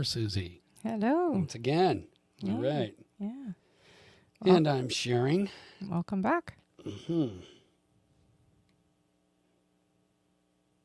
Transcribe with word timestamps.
Here 0.00 0.04
Susie, 0.06 0.62
Hello. 0.82 1.32
once 1.32 1.54
again. 1.54 2.06
Yeah. 2.38 2.52
All 2.54 2.62
right. 2.62 2.94
Yeah. 3.18 3.48
And 4.46 4.66
I'm 4.66 4.88
sharing. 4.88 5.50
Welcome 5.90 6.22
back. 6.22 6.56
Hmm. 7.06 7.26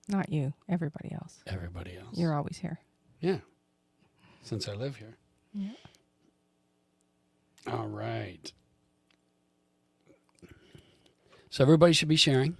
Not 0.10 0.30
you, 0.34 0.52
everybody 0.68 1.14
else. 1.14 1.42
Everybody 1.48 1.96
else. 1.96 2.10
You're 2.18 2.34
always 2.36 2.58
here. 2.58 2.82
yeah. 3.22 3.38
Since 4.44 4.68
I 4.68 4.74
live 4.74 4.98
here. 4.98 5.16
Yeah. 5.54 5.70
All 7.72 7.88
right. 7.88 8.52
So 11.50 11.64
everybody 11.64 11.94
should 11.94 12.10
be 12.10 12.18
sharing 12.18 12.58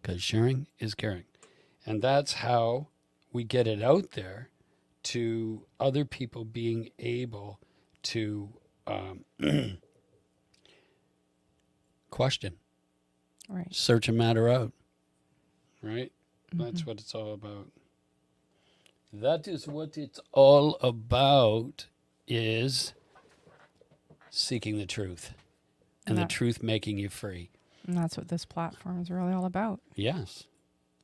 because 0.00 0.22
sharing 0.22 0.68
is 0.78 0.94
caring. 0.94 1.24
And 1.84 2.00
that's 2.00 2.32
how 2.32 2.86
we 3.30 3.44
get 3.44 3.66
it 3.66 3.82
out 3.82 4.12
there 4.12 4.48
to 5.06 5.62
other 5.78 6.04
people 6.04 6.44
being 6.44 6.90
able 6.98 7.60
to 8.02 8.48
um, 8.86 9.24
question, 12.10 12.54
Right. 13.48 13.72
search 13.74 14.08
a 14.08 14.12
matter 14.12 14.48
out. 14.48 14.72
Right? 15.82 16.10
That's 16.52 16.84
what 16.86 16.98
it's 17.00 17.14
all 17.14 17.32
about. 17.34 17.68
That 19.12 19.46
is 19.46 19.68
what 19.68 19.96
it's 19.96 20.18
all 20.32 20.74
about 20.80 21.86
is 22.26 22.92
seeking 24.30 24.78
the 24.78 24.86
truth 24.86 25.34
and 26.06 26.16
the 26.16 26.22
That- 26.22 26.30
truth 26.30 26.62
making 26.62 26.98
you 26.98 27.08
free. 27.08 27.50
And 27.86 27.96
that's 27.96 28.16
what 28.16 28.28
this 28.28 28.44
platform 28.44 29.00
is 29.00 29.10
really 29.10 29.32
all 29.32 29.44
about. 29.44 29.80
Yes. 29.94 30.44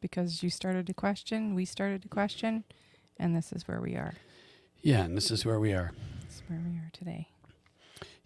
Because 0.00 0.42
you 0.42 0.50
started 0.50 0.86
to 0.88 0.94
question, 0.94 1.54
we 1.54 1.64
started 1.64 2.02
to 2.02 2.08
question, 2.08 2.64
and 3.18 3.36
this 3.36 3.52
is 3.52 3.66
where 3.66 3.80
we 3.80 3.94
are. 3.94 4.14
Yeah, 4.82 5.04
and 5.04 5.16
this 5.16 5.30
is 5.30 5.44
where 5.44 5.60
we 5.60 5.72
are. 5.72 5.92
This 6.26 6.36
is 6.36 6.42
where 6.48 6.60
we 6.64 6.76
are 6.78 6.90
today. 6.92 7.28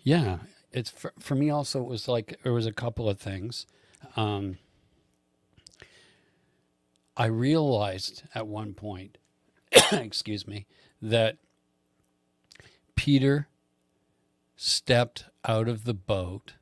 Yeah, 0.03 0.39
it's 0.73 0.91
for, 0.91 1.13
for 1.19 1.35
me 1.35 1.51
also 1.51 1.81
it 1.81 1.89
was 1.89 2.09
like 2.09 2.39
there 2.43 2.53
was 2.53 2.67
a 2.67 2.73
couple 2.73 3.09
of 3.09 3.19
things. 3.19 3.67
Um 4.17 4.59
I 7.17 7.27
realized 7.27 8.25
at 8.35 8.47
one 8.47 8.75
point, 8.75 9.17
excuse 9.93 10.47
me, 10.47 10.67
that 11.01 11.39
Peter 12.95 13.49
stepped 14.57 15.25
out 15.47 15.69
of 15.69 15.85
the 15.85 15.95
boat 15.95 16.55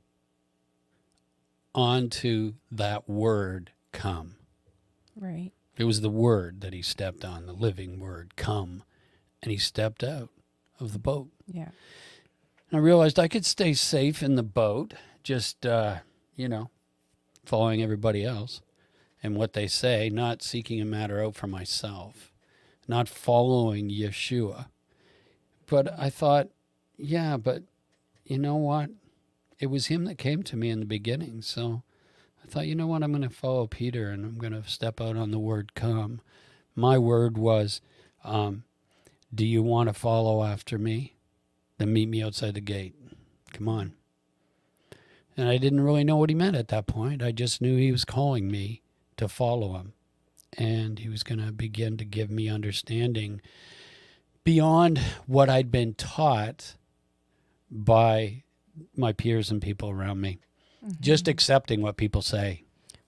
onto 1.74 2.54
that 2.70 3.08
word 3.08 3.72
come. 3.92 4.36
Right. 5.16 5.52
It 5.76 5.84
was 5.84 6.00
the 6.00 6.10
word 6.10 6.60
that 6.60 6.72
he 6.72 6.82
stepped 6.82 7.24
on, 7.24 7.46
the 7.46 7.52
living 7.52 7.98
word 7.98 8.36
come, 8.36 8.84
and 9.42 9.50
he 9.50 9.58
stepped 9.58 10.04
out 10.04 10.30
of 10.78 10.92
the 10.92 10.98
boat. 10.98 11.28
Yeah. 11.46 11.70
And 12.70 12.78
I 12.78 12.78
realized 12.78 13.18
I 13.18 13.28
could 13.28 13.44
stay 13.44 13.74
safe 13.74 14.22
in 14.22 14.36
the 14.36 14.42
boat, 14.42 14.94
just, 15.22 15.66
uh, 15.66 15.98
you 16.36 16.48
know, 16.48 16.70
following 17.44 17.82
everybody 17.82 18.24
else 18.24 18.60
and 19.22 19.36
what 19.36 19.52
they 19.54 19.66
say, 19.66 20.10
not 20.10 20.42
seeking 20.42 20.80
a 20.80 20.84
matter 20.84 21.22
out 21.22 21.34
for 21.34 21.46
myself, 21.46 22.32
not 22.86 23.08
following 23.08 23.90
Yeshua. 23.90 24.66
But 25.66 25.98
I 25.98 26.10
thought, 26.10 26.48
yeah, 26.96 27.36
but 27.36 27.62
you 28.24 28.38
know 28.38 28.56
what? 28.56 28.90
It 29.58 29.66
was 29.66 29.86
him 29.86 30.04
that 30.04 30.18
came 30.18 30.42
to 30.44 30.56
me 30.56 30.70
in 30.70 30.80
the 30.80 30.86
beginning. 30.86 31.42
So 31.42 31.82
I 32.44 32.48
thought, 32.48 32.66
you 32.66 32.74
know 32.74 32.86
what? 32.86 33.02
I'm 33.02 33.12
going 33.12 33.22
to 33.22 33.30
follow 33.30 33.66
Peter 33.66 34.10
and 34.10 34.24
I'm 34.24 34.38
going 34.38 34.52
to 34.52 34.68
step 34.68 35.00
out 35.00 35.16
on 35.16 35.30
the 35.30 35.38
word 35.38 35.74
come. 35.74 36.20
My 36.76 36.98
word 36.98 37.38
was, 37.38 37.80
um, 38.22 38.64
do 39.34 39.46
you 39.46 39.62
want 39.62 39.88
to 39.88 39.94
follow 39.94 40.44
after 40.44 40.78
me? 40.78 41.14
Then 41.78 41.92
meet 41.92 42.08
me 42.08 42.22
outside 42.22 42.54
the 42.54 42.60
gate. 42.60 42.94
Come 43.52 43.68
on. 43.68 43.94
And 45.36 45.48
I 45.48 45.56
didn't 45.56 45.80
really 45.80 46.04
know 46.04 46.16
what 46.16 46.30
he 46.30 46.34
meant 46.34 46.56
at 46.56 46.68
that 46.68 46.86
point. 46.86 47.22
I 47.22 47.32
just 47.32 47.60
knew 47.60 47.76
he 47.76 47.90
was 47.90 48.04
calling 48.04 48.50
me 48.50 48.82
to 49.16 49.28
follow 49.28 49.74
him. 49.74 49.94
And 50.56 51.00
he 51.00 51.08
was 51.08 51.24
going 51.24 51.44
to 51.44 51.50
begin 51.50 51.96
to 51.96 52.04
give 52.04 52.30
me 52.30 52.48
understanding 52.48 53.40
beyond 54.44 54.98
what 55.26 55.48
I'd 55.48 55.72
been 55.72 55.94
taught 55.94 56.76
by 57.70 58.44
my 58.96 59.12
peers 59.12 59.50
and 59.50 59.60
people 59.60 59.90
around 59.90 60.20
me. 60.20 60.38
Just 61.00 61.28
accepting 61.28 61.80
what 61.82 61.96
people 61.96 62.22
say. 62.22 62.62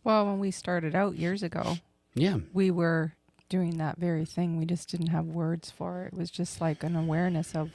Well, 0.04 0.26
when 0.26 0.38
we 0.38 0.50
started 0.50 0.94
out 0.94 1.16
years 1.16 1.42
ago, 1.42 1.78
Yeah. 2.14 2.38
we 2.52 2.70
were 2.70 3.12
doing 3.48 3.78
that 3.78 3.98
very 3.98 4.24
thing. 4.24 4.56
We 4.58 4.64
just 4.66 4.88
didn't 4.90 5.08
have 5.08 5.26
words 5.26 5.70
for 5.70 6.02
it. 6.04 6.12
It 6.12 6.18
was 6.18 6.30
just 6.30 6.60
like 6.60 6.82
an 6.82 6.96
awareness 6.96 7.54
of 7.54 7.70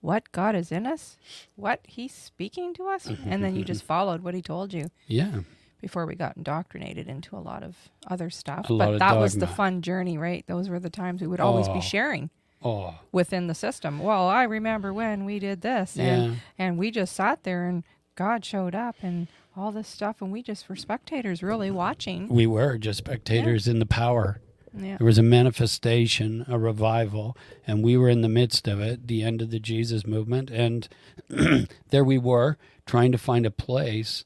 what 0.00 0.30
God 0.32 0.54
is 0.54 0.72
in 0.72 0.86
us, 0.86 1.16
what 1.56 1.80
He's 1.84 2.12
speaking 2.12 2.74
to 2.74 2.88
us, 2.88 3.06
mm-hmm, 3.06 3.28
and 3.30 3.42
then 3.42 3.54
you 3.54 3.60
mm-hmm, 3.60 3.66
just 3.68 3.82
mm-hmm. 3.82 3.88
followed 3.88 4.22
what 4.22 4.34
He 4.34 4.42
told 4.42 4.72
you 4.72 4.90
Yeah. 5.06 5.40
before 5.80 6.06
we 6.06 6.14
got 6.14 6.36
indoctrinated 6.36 7.08
into 7.08 7.36
a 7.36 7.38
lot 7.40 7.62
of 7.62 7.76
other 8.08 8.28
stuff. 8.30 8.68
A 8.68 8.74
but 8.76 8.98
that 8.98 9.16
was 9.18 9.36
the 9.36 9.46
fun 9.46 9.80
journey, 9.82 10.18
right? 10.18 10.44
Those 10.46 10.68
were 10.68 10.80
the 10.80 10.90
times 10.90 11.20
we 11.20 11.26
would 11.26 11.40
always 11.40 11.68
Oh. 11.68 11.74
be 11.74 11.80
sharing 11.80 12.30
Oh, 12.64 12.94
within 13.12 13.46
the 13.48 13.54
system. 13.54 13.98
Well, 13.98 14.28
I 14.28 14.44
remember 14.44 14.92
when 14.92 15.24
we 15.24 15.38
did 15.38 15.62
this, 15.62 15.96
and 15.98 16.32
Yeah. 16.32 16.38
and 16.58 16.78
we 16.78 16.90
just 16.90 17.14
sat 17.14 17.42
there, 17.44 17.66
and 17.66 17.82
God 18.14 18.44
showed 18.44 18.74
up, 18.74 18.96
and 19.02 19.26
all 19.56 19.70
this 19.72 19.88
stuff, 19.88 20.22
and 20.22 20.32
we 20.32 20.42
just 20.42 20.68
were 20.68 20.76
spectators, 20.76 21.42
really 21.42 21.70
watching. 21.70 22.28
we 22.28 22.46
were 22.46 22.78
just 22.78 22.98
spectators 22.98 23.68
in 23.68 23.78
the 23.78 23.86
power. 23.86 24.40
Yeah. 24.74 24.96
There 24.96 25.04
was 25.06 25.18
a 25.18 25.22
manifestation, 25.22 26.46
a 26.48 26.58
revival, 26.58 27.36
and 27.66 27.84
we 27.84 27.96
were 27.98 28.08
in 28.08 28.22
the 28.22 28.28
midst 28.28 28.66
of 28.66 28.80
it, 28.80 29.06
the 29.06 29.22
end 29.22 29.42
of 29.42 29.50
the 29.50 29.60
Jesus 29.60 30.06
movement. 30.06 30.50
And 30.50 30.88
there 31.90 32.04
we 32.04 32.16
were 32.16 32.56
trying 32.86 33.12
to 33.12 33.18
find 33.18 33.44
a 33.44 33.50
place 33.50 34.24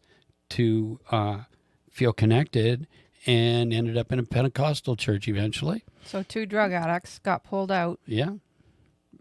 to 0.50 1.00
uh, 1.10 1.38
feel 1.90 2.12
connected 2.12 2.86
and 3.26 3.72
ended 3.72 3.96
up 3.98 4.12
in 4.12 4.20
a 4.20 4.22
Pentecostal 4.22 4.94
church 4.94 5.26
eventually. 5.26 5.82
So 6.04 6.22
two 6.22 6.46
drug 6.46 6.70
addicts 6.70 7.18
got 7.18 7.42
pulled 7.42 7.72
out 7.72 7.98
Yeah, 8.06 8.34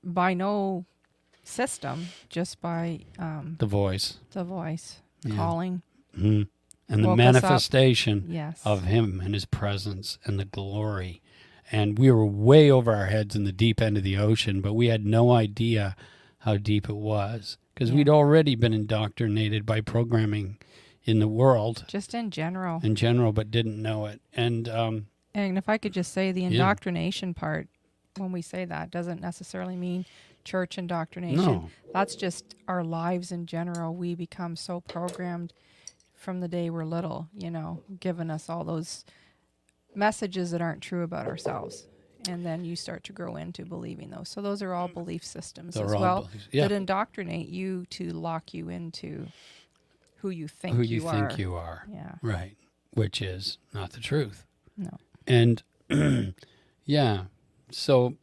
by 0.03 0.35
no 0.35 0.85
system, 1.43 2.07
just 2.29 2.61
by 2.61 2.99
um, 3.17 3.55
the 3.59 3.65
voice. 3.65 4.19
the 4.33 4.43
voice 4.43 4.97
Yeah. 5.23 5.35
calling. 5.35 5.81
Hmm 6.15 6.43
And 6.87 7.03
the 7.03 7.07
Woke 7.09 7.19
us 7.19 7.35
up. 7.37 7.43
manifestation 7.43 8.25
Yes. 8.29 8.61
of 8.63 8.83
Him 8.83 9.21
and 9.23 9.33
His 9.33 9.45
presence 9.45 10.19
and 10.25 10.39
the 10.39 10.45
glory. 10.45 11.21
And 11.71 11.97
we 11.97 12.11
were 12.11 12.25
way 12.25 12.69
over 12.69 12.93
our 12.93 13.07
heads 13.07 13.35
in 13.35 13.43
the 13.43 13.51
deep 13.51 13.81
end 13.81 13.97
of 13.97 14.03
the 14.03 14.17
ocean, 14.17 14.61
but 14.61 14.73
we 14.73 14.87
had 14.87 15.03
no 15.05 15.31
idea 15.31 15.95
how 16.39 16.57
deep 16.57 16.87
it 16.87 16.95
was 16.95 17.57
because 17.73 17.89
Yeah. 17.89 17.95
we'd 17.95 18.09
already 18.09 18.55
been 18.55 18.73
indoctrinated 18.73 19.65
by 19.65 19.81
programming 19.81 20.57
in 21.05 21.19
the 21.19 21.27
world 21.27 21.85
just 21.87 22.13
in 22.13 22.29
general. 22.31 22.79
in 22.83 22.93
general, 22.95 23.31
but 23.33 23.49
didn't 23.51 23.81
know 23.81 24.05
it. 24.05 24.21
And 24.33 24.69
um, 24.69 25.07
And 25.33 25.57
if 25.57 25.67
I 25.67 25.77
could 25.79 25.91
just 25.93 26.13
say 26.13 26.31
the 26.31 26.43
indoctrination 26.45 27.33
part, 27.33 27.67
when 28.17 28.31
we 28.31 28.41
say 28.43 28.63
that, 28.65 28.91
doesn't 28.91 29.19
necessarily 29.21 29.75
mean 29.75 30.05
church 30.43 30.77
indoctrination. 30.77 31.35
No. 31.45 31.69
That's 31.93 32.15
just 32.15 32.55
our 32.67 32.83
lives 32.83 33.31
in 33.31 33.45
general. 33.47 33.95
We 33.95 34.13
become 34.15 34.55
so 34.55 34.79
programmed 34.81 35.51
from 36.25 36.41
the 36.41 36.47
day 36.47 36.71
we're 36.71 36.83
little, 36.83 37.29
you 37.37 37.51
know, 37.51 37.83
giving 37.99 38.31
us 38.31 38.49
all 38.49 38.63
those 38.63 39.05
messages 39.93 40.49
that 40.51 40.59
aren't 40.59 40.81
true 40.81 41.03
about 41.03 41.27
ourselves. 41.27 41.87
And 42.27 42.43
then 42.43 42.65
you 42.65 42.75
start 42.75 43.03
to 43.03 43.13
grow 43.13 43.35
into 43.35 43.63
believing 43.63 44.09
those. 44.09 44.29
So 44.29 44.41
those 44.41 44.63
are 44.63 44.73
all 44.73 44.89
mm. 44.89 44.95
belief 44.95 45.23
systems 45.23 45.75
They're 45.75 45.85
as 45.85 45.91
well. 45.91 46.27
Yeah. 46.51 46.67
that 46.67 46.73
indoctrinate 46.73 47.47
you 47.47 47.85
to 47.91 48.09
lock 48.09 48.55
you 48.55 48.69
into 48.69 49.27
who 50.17 50.31
you 50.31 50.47
think 50.47 50.75
who 50.75 50.81
you, 50.81 51.01
you 51.01 51.07
are. 51.07 51.31
you 51.37 51.53
are, 51.53 51.87
Yeah. 51.87 52.15
right? 52.23 52.57
Which 52.95 53.21
is 53.21 53.59
not 53.71 53.91
the 53.91 53.99
truth. 53.99 54.47
No. 54.75 54.97
And 55.27 55.61
yeah, 56.85 57.25
so 57.69 58.15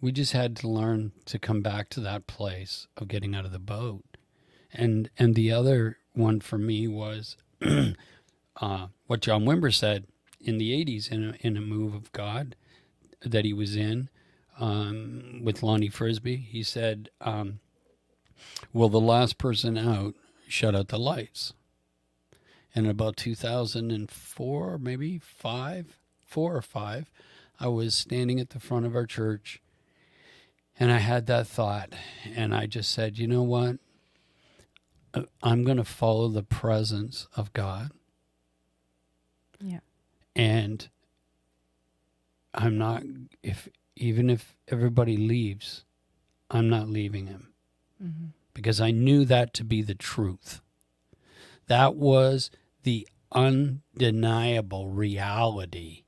we 0.00 0.12
just 0.12 0.32
had 0.32 0.56
to 0.56 0.68
learn 0.68 1.12
to 1.26 1.38
come 1.38 1.60
back 1.60 1.90
to 1.90 2.00
that 2.00 2.26
place 2.26 2.88
of 2.96 3.08
getting 3.08 3.34
out 3.34 3.44
of 3.44 3.52
the 3.52 3.58
boat. 3.58 4.16
And 4.72 5.10
and 5.18 5.34
the 5.34 5.52
other 5.52 5.98
one 6.14 6.40
for 6.40 6.58
me 6.58 6.86
was 6.88 7.36
uh, 8.60 8.86
what 9.06 9.20
John 9.20 9.44
Wimber 9.44 9.74
said 9.74 10.06
in 10.40 10.58
the 10.58 10.72
'80s 10.72 11.10
in 11.10 11.30
a, 11.30 11.46
in 11.46 11.56
a 11.56 11.60
move 11.60 11.94
of 11.94 12.12
God 12.12 12.56
that 13.24 13.44
he 13.44 13.52
was 13.52 13.76
in 13.76 14.08
um, 14.58 15.40
with 15.42 15.62
Lonnie 15.62 15.88
Frisbee. 15.88 16.36
He 16.36 16.62
said, 16.62 17.08
um, 17.20 17.60
"Will 18.72 18.88
the 18.88 19.00
last 19.00 19.38
person 19.38 19.78
out 19.78 20.14
shut 20.48 20.74
out 20.74 20.88
the 20.88 20.98
lights?" 20.98 21.52
And 22.74 22.86
about 22.86 23.16
2004, 23.18 24.78
maybe 24.78 25.18
five, 25.18 25.98
four 26.24 26.56
or 26.56 26.62
five, 26.62 27.10
I 27.60 27.68
was 27.68 27.94
standing 27.94 28.40
at 28.40 28.50
the 28.50 28.60
front 28.60 28.86
of 28.86 28.94
our 28.96 29.04
church 29.04 29.60
and 30.78 30.90
I 30.90 30.98
had 30.98 31.26
that 31.26 31.46
thought. 31.46 31.92
And 32.34 32.54
I 32.54 32.66
just 32.66 32.90
said, 32.90 33.18
you 33.18 33.26
know 33.26 33.42
what? 33.42 33.76
I'm 35.42 35.64
going 35.64 35.76
to 35.76 35.84
follow 35.84 36.28
the 36.28 36.42
presence 36.42 37.26
of 37.36 37.52
God. 37.52 37.90
Yeah. 39.60 39.80
And 40.34 40.88
I'm 42.54 42.78
not, 42.78 43.02
if, 43.42 43.68
even 43.96 44.30
if 44.30 44.56
everybody 44.68 45.16
leaves, 45.16 45.84
I'm 46.50 46.68
not 46.68 46.88
leaving 46.88 47.26
him 47.26 47.48
hmm 47.98 48.26
because 48.54 48.80
I 48.82 48.90
knew 48.90 49.24
that 49.24 49.54
to 49.54 49.64
be 49.64 49.80
the 49.80 49.94
truth. 49.94 50.60
That 51.68 51.94
was 51.96 52.50
the 52.82 53.08
undeniable 53.32 54.88
reality 54.90 56.04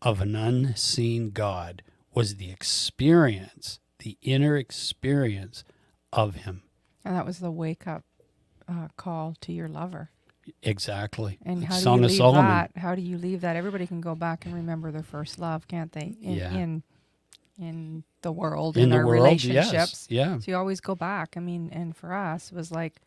of 0.00 0.20
an 0.20 0.34
unseen 0.34 1.30
God 1.30 1.82
was 2.14 2.36
the 2.36 2.50
experience, 2.50 3.78
the 3.98 4.16
inner 4.22 4.56
experience 4.56 5.64
of 6.12 6.36
him. 6.36 6.62
And 7.04 7.14
that 7.14 7.26
was 7.26 7.40
the 7.40 7.50
wake 7.50 7.86
up 7.86 8.04
uh, 8.68 8.88
call 8.96 9.34
to 9.42 9.52
your 9.52 9.68
lover. 9.68 10.10
Exactly. 10.62 11.38
And 11.44 11.64
how 11.64 11.74
do 11.80 11.90
you 11.90 11.96
leave 12.06 12.16
Solomon. 12.18 12.44
that? 12.50 12.70
How 12.76 12.94
do 12.94 13.02
you 13.02 13.18
leave 13.18 13.40
that? 13.40 13.56
Everybody 13.56 13.86
can 13.86 14.00
go 14.00 14.14
back 14.14 14.44
and 14.46 14.54
remember 14.54 14.92
their 14.92 15.02
first 15.02 15.38
love, 15.38 15.66
can't 15.66 15.90
they? 15.92 16.16
In 16.22 16.34
Yeah. 16.34 16.52
in, 16.52 16.82
in 17.58 18.04
the 18.22 18.30
world, 18.30 18.76
In 18.76 18.84
in, 18.84 18.90
the 18.90 18.96
our 18.98 19.06
world, 19.06 19.22
relationships. 19.24 19.72
yes. 19.72 20.06
Yeah. 20.08 20.38
So 20.38 20.44
you 20.52 20.56
always 20.56 20.80
go 20.80 20.94
back. 20.94 21.34
I 21.36 21.40
mean, 21.40 21.70
and 21.72 21.96
for 21.96 22.12
us, 22.12 22.52
it 22.52 22.54
was 22.54 22.70
like 22.70 23.00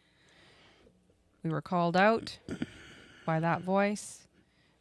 we 1.43 1.49
were 1.49 1.61
called 1.61 1.95
out 1.95 2.37
by 3.25 3.39
that 3.39 3.61
voice. 3.61 4.27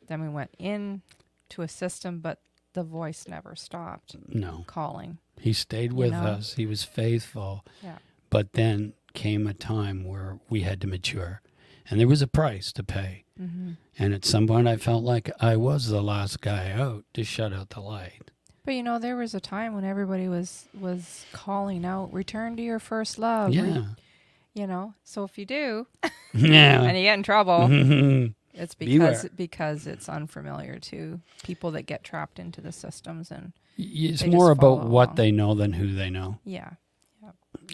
Then 0.09 0.21
we 0.23 0.29
went 0.29 0.51
in 0.59 1.03
to 1.51 1.63
a 1.63 1.69
system, 1.69 2.19
but 2.21 2.41
the 2.73 2.83
voice 2.83 3.27
never 3.29 3.55
stopped 3.55 4.17
No. 4.29 4.65
calling. 4.67 5.19
He 5.41 5.53
stayed 5.53 5.93
with 5.93 6.13
know? 6.13 6.19
us. 6.19 6.55
He 6.55 6.67
was 6.67 6.83
faithful. 6.83 7.65
Yeah. 7.83 7.99
But 8.31 8.55
then 8.55 8.95
came 9.15 9.47
a 9.47 9.55
time 9.55 10.05
where 10.05 10.39
we 10.49 10.63
had 10.63 10.81
to 10.83 10.87
mature. 10.87 11.41
And 11.91 11.99
there 11.99 12.09
was 12.09 12.21
a 12.23 12.27
price 12.27 12.73
to 12.73 12.83
pay. 12.85 13.25
hmm 13.39 13.73
And 13.99 14.13
at 14.15 14.25
some 14.25 14.47
point, 14.47 14.69
I 14.69 14.77
felt 14.77 15.05
like 15.05 15.31
I 15.41 15.57
was 15.57 15.89
the 15.89 16.03
last 16.03 16.41
guy 16.41 16.71
out 16.71 17.05
to 17.15 17.25
shut 17.25 17.53
out 17.53 17.71
the 17.71 17.81
light. 17.81 18.31
But 18.65 18.75
you 18.75 18.83
know, 18.83 18.99
there 18.99 19.17
was 19.17 19.35
a 19.35 19.41
time 19.41 19.75
when 19.75 19.85
everybody 19.85 20.29
was 20.29 20.67
was 20.79 21.25
calling 21.33 21.85
out, 21.87 22.13
"Return 22.13 22.57
to 22.57 22.63
your 22.63 22.79
first 22.79 23.19
love." 23.19 23.51
Re- 23.51 23.57
Yeah. 23.57 23.85
you 24.53 24.67
know. 24.67 24.93
So 25.05 25.25
if 25.25 25.39
you 25.39 25.47
do, 25.47 25.87
Yeah. 26.35 26.83
and 26.83 26.95
you 26.97 27.05
get 27.05 27.15
in 27.15 27.23
trouble, 27.23 27.67
it's 28.53 28.75
Beware. 28.75 28.99
because 29.09 29.29
because 29.37 29.87
it's 29.87 30.09
unfamiliar 30.11 30.79
to 30.81 31.21
people 31.45 31.71
that 31.71 31.83
get 31.87 32.05
trapped 32.05 32.39
into 32.39 32.61
the 32.61 32.73
systems 32.73 33.31
and 33.31 33.53
it's 33.79 34.27
more 34.27 34.51
about 34.51 34.79
follow 34.81 34.91
what 34.91 35.17
they 35.17 35.31
know 35.31 35.55
than 35.55 35.73
who 35.73 35.95
they 35.95 36.11
know. 36.11 36.39
yeah. 36.45 36.73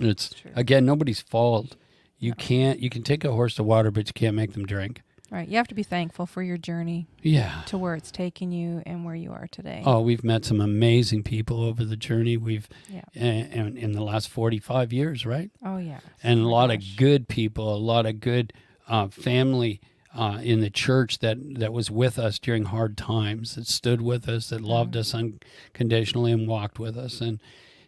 It's 0.00 0.31
true. 0.31 0.50
again 0.55 0.85
nobody's 0.85 1.20
fault. 1.20 1.76
You 2.19 2.31
No. 2.31 2.37
can't. 2.37 2.81
You 2.81 2.88
can 2.91 3.02
take 3.02 3.25
a 3.25 3.32
horse 3.32 3.55
to 3.56 3.62
water, 3.62 3.91
but 3.91 4.06
you 4.06 4.12
can't 4.14 4.35
make 4.37 4.52
them 4.52 4.64
drink. 4.67 5.02
Right. 5.31 5.49
You 5.49 5.56
have 5.56 5.67
to 5.69 5.75
be 5.75 5.82
thankful 5.82 6.26
for 6.26 6.43
your 6.43 6.56
journey 6.56 7.06
Yeah. 7.23 7.62
to 7.67 7.76
where 7.76 7.94
it's 7.96 8.12
taken 8.12 8.52
you 8.52 8.82
and 8.87 9.05
where 9.05 9.17
you 9.17 9.32
are 9.32 9.49
today. 9.50 9.82
Oh, 9.85 10.00
we've 10.00 10.23
met 10.23 10.44
some 10.44 10.61
amazing 10.61 11.23
people 11.25 11.62
over 11.64 11.85
the 11.85 11.96
journey. 11.96 12.37
We've 12.37 12.69
Yeah. 12.93 13.02
in, 13.14 13.76
in 13.76 13.93
the 13.93 14.02
last 14.02 14.29
forty-five 14.29 14.93
years, 14.93 15.26
right? 15.26 15.50
Oh 15.64 15.79
yeah. 15.79 16.00
and 16.23 16.41
a 16.41 16.44
Oh 16.44 16.49
lot 16.50 16.69
gosh. 16.70 16.76
of 16.93 16.96
good 16.96 17.26
people, 17.29 17.75
a 17.75 17.79
lot 17.79 18.06
of 18.06 18.20
good 18.20 18.52
uh, 18.88 19.08
family 19.08 19.81
uh, 20.14 20.38
in 20.43 20.61
the 20.61 20.70
church 20.70 21.19
that, 21.19 21.37
that 21.58 21.73
was 21.73 21.91
with 21.91 22.19
us 22.19 22.38
during 22.38 22.64
hard 22.67 22.96
times, 22.96 23.56
that 23.56 23.67
stood 23.67 24.00
with 24.00 24.29
us, 24.29 24.50
that 24.50 24.61
loved 24.61 24.94
Mhm. 24.94 25.00
us 25.00 25.12
unconditionally 25.14 26.31
and 26.31 26.46
walked 26.46 26.79
with 26.79 26.96
us. 26.96 27.20
And 27.20 27.41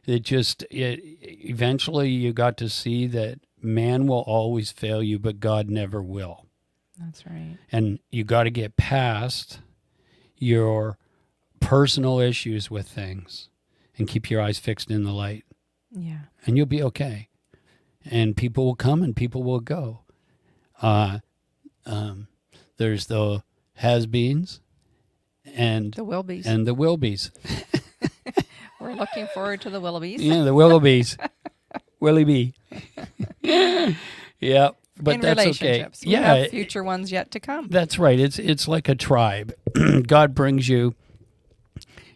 it 0.06 0.22
just, 0.22 0.62
it, 0.70 1.00
eventually 1.22 2.08
you 2.10 2.32
got 2.32 2.56
to 2.58 2.68
see 2.68 3.06
that 3.08 3.40
man 3.60 4.06
will 4.06 4.20
always 4.26 4.70
fail 4.70 5.02
you, 5.02 5.18
but 5.18 5.40
God 5.40 5.68
never 5.68 6.02
will. 6.02 6.46
That's 6.98 7.26
right. 7.26 7.58
And 7.72 7.98
you 8.10 8.24
got 8.24 8.44
to 8.44 8.50
get 8.50 8.76
past 8.76 9.60
your 10.38 10.98
personal 11.60 12.20
issues 12.20 12.70
with 12.70 12.88
things 12.88 13.48
and 13.98 14.06
keep 14.08 14.30
your 14.30 14.40
eyes 14.40 14.58
fixed 14.58 14.90
in 14.90 15.04
the 15.04 15.12
light 15.12 15.44
Yeah. 15.90 16.20
and 16.46 16.56
you'll 16.56 16.66
be 16.66 16.82
okay. 16.82 17.28
And 18.08 18.36
people 18.36 18.64
will 18.64 18.76
come 18.76 19.02
and 19.02 19.16
people 19.16 19.42
will 19.42 19.60
go. 19.60 20.00
Uh, 20.80 21.18
um, 21.86 22.28
there's 22.76 23.06
the 23.06 23.42
has-beens 23.74 24.60
and 25.44 25.92
The 25.94 26.04
Wilbies. 26.04 26.46
and 26.46 26.66
the 26.66 26.74
will-be's. 26.74 27.30
We're 28.86 28.94
looking 28.94 29.26
forward 29.26 29.60
to 29.62 29.70
the 29.70 29.80
Willoughbys. 29.80 30.18
Yeah, 30.20 30.44
the 30.44 30.54
will-be's. 30.54 31.16
Willie 32.00 32.22
B. 32.22 32.54
yeah, 33.42 34.70
but 35.00 35.14
in 35.16 35.20
that's 35.22 35.46
okay. 35.46 35.86
Yeah, 36.02 36.46
future 36.46 36.84
ones 36.84 37.10
yet 37.10 37.32
to 37.32 37.40
come. 37.40 37.66
That's 37.68 37.98
right. 37.98 38.20
It's 38.20 38.38
it's 38.38 38.68
like 38.68 38.88
a 38.88 38.94
tribe. 38.94 39.54
God 40.06 40.36
brings 40.36 40.68
you 40.68 40.94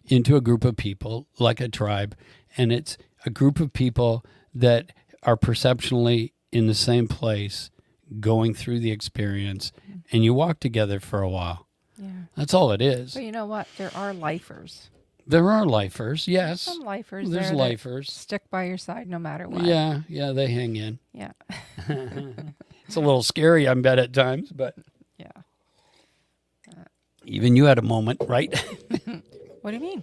into 0.06 0.36
a 0.36 0.40
group 0.40 0.64
of 0.64 0.76
people 0.76 1.26
like 1.40 1.60
a 1.60 1.68
tribe, 1.68 2.14
and 2.56 2.72
it's 2.72 2.96
a 3.26 3.30
group 3.30 3.58
of 3.58 3.72
people 3.72 4.24
that 4.54 4.92
are 5.24 5.36
perceptionally 5.36 6.34
in 6.52 6.68
the 6.68 6.74
same 6.74 7.08
place, 7.08 7.70
going 8.20 8.54
through 8.54 8.78
the 8.78 8.92
experience, 8.92 9.72
and 10.12 10.22
you 10.24 10.34
walk 10.34 10.60
together 10.60 11.00
for 11.00 11.20
a 11.20 11.28
while. 11.28 11.66
Yeah. 11.98 12.08
That's 12.36 12.54
all 12.54 12.70
it 12.70 12.80
is. 12.80 13.14
But 13.14 13.24
you 13.24 13.32
know 13.32 13.46
what? 13.46 13.66
There 13.76 13.90
are 13.94 14.12
lifers. 14.14 14.88
There 15.30 15.48
are 15.52 15.64
lifers, 15.64 16.26
yes. 16.26 16.62
Some 16.62 16.80
lifers 16.80 17.30
There's 17.30 17.50
there 17.50 17.56
lifers. 17.56 18.10
stick 18.12 18.50
by 18.50 18.64
your 18.64 18.78
side 18.78 19.08
no 19.08 19.20
matter 19.20 19.48
what. 19.48 19.62
Yeah, 19.64 20.00
yeah, 20.08 20.32
they 20.32 20.48
hang 20.48 20.74
in. 20.76 20.98
Yeah. 21.12 21.32
It's 22.86 22.96
a 22.96 23.00
little 23.00 23.22
scary, 23.22 23.68
I 23.68 23.74
bet, 23.74 24.00
at 24.00 24.12
times, 24.12 24.50
but 24.50 24.74
Yeah. 25.16 25.30
even 27.24 27.54
you 27.54 27.66
had 27.66 27.78
a 27.78 27.82
moment, 27.82 28.20
right? 28.26 28.52
What 29.62 29.70
do 29.70 29.76
you 29.76 29.82
mean? 29.82 30.02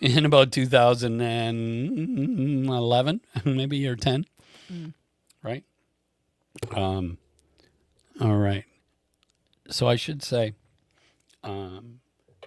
in 0.00 0.24
about 0.24 0.50
2011 0.52 3.20
maybe 3.44 3.86
or 3.88 3.96
10 3.96 4.24
Mm. 4.72 4.94
right 5.42 5.64
um 6.76 7.18
all 8.20 8.36
right 8.36 8.64
so 9.68 9.88
i 9.88 9.96
should 9.96 10.22
say 10.22 10.54
um 11.42 11.98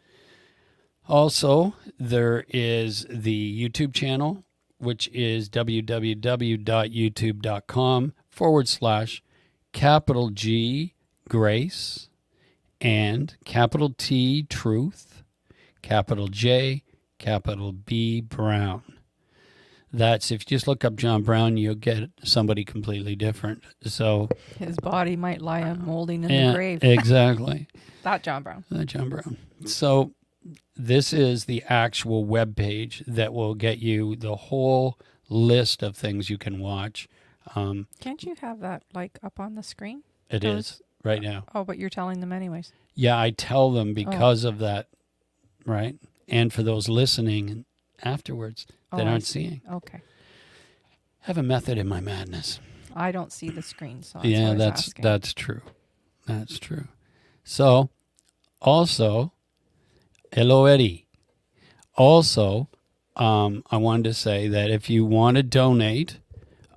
Also, 1.08 1.75
there 1.98 2.44
is 2.50 3.06
the 3.10 3.70
YouTube 3.70 3.94
channel, 3.94 4.44
which 4.77 5.08
is 5.13 5.50
www.youtube.com 5.50 8.13
forward 8.29 8.67
slash 8.67 9.24
capital 9.72 10.29
G 10.29 10.94
grace 11.29 12.10
and 12.81 13.36
capital 13.46 13.93
T 13.98 14.43
truth, 14.43 15.24
capital 15.81 16.27
J, 16.27 16.84
capital 17.19 17.72
B 17.72 18.22
Brown. 18.22 18.84
That's 19.93 20.31
if 20.31 20.41
you 20.41 20.57
just 20.57 20.67
look 20.67 20.84
up 20.84 20.96
John 20.96 21.24
Brown, 21.24 21.55
you'll 21.57 21.75
get 21.75 22.10
somebody 22.24 22.65
completely 22.65 23.15
different. 23.15 23.63
So, 23.84 24.27
His 24.60 24.75
body 24.77 25.15
might 25.15 25.41
lie 25.41 25.74
molding 25.74 26.24
in 26.25 26.29
yeah, 26.29 26.48
the 26.50 26.53
grave. 26.55 26.79
exactly. 26.84 27.67
That 28.03 28.22
John 28.22 28.43
Brown. 28.43 28.65
Uh, 28.74 28.84
John 28.84 29.10
Brown. 29.10 29.38
So 29.65 30.12
this 30.75 31.13
is 31.13 31.46
the 31.46 31.63
actual 31.67 32.25
web 32.25 32.55
page 32.55 33.03
that 33.07 33.34
will 33.34 33.55
get 33.55 33.79
you 33.79 34.15
the 34.17 34.36
whole 34.36 35.00
list 35.29 35.81
of 35.84 35.96
things 35.96 36.29
you 36.29 36.38
can 36.38 36.60
watch. 36.60 37.07
Um, 37.55 37.88
Can't 38.01 38.22
you 38.24 38.36
have 38.41 38.60
that 38.60 38.84
like 38.93 39.17
up 39.24 39.39
on 39.39 39.55
the 39.55 39.63
screen? 39.63 40.03
it 40.29 40.41
Those- 40.41 40.57
is 40.72 40.81
right 41.08 41.22
now. 41.22 41.46
Oh, 41.56 41.64
but 41.64 41.78
you're 41.78 41.90
telling 41.90 42.20
them 42.20 42.32
anyways. 42.32 42.72
Yeah, 42.94 43.20
I 43.20 43.32
tell 43.32 43.72
them 43.72 43.94
because 43.94 44.44
of 44.44 44.60
that, 44.60 44.88
right? 45.66 45.96
And 46.28 46.52
for 46.52 46.64
those 46.64 46.90
listening 46.90 47.66
afterwards 48.04 48.68
Oh, 48.92 48.98
that 48.98 49.08
I 49.08 49.12
aren't 49.12 49.24
see. 49.26 49.48
seeing. 49.48 49.62
Okay. 49.72 50.02
have 51.22 51.38
a 51.38 51.44
method 51.44 51.78
in 51.78 51.88
my 51.88 52.00
madness. 52.00 52.60
I 52.96 53.12
don't 53.12 53.32
see 53.32 53.50
the 53.50 53.62
screen, 53.62 54.02
so 54.02 54.20
that's 54.20 54.30
yeah, 54.30 54.54
that's 54.54 54.88
asking. 54.88 55.04
that's 55.04 55.34
true. 55.34 55.62
That's 56.26 56.58
true. 56.60 56.88
So, 57.44 57.90
also, 58.62 59.34
hello 60.34 60.66
Eddie. 60.66 61.06
Also, 61.96 62.70
um, 63.16 63.64
I 63.72 63.78
wanted 63.78 64.04
to 64.06 64.14
say 64.14 64.48
that 64.48 64.70
if 64.72 64.90
you 64.90 65.06
want 65.06 65.38
to 65.38 65.44
donate 65.44 66.20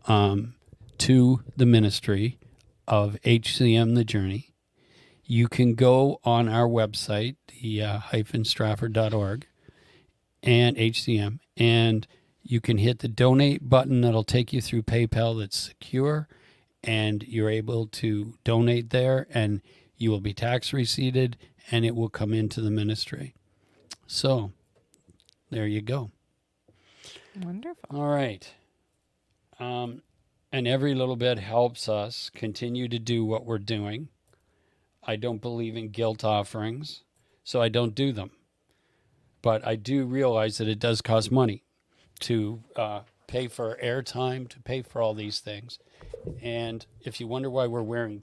um, 0.06 0.54
to 0.98 1.42
the 1.56 1.66
ministry 1.66 2.38
of 2.90 3.16
HCM 3.24 3.94
The 3.94 4.04
Journey, 4.04 4.52
you 5.24 5.46
can 5.46 5.76
go 5.76 6.18
on 6.24 6.48
our 6.48 6.66
website, 6.66 7.36
the 7.62 7.82
uh, 7.82 7.98
hyphenstrafford.org, 8.00 9.46
and 10.42 10.76
HCM, 10.76 11.38
and 11.56 12.06
you 12.42 12.60
can 12.60 12.78
hit 12.78 12.98
the 12.98 13.08
donate 13.08 13.68
button 13.68 14.00
that'll 14.00 14.24
take 14.24 14.52
you 14.52 14.60
through 14.60 14.82
PayPal 14.82 15.38
that's 15.38 15.56
secure, 15.56 16.26
and 16.82 17.22
you're 17.22 17.48
able 17.48 17.86
to 17.86 18.34
donate 18.42 18.90
there, 18.90 19.28
and 19.30 19.62
you 19.96 20.10
will 20.10 20.20
be 20.20 20.34
tax 20.34 20.72
receipted, 20.72 21.36
and 21.70 21.84
it 21.84 21.94
will 21.94 22.08
come 22.08 22.32
into 22.32 22.60
the 22.60 22.72
ministry. 22.72 23.34
So, 24.08 24.50
there 25.50 25.68
you 25.68 25.80
go. 25.80 26.10
Wonderful. 27.40 27.84
All 27.88 28.08
right. 28.08 28.52
Um, 29.60 30.02
and 30.52 30.66
every 30.66 30.94
little 30.94 31.16
bit 31.16 31.38
helps 31.38 31.88
us 31.88 32.30
continue 32.34 32.88
to 32.88 32.98
do 32.98 33.24
what 33.24 33.44
we're 33.44 33.58
doing. 33.58 34.08
I 35.02 35.16
don't 35.16 35.40
believe 35.40 35.76
in 35.76 35.88
guilt 35.90 36.24
offerings, 36.24 37.02
so 37.44 37.60
I 37.62 37.68
don't 37.68 37.94
do 37.94 38.12
them. 38.12 38.30
But 39.42 39.66
I 39.66 39.76
do 39.76 40.04
realize 40.04 40.58
that 40.58 40.68
it 40.68 40.78
does 40.78 41.00
cost 41.00 41.32
money 41.32 41.64
to 42.20 42.62
uh, 42.76 43.00
pay 43.26 43.48
for 43.48 43.78
airtime, 43.82 44.48
to 44.50 44.60
pay 44.60 44.82
for 44.82 45.00
all 45.00 45.14
these 45.14 45.40
things. 45.40 45.78
And 46.42 46.84
if 47.00 47.20
you 47.20 47.26
wonder 47.26 47.48
why 47.48 47.66
we're 47.66 47.82
wearing 47.82 48.22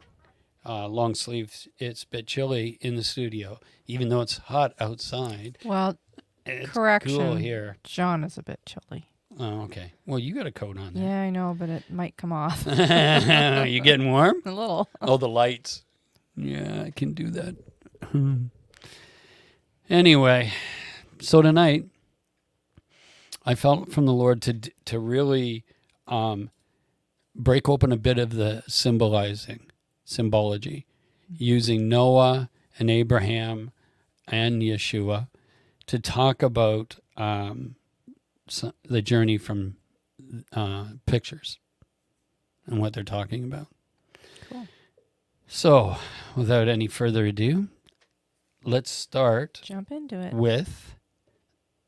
uh, 0.63 0.87
long 0.87 1.15
sleeves, 1.15 1.67
it's 1.79 2.03
a 2.03 2.07
bit 2.07 2.27
chilly 2.27 2.77
in 2.81 2.95
the 2.95 3.03
studio, 3.03 3.59
even 3.87 4.09
though 4.09 4.21
it's 4.21 4.37
hot 4.37 4.73
outside. 4.79 5.57
Well, 5.65 5.97
It's 6.45 6.69
Correction. 6.69 7.17
cool 7.17 7.35
here. 7.35 7.77
John 7.83 8.23
is 8.23 8.37
a 8.37 8.43
bit 8.43 8.59
chilly. 8.65 9.09
Oh, 9.39 9.61
okay. 9.63 9.93
Well, 10.05 10.19
you 10.19 10.33
got 10.33 10.47
a 10.47 10.51
coat 10.51 10.77
on 10.77 10.93
there. 10.93 11.03
Yeah, 11.03 11.21
I 11.21 11.29
know, 11.29 11.55
but 11.57 11.69
it 11.69 11.83
might 11.91 12.17
come 12.17 12.33
off 12.33 12.65
you 12.67 13.81
getting 13.81 14.09
warm? 14.11 14.41
a 14.45 14.51
little. 14.51 14.89
Oh, 15.01 15.17
the 15.17 15.29
lights. 15.29 15.83
Yeah, 16.35 16.83
I 16.83 16.91
can 16.91 17.13
do 17.13 17.29
that. 17.31 17.55
anyway, 19.89 20.51
so 21.19 21.41
tonight 21.41 21.85
I 23.45 23.55
felt 23.55 23.91
from 23.91 24.05
the 24.05 24.13
Lord 24.13 24.41
to 24.43 24.53
to 24.85 24.99
really 24.99 25.63
um, 26.07 26.49
break 27.35 27.69
open 27.69 27.91
a 27.91 27.97
bit 27.97 28.17
of 28.17 28.31
the 28.33 28.63
symbolizing 28.67 29.67
symbology 30.03 30.85
using 31.29 31.87
Noah 31.89 32.49
and 32.79 32.89
Abraham 32.89 33.71
and 34.27 34.61
Yeshua 34.61 35.27
to 35.87 35.99
talk 35.99 36.43
about 36.43 36.97
um, 37.15 37.75
the 38.83 39.01
journey 39.01 39.37
from 39.37 39.77
uh, 40.53 40.85
pictures 41.05 41.59
and 42.65 42.79
what 42.79 42.93
they're 42.93 43.03
talking 43.03 43.43
about. 43.43 43.67
Cool. 44.49 44.67
So, 45.47 45.97
without 46.35 46.67
any 46.67 46.87
further 46.87 47.25
ado, 47.25 47.67
let's 48.63 48.91
start 48.91 49.61
Jump 49.63 49.91
into 49.91 50.19
it. 50.19 50.33
with 50.33 50.95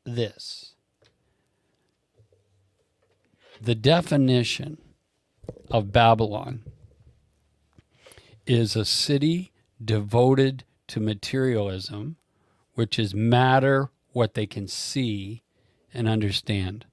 this. 0.04 0.74
The 3.60 3.74
definition 3.74 4.78
of 5.70 5.92
Babylon 5.92 6.62
is 8.46 8.74
a 8.74 8.84
city 8.84 9.52
devoted 9.82 10.64
to 10.88 10.98
materialism, 11.00 12.16
which 12.74 12.98
is 12.98 13.14
matter 13.14 13.90
what 14.12 14.34
they 14.34 14.46
can 14.46 14.66
see 14.66 15.42
and 15.92 16.08
understand. 16.08 16.86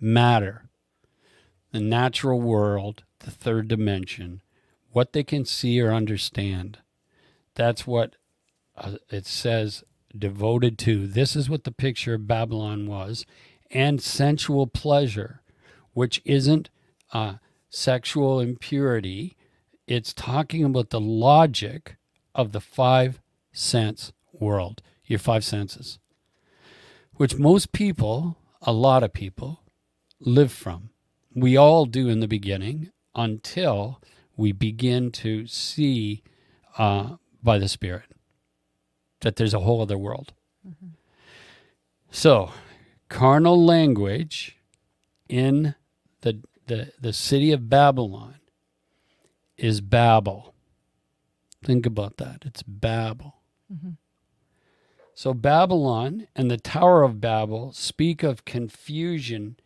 Matter, 0.00 0.68
the 1.72 1.80
natural 1.80 2.40
world, 2.40 3.04
the 3.20 3.30
third 3.30 3.68
dimension, 3.68 4.42
what 4.92 5.12
they 5.12 5.24
can 5.24 5.44
see 5.44 5.80
or 5.80 5.92
understand. 5.92 6.78
That's 7.54 7.86
what 7.86 8.16
uh, 8.76 8.96
it 9.10 9.26
says 9.26 9.84
devoted 10.16 10.78
to. 10.80 11.06
This 11.06 11.36
is 11.36 11.50
what 11.50 11.64
the 11.64 11.72
picture 11.72 12.14
of 12.14 12.26
Babylon 12.26 12.86
was, 12.86 13.26
and 13.70 14.00
sensual 14.00 14.66
pleasure, 14.66 15.42
which 15.92 16.22
isn't 16.24 16.70
uh, 17.12 17.34
sexual 17.68 18.40
impurity. 18.40 19.36
It's 19.86 20.12
talking 20.12 20.64
about 20.64 20.90
the 20.90 21.00
logic 21.00 21.96
of 22.34 22.52
the 22.52 22.60
five 22.60 23.20
sense 23.52 24.12
world, 24.32 24.82
your 25.04 25.18
five 25.18 25.44
senses, 25.44 25.98
which 27.16 27.36
most 27.36 27.72
people, 27.72 28.36
a 28.62 28.72
lot 28.72 29.02
of 29.02 29.12
people, 29.12 29.60
live 30.20 30.52
from. 30.52 30.90
We 31.34 31.56
all 31.56 31.84
do 31.86 32.08
in 32.08 32.20
the 32.20 32.28
beginning 32.28 32.90
until 33.14 34.00
we 34.36 34.52
begin 34.52 35.10
to 35.12 35.46
see 35.46 36.22
uh, 36.78 37.16
by 37.42 37.58
the 37.58 37.68
Spirit 37.68 38.04
that 39.20 39.36
there's 39.36 39.54
a 39.54 39.60
whole 39.60 39.80
other 39.80 39.98
world. 39.98 40.32
So, 42.10 42.52
carnal 43.08 43.62
language 43.62 44.56
in 45.28 45.74
the, 46.22 46.42
the, 46.66 46.92
the 47.00 47.12
city 47.12 47.52
of 47.52 47.68
Babylon 47.68 48.36
is 49.56 49.80
Babel. 49.80 50.54
Think 51.64 51.86
about 51.86 52.16
that. 52.18 52.42
It's 52.44 52.62
Babel. 52.62 53.36
Mhm. 53.72 53.96
So, 55.18 55.32
Babylon 55.32 56.26
and 56.36 56.50
the 56.50 56.58
Tower 56.58 57.02
of 57.02 57.22
Babel 57.22 57.72
speak 57.72 58.22
of 58.22 58.44
confusion 58.44 59.56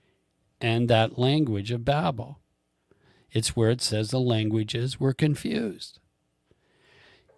and 0.60 0.88
that 0.88 1.18
language 1.18 1.72
of 1.72 1.84
Babel. 1.84 2.38
It's 3.32 3.56
where 3.56 3.70
it 3.70 3.80
says 3.80 4.10
the 4.10 4.20
languages 4.20 5.00
were 5.00 5.12
confused. 5.12 5.98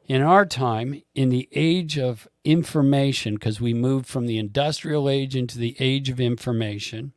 In 0.07 0.21
our 0.21 0.45
time, 0.45 1.01
in 1.15 1.31
the 1.31 1.49
age 1.53 1.99
of 1.99 2.29
information, 2.45 3.37
because 3.37 3.63
we 3.63 3.73
moved 3.73 4.07
from 4.07 4.27
the 4.27 4.37
industrial 4.37 5.09
age 5.09 5.35
into 5.35 5.59
the 5.59 5.75
age 5.81 6.11
of 6.11 6.21
information, 6.21 7.15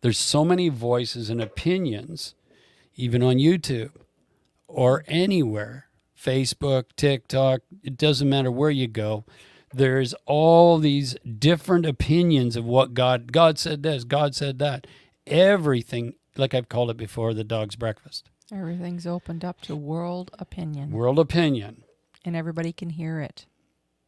there's 0.00 0.16
so 0.16 0.42
many 0.42 0.70
voices 0.70 1.28
and 1.28 1.42
opinions, 1.42 2.34
even 2.94 3.22
on 3.22 3.36
YouTube 3.36 3.90
or 4.68 5.04
anywhere 5.06 5.88
Facebook, 6.18 6.84
TikTok, 6.96 7.60
it 7.82 7.98
doesn't 7.98 8.30
matter 8.30 8.50
where 8.50 8.70
you 8.70 8.88
go. 8.88 9.26
There's 9.76 10.14
all 10.24 10.78
these 10.78 11.16
different 11.38 11.84
opinions 11.84 12.56
of 12.56 12.64
what 12.64 12.94
God 12.94 13.30
God 13.30 13.58
said 13.58 13.82
this, 13.82 14.04
God 14.04 14.34
said 14.34 14.58
that. 14.58 14.86
Everything, 15.26 16.14
like 16.34 16.54
I've 16.54 16.70
called 16.70 16.88
it 16.88 16.96
before, 16.96 17.34
the 17.34 17.44
dog's 17.44 17.76
breakfast. 17.76 18.30
Everything's 18.50 19.06
opened 19.06 19.44
up 19.44 19.60
to 19.62 19.76
world 19.76 20.30
opinion, 20.38 20.92
World 20.92 21.18
opinion. 21.18 21.82
and 22.24 22.34
everybody 22.34 22.72
can 22.72 22.88
hear 22.90 23.20
it. 23.20 23.44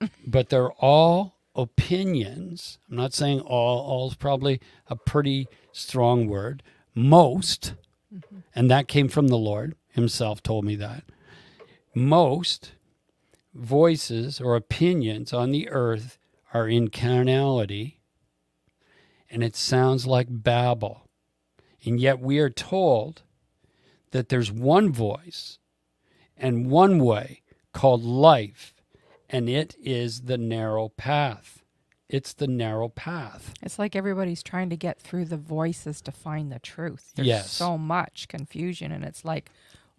but 0.27 0.49
they're 0.49 0.71
all 0.73 1.35
opinions. 1.55 2.79
I'm 2.89 2.97
not 2.97 3.13
saying 3.13 3.41
all, 3.41 3.81
all 3.81 4.09
is 4.09 4.15
probably 4.15 4.61
a 4.87 4.97
pretty 4.97 5.49
strong 5.73 6.29
word. 6.29 6.63
Most, 6.95 7.75
mm-hmm. 8.15 8.39
and 8.55 8.71
that 8.71 8.89
came 8.89 9.09
from 9.09 9.29
the 9.29 9.37
Lord 9.37 9.75
Himself, 9.91 10.43
told 10.43 10.65
me 10.65 10.77
that. 10.77 11.05
Most 11.95 12.73
voices 13.59 14.41
or 14.41 14.57
opinions 14.57 15.33
on 15.33 15.51
the 15.51 15.69
earth 15.69 16.19
are 16.55 16.69
in 16.69 16.89
carnality, 16.89 18.01
and 19.31 19.43
it 19.43 19.57
sounds 19.57 20.07
like 20.07 20.29
Babel. 20.31 21.03
And 21.85 22.01
yet 22.01 22.21
we 22.21 22.39
are 22.39 22.51
told 22.51 23.23
that 24.11 24.29
there's 24.29 24.51
one 24.51 24.91
voice 24.93 25.59
and 26.37 26.71
one 26.71 26.99
way 27.05 27.43
called 27.73 28.03
life 28.03 28.75
and 29.31 29.49
it 29.49 29.77
is 29.83 30.23
the 30.23 30.39
narrow 30.39 30.89
path. 30.89 31.63
It's 32.09 32.33
the 32.33 32.47
narrow 32.47 32.89
path. 32.89 33.53
It's 33.61 33.79
like 33.79 33.95
everybody's 33.95 34.43
trying 34.43 34.71
to 34.71 34.77
get 34.77 34.99
through 34.99 35.27
the 35.27 35.37
voices 35.37 36.01
to 36.03 36.13
find 36.13 36.51
the 36.51 36.59
truth. 36.59 37.13
There's 37.15 37.29
Yes. 37.29 37.51
so 37.53 37.77
much 37.77 38.29
confusion, 38.29 38.91
and 38.91 39.05
it's 39.05 39.27
like, 39.27 39.51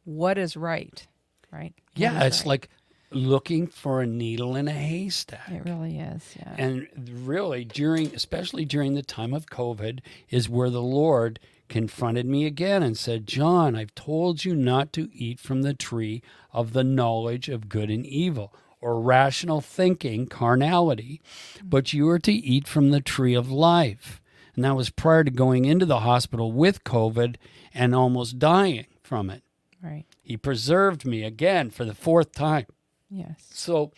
what 0.06 0.40
is 0.40 0.58
right? 0.58 1.06
Right? 1.52 1.76
What 1.76 1.98
Yeah, 2.00 2.24
it's 2.24 2.40
right? 2.40 2.48
like 2.48 2.70
looking 3.12 3.68
for 3.68 4.02
a 4.02 4.08
needle 4.08 4.56
in 4.56 4.68
a 4.68 4.74
haystack. 4.74 5.50
It 5.50 5.66
really 5.66 5.98
is. 6.00 6.36
Yeah. 6.38 6.56
And 6.58 6.88
really, 7.10 7.66
during, 7.66 8.14
especially 8.14 8.66
during 8.66 8.94
the 8.94 9.02
time 9.02 9.34
of 9.34 9.48
COVID, 9.48 10.00
is 10.30 10.50
where 10.50 10.70
the 10.70 10.82
Lord 10.82 11.40
confronted 11.70 12.26
me 12.26 12.46
again 12.46 12.84
and 12.84 12.98
said, 12.98 13.28
John, 13.28 13.76
I've 13.76 13.96
told 13.96 14.44
you 14.44 14.56
not 14.56 14.92
to 14.94 15.10
eat 15.14 15.40
from 15.40 15.62
the 15.62 15.74
tree 15.74 16.22
of 16.52 16.74
the 16.74 16.84
knowledge 16.84 17.48
of 17.50 17.70
good 17.70 17.90
and 17.90 18.06
evil 18.06 18.54
or 18.82 19.00
rational 19.00 19.62
thinking, 19.62 20.26
carnality, 20.26 21.22
but 21.64 21.94
you 21.94 22.08
are 22.10 22.20
to 22.20 22.32
eat 22.32 22.68
from 22.68 22.92
the 22.92 23.02
tree 23.02 23.34
of 23.34 23.52
life. 23.52 24.22
And 24.56 24.64
that 24.64 24.76
was 24.76 24.90
prior 24.90 25.24
to 25.24 25.32
going 25.32 25.66
into 25.66 25.86
the 25.86 26.00
hospital 26.02 26.52
with 26.52 26.84
COVID 26.84 27.36
and 27.74 27.94
almost 27.94 28.40
dying 28.40 28.88
from 29.04 29.30
it. 29.30 29.44
right. 29.82 30.06
He 30.24 30.38
preserved 30.38 31.06
me 31.06 31.24
again 31.24 31.70
for 31.70 31.86
the 31.86 31.96
fourth 31.96 32.32
time. 32.34 32.66
Yes. 33.10 33.48
So 33.52 33.92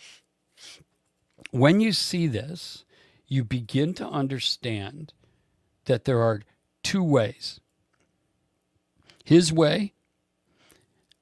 when 1.51 1.79
you 1.81 1.93
see 1.93 2.27
this, 2.27 2.85
you 3.27 3.43
begin 3.43 3.93
to 3.95 4.07
understand 4.07 5.13
that 5.85 6.05
there 6.05 6.21
are 6.21 6.41
two 6.83 7.03
ways 7.03 7.59
His 9.25 9.53
way 9.53 9.93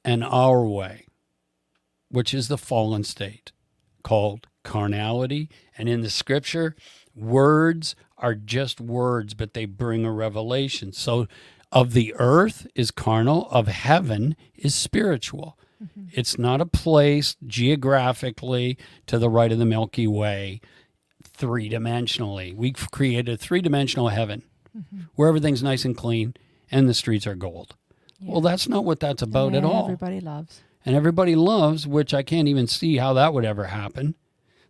and 0.06 0.24
our 0.24 0.66
way, 0.66 1.06
which 2.10 2.34
is 2.34 2.48
the 2.48 2.58
fallen 2.58 3.04
state 3.04 3.52
called 4.04 4.48
carnality. 4.64 5.50
And 5.78 5.90
in 5.90 6.02
the 6.02 6.10
scripture, 6.10 6.76
words 7.16 7.96
are 8.18 8.36
just 8.36 8.82
words, 8.82 9.34
but 9.34 9.54
they 9.54 9.66
bring 9.66 10.06
a 10.06 10.12
revelation. 10.12 10.94
So, 10.94 11.28
of 11.72 11.94
the 11.94 12.16
earth 12.18 12.68
is 12.76 12.92
carnal, 12.92 13.48
of 13.52 13.68
heaven 13.68 14.36
is 14.56 14.76
spiritual. 14.76 15.58
Mm-hmm. 15.84 16.08
It's 16.12 16.38
not 16.38 16.62
a 16.62 16.66
place 16.66 17.38
geographically 17.48 18.78
to 19.08 19.18
the 19.18 19.30
right 19.30 19.52
of 19.52 19.60
the 19.60 19.66
Milky 19.66 20.08
Way, 20.08 20.62
three 21.24 21.70
dimensionally. 21.70 22.56
We've 22.56 22.92
created 22.92 23.30
a 23.30 23.38
three 23.38 23.62
dimensional 23.62 24.10
heaven 24.10 24.44
mm-hmm. 24.78 25.04
where 25.16 25.30
everything's 25.30 25.64
nice 25.64 25.86
and 25.86 25.96
clean 25.96 26.36
and 26.72 26.88
the 26.88 26.94
streets 26.94 27.26
are 27.26 27.36
gold. 27.36 27.76
Well, 28.22 28.42
that's 28.42 28.68
not 28.68 28.84
what 28.84 29.00
that's 29.00 29.22
about 29.22 29.56
at 29.56 29.64
all 29.64 29.86
Everybody 29.86 30.20
loves. 30.20 30.62
and 30.86 30.96
everybody 30.96 31.36
loves, 31.36 31.88
which 31.88 32.14
I 32.14 32.22
can't 32.22 32.50
even 32.50 32.68
see 32.68 32.98
how 32.98 33.14
that 33.14 33.34
would 33.34 33.46
ever 33.46 33.66
happen. 33.66 34.16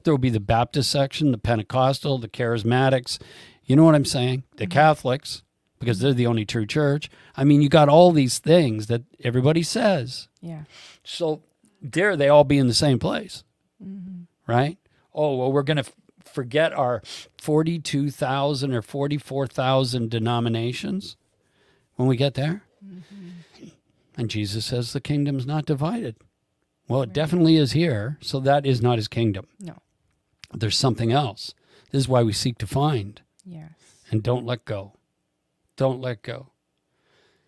There 0.04 0.14
will 0.14 0.20
be 0.20 0.30
the 0.30 0.40
Baptist 0.40 0.92
section, 0.92 1.32
the 1.32 1.38
Pentecostal, 1.38 2.20
the 2.20 2.30
Charismatics. 2.30 3.20
You 3.66 3.76
know 3.76 3.84
what 3.84 3.96
I'm 3.96 4.06
saying? 4.06 4.44
The 4.58 4.66
mm-hmm. 4.66 4.72
Catholics, 4.72 5.44
because 5.80 6.00
they're 6.00 6.14
the 6.14 6.28
only 6.28 6.46
true 6.46 6.66
church. 6.66 7.10
I 7.36 7.44
mean, 7.44 7.62
you 7.62 7.70
got 7.70 7.90
all 7.90 8.12
these 8.12 8.40
things 8.40 8.88
that 8.88 9.04
everybody 9.24 9.64
says. 9.64 10.29
Yeah. 10.42 10.64
So 11.04 11.42
dare 11.88 12.16
they 12.16 12.30
all 12.30 12.44
be 12.44 12.58
in 12.58 12.68
the 12.68 12.74
same 12.74 13.00
place, 13.00 13.44
mm-hmm. 13.84 14.24
right? 14.52 14.78
Oh, 15.14 15.36
well, 15.36 15.52
we're 15.52 15.64
going 15.64 15.78
to 15.78 15.84
f- 15.84 15.94
forget 16.24 16.74
our 16.74 17.02
42,000 17.42 18.74
or 18.74 18.82
44,000 18.82 20.10
denominations 20.10 21.18
when 22.00 22.08
we 22.08 22.16
get 22.16 22.36
there? 22.36 22.64
And 24.16 24.30
Jesus 24.30 24.66
says 24.66 24.94
the 24.94 25.02
kingdom's 25.02 25.46
not 25.46 25.66
divided. 25.66 26.16
Well, 26.88 27.02
it 27.02 27.14
definitely 27.14 27.58
is 27.58 27.74
here. 27.74 28.18
So 28.22 28.40
that 28.40 28.66
is 28.66 28.82
not 28.82 28.98
his 28.98 29.08
kingdom. 29.10 29.48
No. 29.60 29.76
There's 30.54 30.78
something 30.78 31.12
else. 31.12 31.54
This 31.92 32.00
is 32.02 32.08
why 32.08 32.24
we 32.24 32.34
seek 32.34 32.58
to 32.60 32.68
find 32.68 33.22
Yes. 33.46 33.72
and 34.10 34.24
don't 34.24 34.46
let 34.46 34.64
go. 34.66 34.94
Don't 35.76 36.02
let 36.02 36.22
go. 36.24 36.48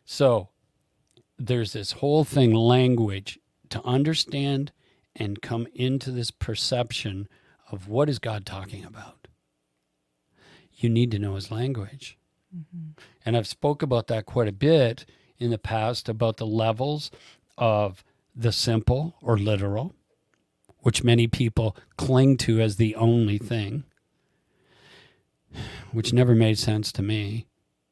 So 0.06 0.50
there's 1.48 1.74
this 1.74 1.94
whole 1.94 2.24
thing 2.24 2.54
language 2.54 3.40
to 3.70 3.84
understand 3.84 4.72
and 5.16 5.42
come 5.42 5.68
into 5.74 6.12
this 6.12 6.32
perception 6.32 7.28
of 7.72 7.88
what 7.88 8.10
is 8.10 8.20
God 8.20 8.46
talking 8.46 8.86
about. 8.86 9.28
You 10.74 10.90
need 10.90 11.12
to 11.12 11.20
know 11.20 11.36
his 11.36 11.52
language. 11.52 12.18
Mm-hmm. 12.56 12.92
And 13.26 13.38
I've 13.38 13.48
spoke 13.48 13.82
about 13.82 14.08
that 14.08 14.26
quite 14.26 14.48
a 14.48 14.54
bit 14.54 15.06
in 15.38 15.52
the 15.52 15.58
past 15.58 16.08
about 16.10 16.38
the 16.38 16.46
levels 16.46 17.12
of 17.58 18.04
the 18.36 18.52
simple 18.52 19.16
or 19.22 19.38
literal, 19.38 19.96
which 20.80 21.04
many 21.04 21.28
people 21.28 21.76
cling 21.98 22.38
to 22.38 22.62
as 22.62 22.76
the 22.76 22.96
only 22.96 23.38
thing 23.38 23.84
which 25.92 26.14
never 26.14 26.34
made 26.34 26.58
sense 26.58 26.92
to 26.94 27.02
me 27.02 27.48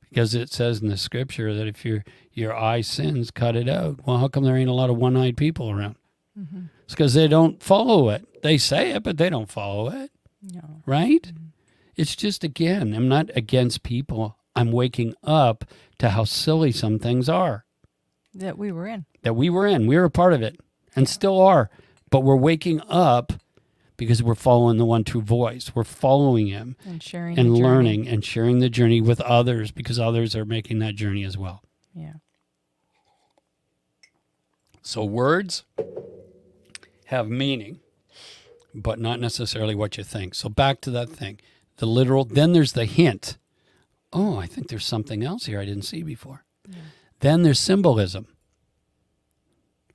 because 0.09 0.33
it 0.35 0.51
says 0.51 0.81
in 0.81 0.89
the 0.89 0.97
scripture 0.97 1.53
that 1.53 1.67
if 1.67 1.85
your 1.85 2.03
your 2.33 2.55
eye 2.55 2.81
sins, 2.81 3.31
cut 3.31 3.55
it 3.55 3.67
out. 3.69 3.99
Well, 4.05 4.17
how 4.17 4.27
come 4.27 4.43
there 4.43 4.55
ain't 4.57 4.69
a 4.69 4.73
lot 4.73 4.89
of 4.89 4.97
one-eyed 4.97 5.35
people 5.37 5.69
around? 5.71 5.95
Mm-hmm. 6.39 6.65
It's 6.85 6.93
because 6.93 7.13
they 7.13 7.27
don't 7.27 7.61
follow 7.61 8.09
it. 8.09 8.41
They 8.43 8.57
say 8.57 8.91
it, 8.91 9.03
but 9.03 9.17
they 9.17 9.29
don't 9.29 9.51
follow 9.51 9.89
it, 9.89 10.11
No. 10.41 10.81
right? 10.85 11.21
Mm-hmm. 11.23 11.45
It's 11.97 12.15
just 12.15 12.43
again, 12.45 12.93
I'm 12.93 13.09
not 13.09 13.29
against 13.35 13.83
people. 13.83 14.37
I'm 14.55 14.71
waking 14.71 15.15
up 15.23 15.65
to 15.99 16.09
how 16.11 16.23
silly 16.23 16.71
some 16.71 16.97
things 16.99 17.27
are 17.29 17.65
That 18.33 18.57
we 18.57 18.71
were 18.71 18.87
in. 18.87 19.05
that 19.23 19.33
we 19.35 19.49
were 19.49 19.67
in. 19.67 19.85
We 19.85 19.97
were 19.97 20.05
a 20.05 20.09
part 20.11 20.33
of 20.33 20.41
it 20.41 20.59
and 20.95 21.07
still 21.09 21.39
are, 21.41 21.69
but 22.09 22.21
we're 22.21 22.35
waking 22.37 22.81
up 22.87 23.33
because 23.99 24.23
we're 24.23 24.33
following 24.33 24.77
the 24.77 24.85
one 24.85 25.03
true 25.03 25.21
voice. 25.21 25.75
We're 25.75 25.83
following 25.83 26.47
him 26.47 26.77
And 26.85 27.03
sharing 27.03 27.37
and 27.37 27.55
learning 27.55 28.07
and 28.07 28.25
sharing 28.25 28.59
the 28.59 28.69
journey 28.69 29.01
with 29.01 29.21
others 29.21 29.69
because 29.71 29.99
others 29.99 30.35
are 30.35 30.45
making 30.45 30.79
that 30.79 30.95
journey 30.95 31.23
as 31.23 31.37
well. 31.37 31.61
Yeah. 31.93 32.13
So 34.81 35.03
words 35.03 35.65
have 37.05 37.27
meaning, 37.27 37.81
but 38.73 38.99
not 38.99 39.19
necessarily 39.19 39.75
what 39.75 39.97
you 39.97 40.03
think. 40.03 40.33
So 40.33 40.47
back 40.49 40.79
to 40.81 40.91
that 40.91 41.09
thing. 41.09 41.39
The 41.77 41.85
literal, 41.85 42.23
then 42.25 42.53
there's 42.53 42.73
the 42.73 42.85
hint. 42.85 43.37
Oh, 44.13 44.37
I 44.37 44.47
think 44.47 44.69
there's 44.69 44.85
something 44.85 45.23
else 45.23 45.45
here 45.45 45.59
I 45.59 45.65
didn't 45.65 45.83
see 45.83 46.03
before. 46.03 46.45
Then 47.19 47.43
there's 47.43 47.59
symbolism, 47.59 48.27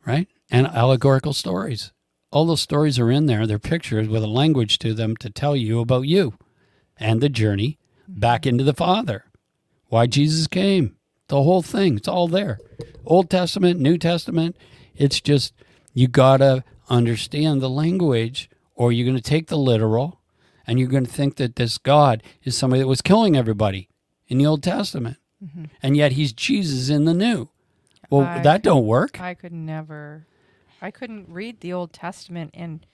right? 0.05 0.29
And 0.51 0.67
allegorical 0.67 1.33
stories. 1.33 1.93
All 2.35 2.47
those 2.47 2.61
stories 2.61 2.99
are 2.99 3.13
in 3.13 3.27
there. 3.27 3.47
They're 3.47 3.61
pictures 3.61 4.09
with 4.09 4.25
a 4.25 4.27
language 4.27 4.81
to 4.81 4.93
them 4.93 5.17
to 5.19 5.31
tell 5.31 5.55
you 5.55 5.79
about 5.79 6.09
you 6.09 6.35
and 6.99 7.21
the 7.21 7.29
journey 7.29 7.79
back 8.09 8.43
mm-hmm. 8.43 8.49
into 8.49 8.65
the 8.65 8.75
Father. 8.75 9.27
Why 9.87 10.09
Jesus 10.09 10.49
came. 10.49 10.97
The 11.29 11.45
whole 11.45 11.63
thing. 11.63 11.97
It's 11.97 12.09
all 12.09 12.27
there. 12.27 12.59
Old 13.07 13.31
Testament, 13.31 13.79
New 13.79 13.99
Testament. 13.99 14.57
It's 14.97 15.21
just 15.21 15.55
you 15.93 16.09
got 16.09 16.39
to 16.39 16.65
understand 16.89 17.63
the 17.63 17.71
language 17.71 18.51
or 18.75 18.91
you're 18.91 19.07
going 19.07 19.17
to 19.17 19.23
take 19.23 19.47
the 19.47 19.57
literal 19.57 20.21
and 20.67 20.81
you're 20.81 20.89
going 20.89 21.07
to 21.07 21.13
think 21.13 21.37
that 21.37 21.55
this 21.55 21.79
God 21.79 22.21
is 22.43 22.57
somebody 22.57 22.83
that 22.83 22.89
was 22.89 23.01
killing 23.01 23.37
everybody 23.37 23.89
in 24.27 24.39
the 24.39 24.47
Old 24.47 24.65
Testament. 24.65 25.19
Mm-hmm. 25.43 25.67
And 25.85 25.97
yet 25.97 26.13
he's 26.13 26.33
Jesus 26.33 26.89
in 26.89 27.05
the 27.05 27.15
New. 27.15 27.49
Well, 28.11 28.23
I 28.23 28.41
that 28.41 28.57
could- 28.57 28.63
don't 28.63 28.87
work. 28.87 29.21
I 29.21 29.35
could 29.35 29.53
never. 29.53 30.27
I 30.85 30.91
couldn't 30.91 31.29
read 31.31 31.61
the 31.61 31.73
Old 31.73 31.93
Testament 31.95 32.51
and 32.53 32.85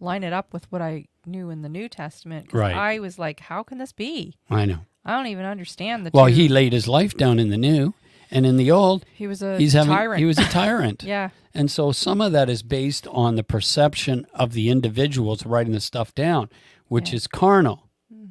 line 0.00 0.22
it 0.22 0.32
up 0.34 0.52
with 0.52 0.70
what 0.70 0.82
I 0.82 1.06
knew 1.24 1.48
in 1.48 1.62
the 1.62 1.68
New 1.68 1.88
Testament. 1.88 2.52
Right. 2.52 2.74
I 2.76 2.98
was 2.98 3.18
like, 3.18 3.40
how 3.40 3.62
can 3.62 3.78
this 3.78 3.92
be? 3.92 4.36
I 4.50 4.66
know. 4.66 4.80
I 5.04 5.16
don't 5.16 5.28
even 5.28 5.46
understand 5.46 6.04
the 6.04 6.10
Well, 6.12 6.26
two. 6.26 6.34
he 6.34 6.48
laid 6.48 6.74
his 6.74 6.86
life 6.86 7.16
down 7.16 7.38
in 7.38 7.48
the 7.48 7.56
New 7.56 7.94
and 8.30 8.44
in 8.44 8.58
the 8.58 8.70
Old, 8.70 9.06
he 9.14 9.26
was 9.26 9.40
a 9.42 9.56
he's 9.56 9.72
having 9.72 9.94
tyrant. 9.94 10.18
he 10.18 10.26
was 10.26 10.38
a 10.38 10.44
tyrant. 10.50 11.02
yeah. 11.02 11.30
And 11.54 11.70
so 11.70 11.90
some 11.92 12.20
of 12.20 12.32
that 12.32 12.50
is 12.50 12.62
based 12.62 13.06
on 13.08 13.36
the 13.36 13.42
perception 13.42 14.26
of 14.34 14.52
the 14.52 14.68
individuals 14.68 15.46
writing 15.46 15.72
the 15.72 15.80
stuff 15.80 16.14
down, 16.14 16.50
which 16.88 17.10
Yeah. 17.10 17.16
is 17.16 17.26
carnal. 17.26 17.88
Hmm. 18.12 18.26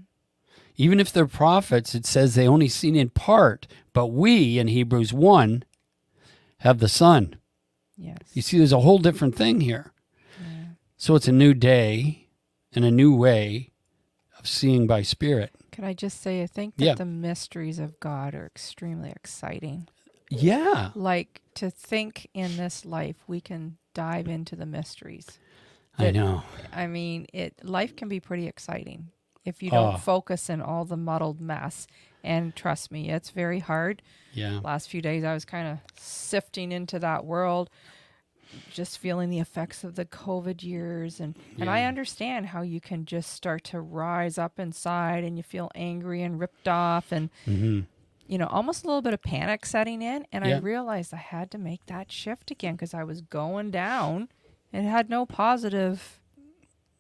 Even 0.76 1.00
if 1.00 1.12
they're 1.12 1.26
prophets, 1.26 1.96
it 1.96 2.06
says 2.06 2.36
they 2.36 2.48
only 2.48 2.68
seen 2.68 2.96
in 2.96 3.10
part, 3.10 3.66
but 3.94 4.08
we 4.08 4.60
in 4.60 4.68
Hebrews 4.68 5.12
1 5.12 5.64
have 6.60 6.78
the 6.78 6.88
Son. 6.88 7.38
Yes. 7.98 8.18
You 8.34 8.42
see, 8.42 8.58
there's 8.58 8.74
a 8.74 8.80
whole 8.80 9.00
different 9.00 9.36
thing 9.36 9.62
here. 9.62 9.92
So 10.98 11.16
it's 11.16 11.28
a 11.28 11.32
new 11.32 11.54
day 11.54 12.28
and 12.74 12.84
a 12.84 12.92
new 12.92 13.16
way 13.16 13.72
of 14.40 14.48
seeing 14.48 14.88
by 14.88 15.02
Spirit. 15.04 15.52
Could 15.72 15.84
I 15.84 15.94
just 15.94 16.22
say, 16.22 16.42
I 16.42 16.48
think 16.48 16.76
that 16.78 16.86
Yeah. 16.86 16.96
the 16.96 17.06
mysteries 17.06 17.78
of 17.80 18.00
God 18.00 18.34
are 18.34 18.46
extremely 18.48 19.12
exciting. 19.12 19.88
Yeah. 20.30 20.90
Like 20.96 21.42
to 21.56 21.70
think 21.70 22.28
in 22.34 22.58
this 22.58 22.84
life, 22.84 23.18
we 23.28 23.42
can 23.42 23.78
dive 23.94 24.28
into 24.28 24.56
the 24.56 24.66
mysteries. 24.66 25.40
I 26.00 26.12
know. 26.12 26.44
I 26.74 26.88
mean, 26.88 27.28
it 27.34 27.64
life 27.64 27.96
can 27.96 28.08
be 28.10 28.20
pretty 28.20 28.48
exciting 28.48 29.10
if 29.46 29.62
you 29.64 29.70
don't 29.72 29.96
Oh. 29.96 29.98
focus 29.98 30.50
in 30.50 30.62
all 30.62 30.84
the 30.86 30.98
muddled 30.98 31.40
mess. 31.40 31.88
And 32.28 32.56
trust 32.56 32.92
me, 32.92 33.10
it's 33.10 33.30
very 33.30 33.60
hard. 33.60 34.02
Yeah. 34.34 34.60
Last 34.64 34.90
few 34.90 35.02
days, 35.02 35.24
I 35.24 35.34
was 35.34 35.46
kind 35.46 35.68
of 35.68 35.80
sifting 35.98 36.72
into 36.72 37.00
that 37.00 37.26
world, 37.26 37.70
just 38.70 38.98
feeling 38.98 39.30
the 39.30 39.40
effects 39.40 39.84
of 39.84 39.96
the 39.96 40.06
COVID 40.06 40.62
years, 40.62 41.20
and 41.20 41.36
and 41.60 41.70
I 41.70 41.86
understand 41.86 42.48
how 42.48 42.62
you 42.62 42.82
can 42.82 43.06
just 43.06 43.32
start 43.32 43.64
to 43.66 43.80
rise 43.80 44.38
up 44.38 44.60
inside, 44.60 45.24
and 45.24 45.38
you 45.38 45.44
feel 45.44 45.72
angry 45.74 46.22
and 46.22 46.40
ripped 46.40 46.68
off, 46.68 47.12
and 47.12 47.30
hmm 47.46 47.82
you 48.30 48.38
know, 48.38 48.48
almost 48.48 48.84
a 48.84 48.88
little 48.88 49.02
bit 49.02 49.14
of 49.14 49.22
panic 49.22 49.66
setting 49.66 50.02
in. 50.02 50.28
And 50.34 50.44
I 50.44 50.50
realized 50.60 51.14
I 51.14 51.18
had 51.18 51.50
to 51.52 51.58
make 51.58 51.86
that 51.86 52.12
shift 52.12 52.52
again 52.52 52.74
because 52.76 52.94
I 52.94 53.06
was 53.06 53.22
going 53.22 53.72
down 53.72 54.28
and 54.74 54.86
had 54.86 55.10
no 55.10 55.26
positive 55.26 56.20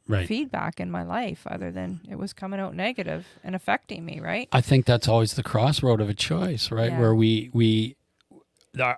Right. 0.07 0.27
feedback 0.27 0.79
in 0.79 0.89
my 0.89 1.03
life 1.03 1.45
other 1.47 1.71
than 1.71 2.01
it 2.09 2.15
was 2.17 2.31
coming 2.33 2.59
out 2.59 2.73
negative 2.75 3.25
and 3.43 3.55
affecting 3.55 4.05
me, 4.05 4.19
right? 4.19 4.47
I 4.51 4.61
think 4.61 4.85
that's 4.85 5.07
always 5.07 5.33
the 5.33 5.43
crossroad 5.43 5.99
of 6.01 6.09
a 6.09 6.13
choice, 6.13 6.71
right? 6.71 6.91
Yeah. 6.91 6.99
Where 6.99 7.13
we 7.15 7.49
we 7.53 7.95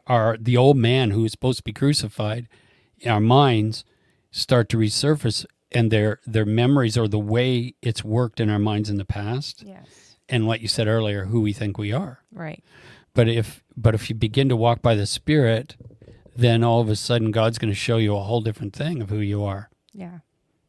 our 0.08 0.38
the 0.40 0.58
old 0.58 0.78
man 0.78 1.12
who 1.12 1.26
is 1.26 1.32
supposed 1.32 1.58
to 1.60 1.64
be 1.64 1.74
crucified, 1.74 2.48
our 3.06 3.20
minds 3.20 3.84
start 4.32 4.70
to 4.70 4.78
resurface, 4.78 5.46
and 5.72 5.92
their 5.92 6.20
their 6.26 6.46
memories 6.46 6.98
or 6.98 7.08
the 7.08 7.20
way 7.20 7.76
it's 7.82 8.04
worked 8.04 8.40
in 8.40 8.50
our 8.50 8.60
minds 8.60 8.90
in 8.90 8.98
the 8.98 9.06
past, 9.06 9.64
Yes. 9.66 10.18
and 10.28 10.46
what 10.48 10.62
you 10.62 10.68
said 10.68 10.88
earlier, 10.88 11.26
who 11.26 11.42
we 11.42 11.54
think 11.54 11.78
we 11.78 11.92
are. 11.94 12.20
Right. 12.32 12.64
But 13.14 13.28
if 13.28 13.64
but 13.78 13.96
if 13.96 14.10
you 14.10 14.16
begin 14.16 14.50
to 14.50 14.56
walk 14.56 14.82
by 14.82 14.96
the 14.96 15.06
Spirit, 15.06 15.76
then 16.36 16.64
all 16.64 16.82
of 16.82 16.90
a 16.90 16.96
sudden 16.96 17.32
God's 17.32 17.58
going 17.58 17.72
to 17.72 17.76
show 17.80 17.98
you 17.98 18.16
a 18.16 18.22
whole 18.22 18.42
different 18.42 18.76
thing 18.76 19.02
of 19.02 19.10
who 19.10 19.20
you 19.20 19.44
are. 19.44 19.70
Yeah. 19.94 20.20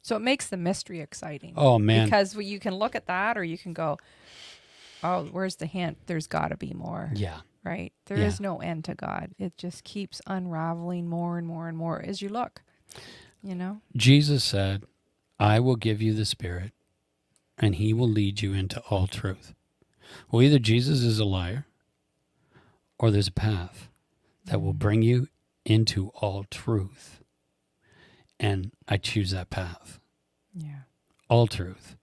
So 0.03 0.17
it 0.17 0.21
makes 0.21 0.47
the 0.49 0.57
mystery 0.57 1.01
exciting. 1.01 1.55
Oh 1.57 1.79
man, 1.79 2.07
Because 2.07 2.35
you 2.37 2.59
can 2.59 2.75
look 2.75 2.95
at 2.95 3.07
that 3.07 3.37
or 3.37 3.45
you 3.45 3.59
can 3.59 3.73
go, 3.73 3.99
oh, 5.03 5.25
where's 5.25 5.57
the 5.57 5.67
hint? 5.67 5.99
There's 6.07 6.27
got 6.27 6.49
to 6.49 6.57
be 6.57 6.73
more, 6.73 7.11
yeah, 7.15 7.41
right? 7.65 7.93
There 8.07 8.17
is 8.17 8.41
Yeah. 8.41 8.45
no 8.45 8.59
end 8.59 8.85
to 8.87 8.95
God. 8.95 9.31
It 9.39 9.57
just 9.57 9.85
keeps 9.85 10.21
unraveling 10.27 11.09
more 11.09 11.39
and 11.39 11.47
more 11.47 11.69
and 11.69 11.77
more 11.77 12.01
as 12.03 12.23
you 12.23 12.29
look, 12.29 12.63
you 13.43 13.55
know? 13.55 13.81
Jesus 13.97 14.45
said, 14.45 14.85
I 15.39 15.61
will 15.61 15.77
give 15.77 16.03
you 16.03 16.13
the 16.13 16.27
Spirit, 16.27 16.73
and 17.59 17.77
he 17.77 17.93
will 17.93 18.09
lead 18.09 18.43
you 18.43 18.53
into 18.53 18.81
all 18.91 19.07
truth. 19.07 19.55
Well, 20.31 20.43
either 20.43 20.59
Jesus 20.59 21.03
is 21.03 21.19
a 21.19 21.25
liar, 21.25 21.67
or 22.99 23.11
there's 23.11 23.29
a 23.29 23.33
path 23.33 23.89
that 24.45 24.61
will 24.61 24.75
mm. 24.75 24.79
bring 24.79 25.03
you 25.03 25.29
into 25.65 26.09
all 26.17 26.45
truth. 26.51 27.20
And 28.43 28.73
I 28.89 28.97
choose 28.97 29.31
that 29.33 29.51
path, 29.51 30.01
Yeah. 30.55 30.81
all 31.29 31.47
truth. 31.47 31.95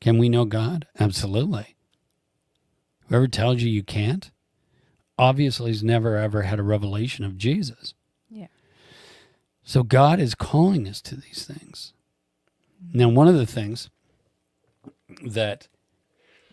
Can 0.00 0.16
we 0.18 0.28
know 0.28 0.44
God? 0.46 0.86
Absolutely. 0.98 1.76
Whoever 3.08 3.28
tells 3.28 3.60
you 3.62 3.68
you 3.70 3.82
can't, 3.82 4.30
obviously 5.18 5.70
has 5.70 5.84
never 5.84 6.16
ever 6.16 6.42
had 6.42 6.58
a 6.58 6.62
revelation 6.64 7.24
of 7.24 7.36
Jesus. 7.36 7.92
Yeah. 8.30 8.46
So 9.62 9.82
God 9.82 10.18
is 10.18 10.34
calling 10.34 10.88
us 10.88 11.02
to 11.02 11.16
these 11.16 11.44
things. 11.44 11.92
Now, 12.94 13.08
one 13.10 13.28
of 13.28 13.34
the 13.36 13.46
things 13.46 13.90
that 15.24 15.68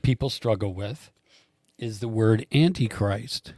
people 0.04 0.30
struggle 0.30 0.74
with 0.74 1.10
is 1.78 2.02
the 2.02 2.08
word 2.10 2.46
antichrist. 2.54 3.54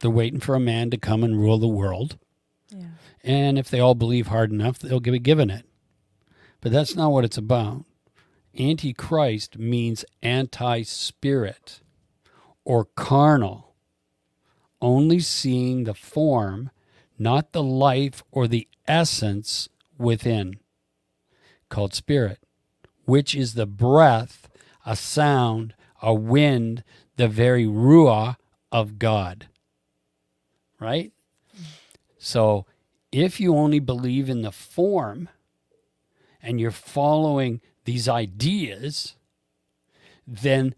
They're 0.00 0.10
waiting 0.10 0.40
for 0.40 0.54
a 0.56 0.60
man 0.60 0.90
to 0.90 0.98
come 0.98 1.22
and 1.22 1.38
rule 1.40 1.58
the 1.58 1.68
world. 1.68 2.18
Yeah. 2.68 2.88
And 3.22 3.58
if 3.58 3.68
they 3.68 3.80
all 3.80 3.94
believe 3.94 4.28
hard 4.28 4.50
enough, 4.50 4.78
they'll 4.78 5.00
be 5.00 5.18
given 5.18 5.50
it. 5.50 5.66
But 6.60 6.72
that's 6.72 6.94
not 6.94 7.10
what 7.10 7.24
it's 7.24 7.38
about. 7.38 7.84
Antichrist 8.58 9.58
means 9.58 10.04
anti 10.22 10.82
spirit 10.82 11.80
or 12.64 12.84
carnal, 12.84 13.74
only 14.80 15.20
seeing 15.20 15.84
the 15.84 15.94
form, 15.94 16.70
not 17.18 17.52
the 17.52 17.62
life 17.62 18.22
or 18.30 18.48
the 18.48 18.68
essence 18.88 19.68
within, 19.98 20.58
called 21.68 21.94
spirit, 21.94 22.40
which 23.04 23.34
is 23.34 23.54
the 23.54 23.66
breath, 23.66 24.48
a 24.84 24.96
sound, 24.96 25.74
a 26.02 26.14
wind, 26.14 26.82
the 27.16 27.28
very 27.28 27.66
ruah 27.66 28.36
of 28.72 28.98
God. 28.98 29.48
Right? 30.78 31.12
So 32.18 32.66
if 33.12 33.40
you 33.40 33.56
only 33.56 33.78
believe 33.80 34.28
in 34.30 34.42
the 34.42 34.52
form 34.52 35.28
and 36.42 36.60
you're 36.60 36.70
following 36.70 37.60
these 37.84 38.08
ideas, 38.08 39.16
then 40.26 40.74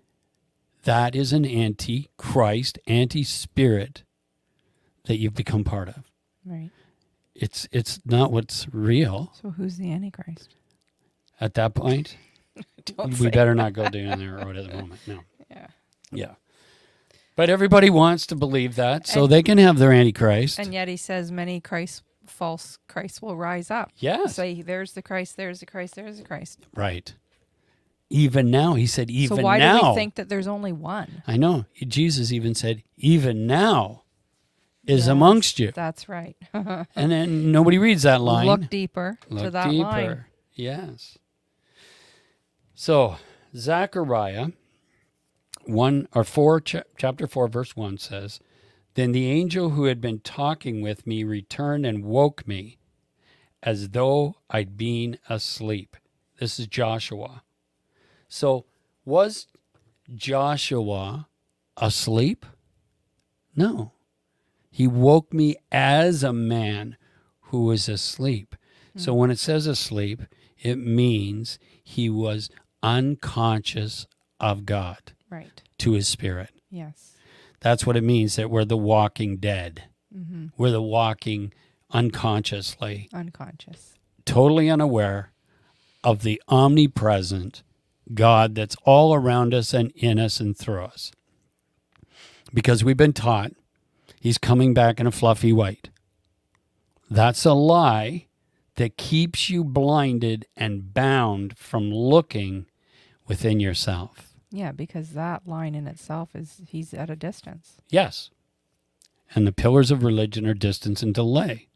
that 0.84 1.14
is 1.14 1.32
an 1.32 1.44
anti 1.44 2.08
Christ, 2.16 2.78
anti 2.86 3.22
spirit 3.24 4.02
that 5.04 5.18
you've 5.18 5.34
become 5.34 5.64
part 5.64 5.88
of. 5.88 6.04
Right. 6.44 6.70
It's 7.34 7.68
it's 7.72 8.00
not 8.04 8.30
what's 8.32 8.66
real 8.72 9.32
So 9.40 9.50
who's 9.50 9.76
the 9.76 9.92
Antichrist? 9.92 10.54
at 11.40 11.54
that 11.54 11.74
point. 11.74 12.16
We 13.18 13.30
better 13.30 13.54
not 13.54 13.72
go 13.72 13.88
down 13.88 14.18
there 14.18 14.34
road 14.34 14.56
at 14.56 14.68
the 14.70 14.76
moment. 14.80 15.00
No. 15.06 15.20
Yeah. 15.50 15.66
Yeah. 16.10 16.34
But 17.36 17.48
everybody 17.48 17.88
wants 17.88 18.26
to 18.26 18.36
believe 18.36 18.74
that, 18.76 19.06
so 19.06 19.22
And- 19.24 19.32
they 19.32 19.42
can 19.42 19.56
have 19.58 19.78
their 19.78 19.92
antichrist. 19.92 20.58
And 20.58 20.72
yet 20.74 20.86
he 20.88 20.96
says 20.98 21.32
many 21.32 21.60
Christ 21.60 22.02
false 22.26 22.78
Christ 22.88 23.20
will 23.22 23.36
rise 23.36 23.70
up. 23.70 23.90
yes. 23.96 24.34
Say 24.36 24.62
there's 24.62 24.92
the 24.92 25.02
Christ, 25.02 25.36
there's 25.36 25.60
the 25.60 25.66
Christ, 25.66 25.94
there's 25.94 26.18
the 26.18 26.24
Christ. 26.24 26.60
right. 26.74 27.12
Even 28.10 28.50
now, 28.50 28.74
he 28.74 28.86
said, 28.86 29.10
even 29.10 29.36
now. 29.38 29.40
so 29.40 29.44
why 29.46 29.58
now. 29.58 29.80
do 29.80 29.88
we 29.88 29.94
think 29.94 30.16
that 30.16 30.28
there's 30.28 30.46
only 30.46 30.70
one? 30.72 31.22
I 31.26 31.38
know. 31.38 31.64
Jesus 31.74 32.30
even 32.30 32.54
said, 32.54 32.82
even 32.98 33.46
now 33.46 34.02
is 34.86 35.00
Yes, 35.06 35.08
amongst 35.08 35.58
you. 35.58 35.72
That's 35.74 36.10
right. 36.10 36.36
And 36.54 37.10
then 37.10 37.50
nobody 37.52 37.78
reads 37.78 38.02
that 38.02 38.20
line. 38.20 38.46
Look 38.46 38.68
deeper 38.68 39.16
to 39.30 39.34
Look 39.34 39.52
that 39.54 39.70
deeper. 39.70 39.82
line. 39.84 40.24
Yes. 40.54 41.16
So 42.74 43.16
Zechariah 43.56 44.48
one 45.64 46.08
or 46.14 46.24
four 46.24 46.60
cha- 46.60 46.82
chapter 46.98 47.26
four 47.26 47.48
verse 47.48 47.76
one 47.76 47.96
says, 47.96 48.40
Then 48.94 49.12
the 49.12 49.30
angel 49.30 49.70
who 49.70 49.84
had 49.84 50.00
been 50.00 50.20
talking 50.20 50.82
with 50.82 51.06
me 51.06 51.24
returned 51.24 51.86
and 51.86 52.04
woke 52.04 52.46
me 52.46 52.78
as 53.62 53.90
though 53.90 54.36
I'd 54.50 54.76
been 54.76 55.18
asleep. 55.28 55.96
This 56.38 56.58
is 56.58 56.66
Joshua. 56.66 57.42
So 58.28 58.66
was 59.04 59.46
Joshua 60.14 61.28
asleep? 61.76 62.44
No. 63.56 63.92
He 64.70 64.86
woke 64.86 65.32
me 65.32 65.56
as 65.70 66.22
a 66.22 66.32
man 66.32 66.96
who 67.46 67.64
was 67.64 67.88
asleep. 67.88 68.56
So 68.96 69.12
hmm. 69.12 69.18
when 69.20 69.30
it 69.30 69.38
says 69.38 69.66
asleep, 69.66 70.22
it 70.58 70.76
means 70.76 71.58
he 71.82 72.08
was 72.10 72.50
unconscious 72.82 74.06
of 74.40 74.66
God 74.66 75.12
Right. 75.30 75.62
to 75.78 75.92
his 75.92 76.08
spirit. 76.08 76.50
Yes. 76.70 77.11
That's 77.62 77.86
what 77.86 77.96
it 77.96 78.02
means 78.04 78.36
that 78.36 78.50
we're 78.50 78.64
the 78.64 78.76
walking 78.76 79.36
dead. 79.38 79.84
hmm 80.12 80.46
We're 80.58 80.70
the 80.72 80.82
walking 80.82 81.52
unconsciously, 81.90 83.08
Unconscious. 83.12 83.94
totally 84.24 84.68
unaware 84.70 85.32
of 86.04 86.22
the 86.22 86.42
omnipresent 86.48 87.62
God 88.14 88.54
that's 88.54 88.76
all 88.84 89.14
around 89.14 89.54
us 89.54 89.72
and 89.72 89.92
in 89.94 90.18
us 90.18 90.40
and 90.40 90.56
through 90.56 90.84
us. 90.84 91.12
Because 92.52 92.82
we've 92.84 92.96
been 92.96 93.12
taught 93.12 93.52
he's 94.20 94.38
coming 94.38 94.74
back 94.74 94.98
in 95.00 95.06
a 95.06 95.10
fluffy 95.12 95.52
white. 95.52 95.88
That's 97.10 97.44
a 97.44 97.52
lie 97.52 98.26
that 98.76 98.96
keeps 98.96 99.50
you 99.50 99.64
blinded 99.64 100.46
and 100.56 100.92
bound 100.94 101.56
from 101.58 101.90
looking 101.92 102.66
within 103.28 103.60
yourself. 103.60 104.31
Yeah, 104.52 104.70
because 104.72 105.10
that 105.10 105.48
line 105.48 105.74
in 105.74 105.86
itself 105.88 106.34
is 106.36 106.60
he's 106.66 106.92
at 106.94 107.08
a 107.10 107.16
distance. 107.16 107.78
Yes. 107.90 108.30
And 109.34 109.46
the 109.46 109.52
pillars 109.52 109.90
of 109.90 110.04
religion 110.04 110.46
are 110.46 110.54
distance 110.54 111.02
and 111.02 111.14
delay. 111.14 111.68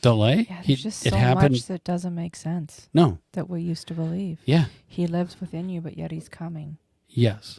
Delay? 0.00 0.46
Yeah, 0.48 0.56
there's 0.56 0.66
He- 0.66 0.76
just 0.76 1.06
it 1.06 1.10
so 1.10 1.16
happened. 1.16 1.52
much 1.54 1.64
that 1.64 1.82
doesn't 1.82 2.14
make 2.14 2.36
sense 2.36 2.88
No. 2.94 3.18
that 3.32 3.50
we 3.50 3.62
used 3.62 3.88
to 3.88 3.94
believe. 3.94 4.38
Yeah. 4.44 4.66
He 4.86 5.06
lives 5.06 5.40
within 5.40 5.68
you, 5.68 5.80
but 5.80 5.96
yet 5.98 6.12
he's 6.12 6.28
coming. 6.28 6.78
Yes. 7.08 7.58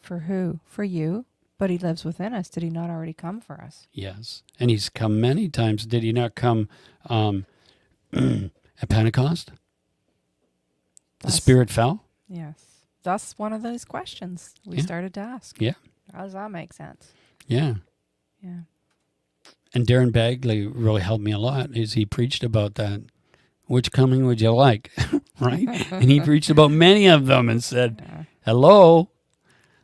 For 0.00 0.20
who? 0.20 0.60
For 0.64 0.82
you. 0.84 1.26
But 1.58 1.70
he 1.70 1.78
lives 1.78 2.04
within 2.04 2.34
us. 2.34 2.48
Did 2.50 2.64
he 2.64 2.70
not 2.70 2.90
already 2.90 3.12
come 3.14 3.40
for 3.40 3.60
us? 3.60 3.86
Yes. 3.92 4.42
And 4.60 4.68
he's 4.70 4.88
come 4.90 5.20
many 5.20 5.48
times. 5.48 5.86
Did 5.86 6.02
he 6.02 6.12
not 6.12 6.34
come 6.34 6.68
um, 7.08 7.46
at 8.12 8.88
Pentecost? 8.88 9.52
The 11.20 11.30
Spirit 11.30 11.70
fell? 11.70 12.04
Yes. 12.28 12.75
That's 13.06 13.38
one 13.38 13.52
of 13.52 13.62
those 13.62 13.84
questions 13.84 14.54
we 14.66 14.76
Yeah. 14.78 14.82
started 14.82 15.14
to 15.14 15.20
ask. 15.20 15.60
Yeah. 15.60 15.74
How 16.12 16.24
does 16.24 16.32
that 16.32 16.50
make 16.50 16.72
sense? 16.72 17.12
Yeah. 17.46 17.74
Yeah. 18.42 18.60
And 19.72 19.86
Darren 19.86 20.10
Bagley 20.12 20.66
really 20.66 21.02
helped 21.02 21.22
me 21.22 21.30
a 21.32 21.38
lot 21.38 21.76
is 21.76 21.92
he 21.92 22.04
preached 22.04 22.42
about 22.42 22.74
that. 22.74 23.02
Which 23.66 23.92
coming 23.92 24.26
would 24.26 24.40
you 24.40 24.50
like? 24.52 24.90
right? 25.40 25.68
and 25.92 26.10
he 26.10 26.20
preached 26.20 26.50
about 26.50 26.70
many 26.86 27.06
of 27.06 27.26
them 27.26 27.48
and 27.48 27.62
said, 27.62 28.02
Yeah. 28.04 28.24
Hello. 28.44 29.10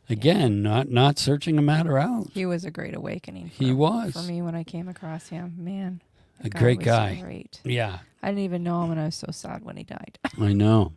Again, 0.09 0.61
not 0.61 0.89
not 0.89 1.17
searching 1.17 1.57
a 1.57 1.61
matter 1.61 1.97
out. 1.97 2.27
He 2.33 2.45
was 2.45 2.65
a 2.65 2.71
great 2.71 2.93
awakening. 2.93 3.49
For, 3.49 3.63
He 3.63 3.71
was. 3.71 4.11
for 4.13 4.23
me 4.23 4.41
when 4.41 4.53
I 4.55 4.63
came 4.65 4.89
across 4.89 5.29
him. 5.29 5.53
Man, 5.57 6.01
A 6.43 6.49
great 6.49 6.79
guy. 6.81 7.19
Great. 7.21 7.61
Yeah, 7.63 7.99
I 8.21 8.27
didn't 8.27 8.43
even 8.43 8.63
know 8.63 8.83
him, 8.83 8.91
and 8.91 8.99
I 8.99 9.05
was 9.05 9.15
so 9.15 9.31
sad 9.31 9.63
when 9.63 9.77
he 9.77 9.83
died. 9.85 10.19
I 10.39 10.51
know. 10.51 10.91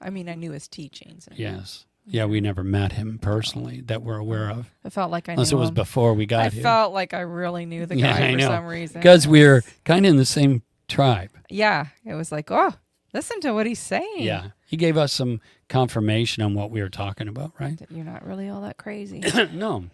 I 0.00 0.10
mean, 0.10 0.28
I 0.28 0.34
knew 0.34 0.52
his 0.52 0.68
teachings. 0.68 1.26
and 1.26 1.38
Yes. 1.38 1.84
Yeah, 2.06 2.24
we 2.24 2.40
never 2.40 2.64
met 2.64 2.92
him 2.92 3.18
personally 3.20 3.82
that 3.82 4.02
we're 4.02 4.16
aware 4.16 4.50
of. 4.50 4.70
I 4.84 4.88
felt 4.88 5.10
like 5.10 5.28
I 5.28 5.32
Unless 5.32 5.52
it 5.52 5.56
was 5.56 5.68
him. 5.68 5.74
before 5.74 6.14
we 6.14 6.26
got 6.26 6.46
I 6.46 6.48
here. 6.48 6.62
felt 6.62 6.92
like 6.92 7.12
I 7.14 7.20
really 7.20 7.66
knew 7.66 7.86
the 7.86 7.96
guy 8.00 8.28
I 8.30 8.32
for 8.34 8.40
some 8.40 8.66
reason. 8.66 9.00
because 9.00 9.28
we're 9.28 9.62
kind 9.84 10.06
of 10.06 10.10
in 10.10 10.16
the 10.16 10.24
same 10.24 10.62
tribe. 10.88 11.30
Yeah, 11.50 11.86
it 12.04 12.14
was 12.14 12.32
like, 12.32 12.50
oh, 12.50 12.74
listen 13.12 13.40
to 13.42 13.52
what 13.52 13.66
he's 13.66 13.78
saying. 13.78 14.22
Yeah. 14.22 14.50
He 14.66 14.76
gave 14.76 14.96
us 14.96 15.12
some 15.12 15.40
confirmation 15.68 16.42
on 16.42 16.54
what 16.54 16.70
we 16.70 16.80
were 16.80 16.88
talking 16.88 17.28
about, 17.28 17.52
right? 17.60 17.78
That 17.78 17.92
you're 17.92 18.04
not 18.04 18.26
really 18.26 18.48
all 18.48 18.62
that 18.62 18.76
crazy. 18.76 19.22
no. 19.52 19.84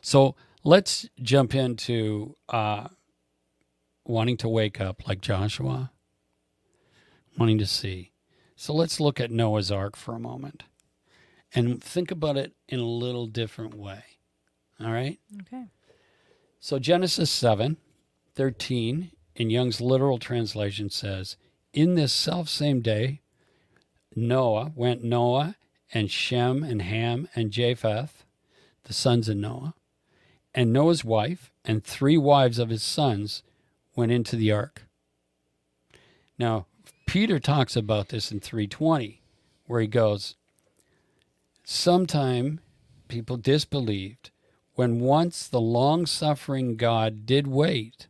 So 0.00 0.34
let's 0.64 1.08
jump 1.20 1.54
into 1.54 2.36
uh, 2.48 2.88
wanting 4.06 4.36
to 4.38 4.48
wake 4.48 4.80
up 4.80 5.06
like 5.08 5.20
Joshua, 5.20 5.90
wanting 7.36 7.58
to 7.58 7.66
see. 7.66 8.12
So 8.56 8.72
let's 8.72 8.98
look 8.98 9.20
at 9.20 9.30
Noah's 9.30 9.70
Ark 9.70 9.96
for 9.96 10.14
a 10.14 10.20
moment 10.20 10.64
and 11.54 11.82
think 11.82 12.10
about 12.10 12.38
it 12.38 12.54
in 12.68 12.80
a 12.80 12.84
little 12.84 13.26
different 13.26 13.74
way. 13.74 14.02
All 14.80 14.90
right? 14.90 15.18
okay. 15.42 15.66
So 16.58 16.78
Genesis 16.78 17.30
7 17.30 17.76
13 18.34 19.12
in 19.36 19.50
Young's 19.50 19.80
literal 19.80 20.18
translation 20.18 20.90
says, 20.90 21.36
In 21.72 21.94
this 21.94 22.12
self 22.12 22.48
same 22.48 22.80
day, 22.80 23.20
Noah 24.14 24.72
went 24.74 25.04
Noah 25.04 25.56
and 25.92 26.10
Shem 26.10 26.62
and 26.62 26.82
Ham 26.82 27.28
and 27.34 27.50
Japheth, 27.50 28.24
the 28.84 28.92
sons 28.92 29.28
of 29.28 29.36
Noah, 29.36 29.74
and 30.54 30.72
Noah's 30.72 31.04
wife 31.04 31.50
and 31.64 31.84
three 31.84 32.16
wives 32.16 32.58
of 32.58 32.70
his 32.70 32.82
sons 32.82 33.42
went 33.94 34.12
into 34.12 34.36
the 34.36 34.52
ark. 34.52 34.82
Now, 36.38 36.66
Peter 37.06 37.38
talks 37.38 37.76
about 37.76 38.08
this 38.08 38.30
in 38.30 38.40
320, 38.40 39.22
where 39.66 39.80
he 39.80 39.86
goes, 39.86 40.34
Sometime 41.64 42.60
people 43.08 43.36
disbelieved 43.36 44.30
when 44.74 45.00
once 45.00 45.48
the 45.48 45.60
long 45.60 46.04
suffering 46.04 46.76
God 46.76 47.24
did 47.24 47.46
wait. 47.46 48.08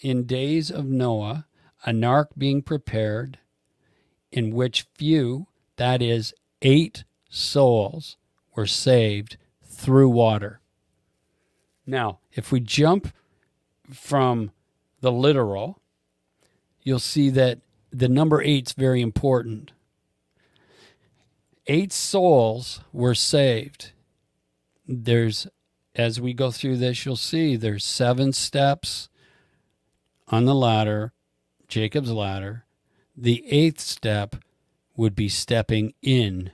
In 0.00 0.24
days 0.24 0.70
of 0.70 0.86
Noah, 0.86 1.46
an 1.84 2.02
ark 2.02 2.30
being 2.38 2.62
prepared, 2.62 3.38
in 4.32 4.54
which 4.54 4.86
few, 4.94 5.46
that 5.76 6.00
is, 6.00 6.32
eight 6.62 7.04
souls, 7.28 8.16
were 8.56 8.66
saved 8.66 9.36
through 9.62 10.08
water. 10.08 10.60
Now, 11.86 12.20
if 12.32 12.50
we 12.50 12.60
jump 12.60 13.12
from 13.92 14.52
the 15.00 15.12
literal, 15.12 15.80
you'll 16.82 16.98
see 16.98 17.30
that 17.30 17.60
the 17.90 18.08
number 18.08 18.42
eight's 18.42 18.72
very 18.72 19.00
important. 19.00 19.72
Eight 21.66 21.92
souls 21.92 22.80
were 22.92 23.14
saved. 23.14 23.92
There's, 24.86 25.46
as 25.94 26.20
we 26.20 26.32
go 26.32 26.50
through 26.50 26.78
this, 26.78 27.04
you'll 27.04 27.16
see 27.16 27.56
there's 27.56 27.84
seven 27.84 28.32
steps 28.32 29.08
on 30.28 30.44
the 30.44 30.54
ladder, 30.54 31.12
Jacob's 31.66 32.10
ladder. 32.10 32.64
The 33.16 33.44
eighth 33.50 33.80
step 33.80 34.36
would 34.96 35.14
be 35.14 35.28
stepping 35.28 35.94
in 36.02 36.52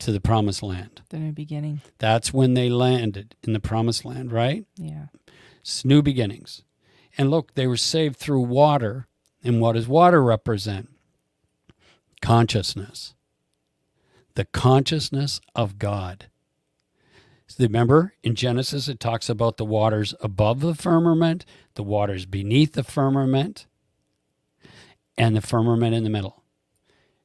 to 0.00 0.12
the 0.12 0.20
promised 0.20 0.62
land. 0.62 1.02
The 1.10 1.18
new 1.18 1.32
beginning. 1.32 1.82
That's 1.98 2.32
when 2.32 2.54
they 2.54 2.68
landed 2.68 3.36
in 3.42 3.52
the 3.52 3.60
promised 3.60 4.04
land, 4.04 4.32
right? 4.32 4.64
Yeah. 4.76 5.06
It's 5.60 5.84
new 5.84 6.02
beginnings. 6.02 6.62
And 7.16 7.30
look, 7.30 7.54
they 7.54 7.66
were 7.66 7.76
saved 7.76 8.16
through 8.16 8.40
water. 8.40 9.06
And 9.42 9.60
what 9.60 9.72
does 9.72 9.88
water 9.88 10.22
represent? 10.22 10.90
Consciousness. 12.20 13.14
The 14.34 14.44
consciousness 14.44 15.40
of 15.54 15.78
God. 15.78 16.26
Remember, 17.58 18.14
in 18.22 18.34
Genesis, 18.36 18.88
it 18.88 19.00
talks 19.00 19.28
about 19.28 19.56
the 19.56 19.64
waters 19.64 20.14
above 20.20 20.60
the 20.60 20.74
firmament, 20.74 21.44
the 21.74 21.82
waters 21.82 22.24
beneath 22.24 22.74
the 22.74 22.84
firmament, 22.84 23.66
and 25.18 25.34
the 25.36 25.40
firmament 25.40 25.94
in 25.94 26.04
the 26.04 26.10
middle. 26.10 26.42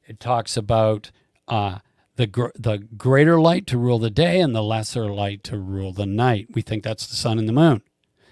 It 0.08 0.19
talks 0.19 0.58
about 0.58 1.12
uh, 1.47 1.80
the 2.15 2.28
gr- 2.28 2.47
the 2.56 2.80
greater 2.97 3.39
light 3.39 3.67
to 3.67 3.78
rule 3.78 3.99
the 3.99 4.10
day 4.10 4.39
and 4.39 4.56
the 4.56 4.63
lesser 4.63 5.13
light 5.13 5.43
to 5.45 5.58
rule 5.58 5.93
the 5.93 6.06
night. 6.06 6.47
We 6.54 6.62
think 6.62 6.84
that's 6.84 7.08
the 7.08 7.15
sun 7.15 7.39
and 7.39 7.47
the 7.47 7.54
moon. 7.54 7.82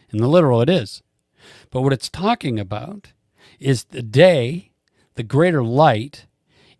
In 0.09 0.19
the 0.19 0.27
literal, 0.27 0.61
it 0.61 0.69
is. 0.69 1.01
But 1.69 1.81
what 1.81 1.93
it's 1.93 2.09
talking 2.09 2.59
about 2.59 3.13
is 3.59 3.85
the 3.85 4.01
day, 4.01 4.71
the 5.15 5.23
greater 5.23 5.63
light, 5.63 6.25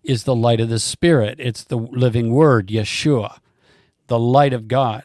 is 0.04 0.24
the 0.24 0.36
light 0.36 0.60
of 0.60 0.70
the 0.70 0.80
Spirit. 0.80 1.40
It's 1.40 1.64
the 1.64 1.78
living 1.78 2.32
Word, 2.32 2.68
Yeshua, 2.68 3.40
the 4.08 4.20
light 4.20 4.54
of 4.54 4.68
God. 4.68 5.04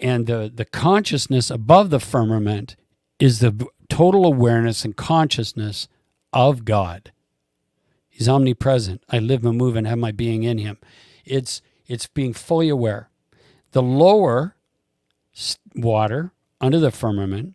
And 0.00 0.26
the, 0.26 0.50
the 0.54 0.66
consciousness 0.66 1.50
above 1.50 1.90
the 1.90 2.00
firmament 2.00 2.76
is 3.18 3.38
the 3.38 3.66
total 3.88 4.26
awareness 4.26 4.84
and 4.84 4.94
consciousness 4.94 5.88
of 6.32 6.64
God. 6.64 7.12
He's 8.08 8.28
omnipresent. 8.28 9.02
I 9.10 9.18
live 9.18 9.44
and 9.44 9.56
move 9.56 9.76
and 9.76 9.86
have 9.86 9.98
my 9.98 10.12
being 10.12 10.42
in 10.42 10.58
him. 10.58 10.78
It's 11.24 11.60
it's 11.86 12.06
being 12.06 12.32
fully 12.32 12.68
aware. 12.68 13.10
The 13.72 13.82
lower 13.82 14.56
water 15.74 16.32
under 16.60 16.78
the 16.78 16.90
firmament, 16.90 17.54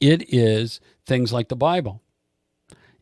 it 0.00 0.32
is 0.32 0.80
things 1.06 1.32
like 1.32 1.48
the 1.48 1.56
Bible. 1.56 2.02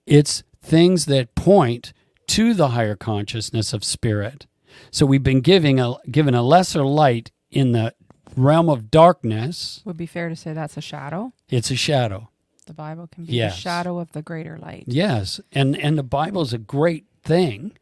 It's 0.06 0.42
things 0.62 1.06
that 1.06 1.34
point 1.34 1.92
to 2.28 2.54
the 2.54 2.68
higher 2.68 2.96
consciousness 2.96 3.72
of 3.72 3.84
spirit. 3.84 4.46
So 4.90 5.06
we've 5.06 5.22
been 5.22 5.40
giving 5.40 5.78
a 5.80 5.94
given 6.10 6.34
a 6.34 6.42
lesser 6.42 6.84
light 6.84 7.30
in 7.50 7.72
the 7.72 7.94
realm 8.36 8.68
of 8.68 8.90
darkness. 8.90 9.82
Would 9.84 9.96
be 9.96 10.06
fair 10.06 10.28
to 10.28 10.36
say 10.36 10.52
that's 10.52 10.76
a 10.76 10.80
shadow. 10.80 11.32
It's 11.48 11.70
a 11.70 11.76
shadow. 11.76 12.30
The 12.66 12.74
Bible 12.74 13.06
can 13.06 13.24
be 13.24 13.34
Yes. 13.34 13.54
the 13.56 13.60
shadow 13.60 13.98
of 13.98 14.12
the 14.12 14.22
greater 14.22 14.58
light. 14.58 14.84
Yes, 14.86 15.40
and 15.52 15.76
and 15.76 15.96
the 15.98 16.02
Bible 16.02 16.42
is 16.42 16.52
a 16.52 16.58
great 16.58 17.06
thing. 17.22 17.72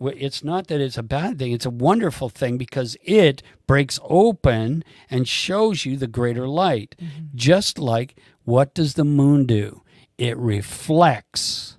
It's 0.00 0.44
not 0.44 0.68
that 0.68 0.80
it's 0.80 0.98
a 0.98 1.02
bad 1.02 1.38
thing; 1.38 1.52
it's 1.52 1.66
a 1.66 1.70
wonderful 1.70 2.28
thing 2.28 2.56
because 2.58 2.96
it 3.02 3.42
breaks 3.66 3.98
open 4.02 4.84
and 5.10 5.26
shows 5.26 5.84
you 5.84 5.96
the 5.96 6.06
greater 6.06 6.46
light. 6.48 6.94
Mm-hmm. 7.00 7.24
Just 7.34 7.78
like 7.78 8.16
what 8.48 8.72
does 8.72 8.94
the 8.94 9.04
moon 9.04 9.44
do? 9.44 9.82
It 10.16 10.34
reflects 10.38 11.76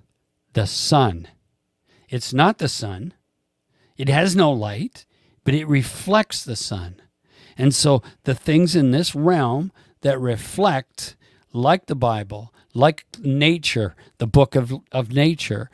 the 0.52 0.68
sun. 0.68 1.26
It's 2.08 2.32
not 2.32 2.58
the 2.58 2.68
sun. 2.68 3.12
It 3.96 4.08
has 4.08 4.36
no 4.36 4.52
light, 4.52 5.04
but 5.42 5.52
it 5.52 5.66
reflects 5.66 6.44
the 6.44 6.54
sun. 6.54 7.02
And 7.58 7.74
so 7.74 8.04
the 8.22 8.36
things 8.36 8.76
in 8.76 8.92
this 8.92 9.16
realm 9.16 9.72
that 10.02 10.20
reflect, 10.20 11.16
like 11.52 11.86
the 11.86 11.96
Bible, 11.96 12.54
like 12.72 13.04
nature, 13.18 13.96
the 14.18 14.28
book 14.28 14.54
of, 14.54 14.72
of 14.92 15.10
nature, 15.10 15.70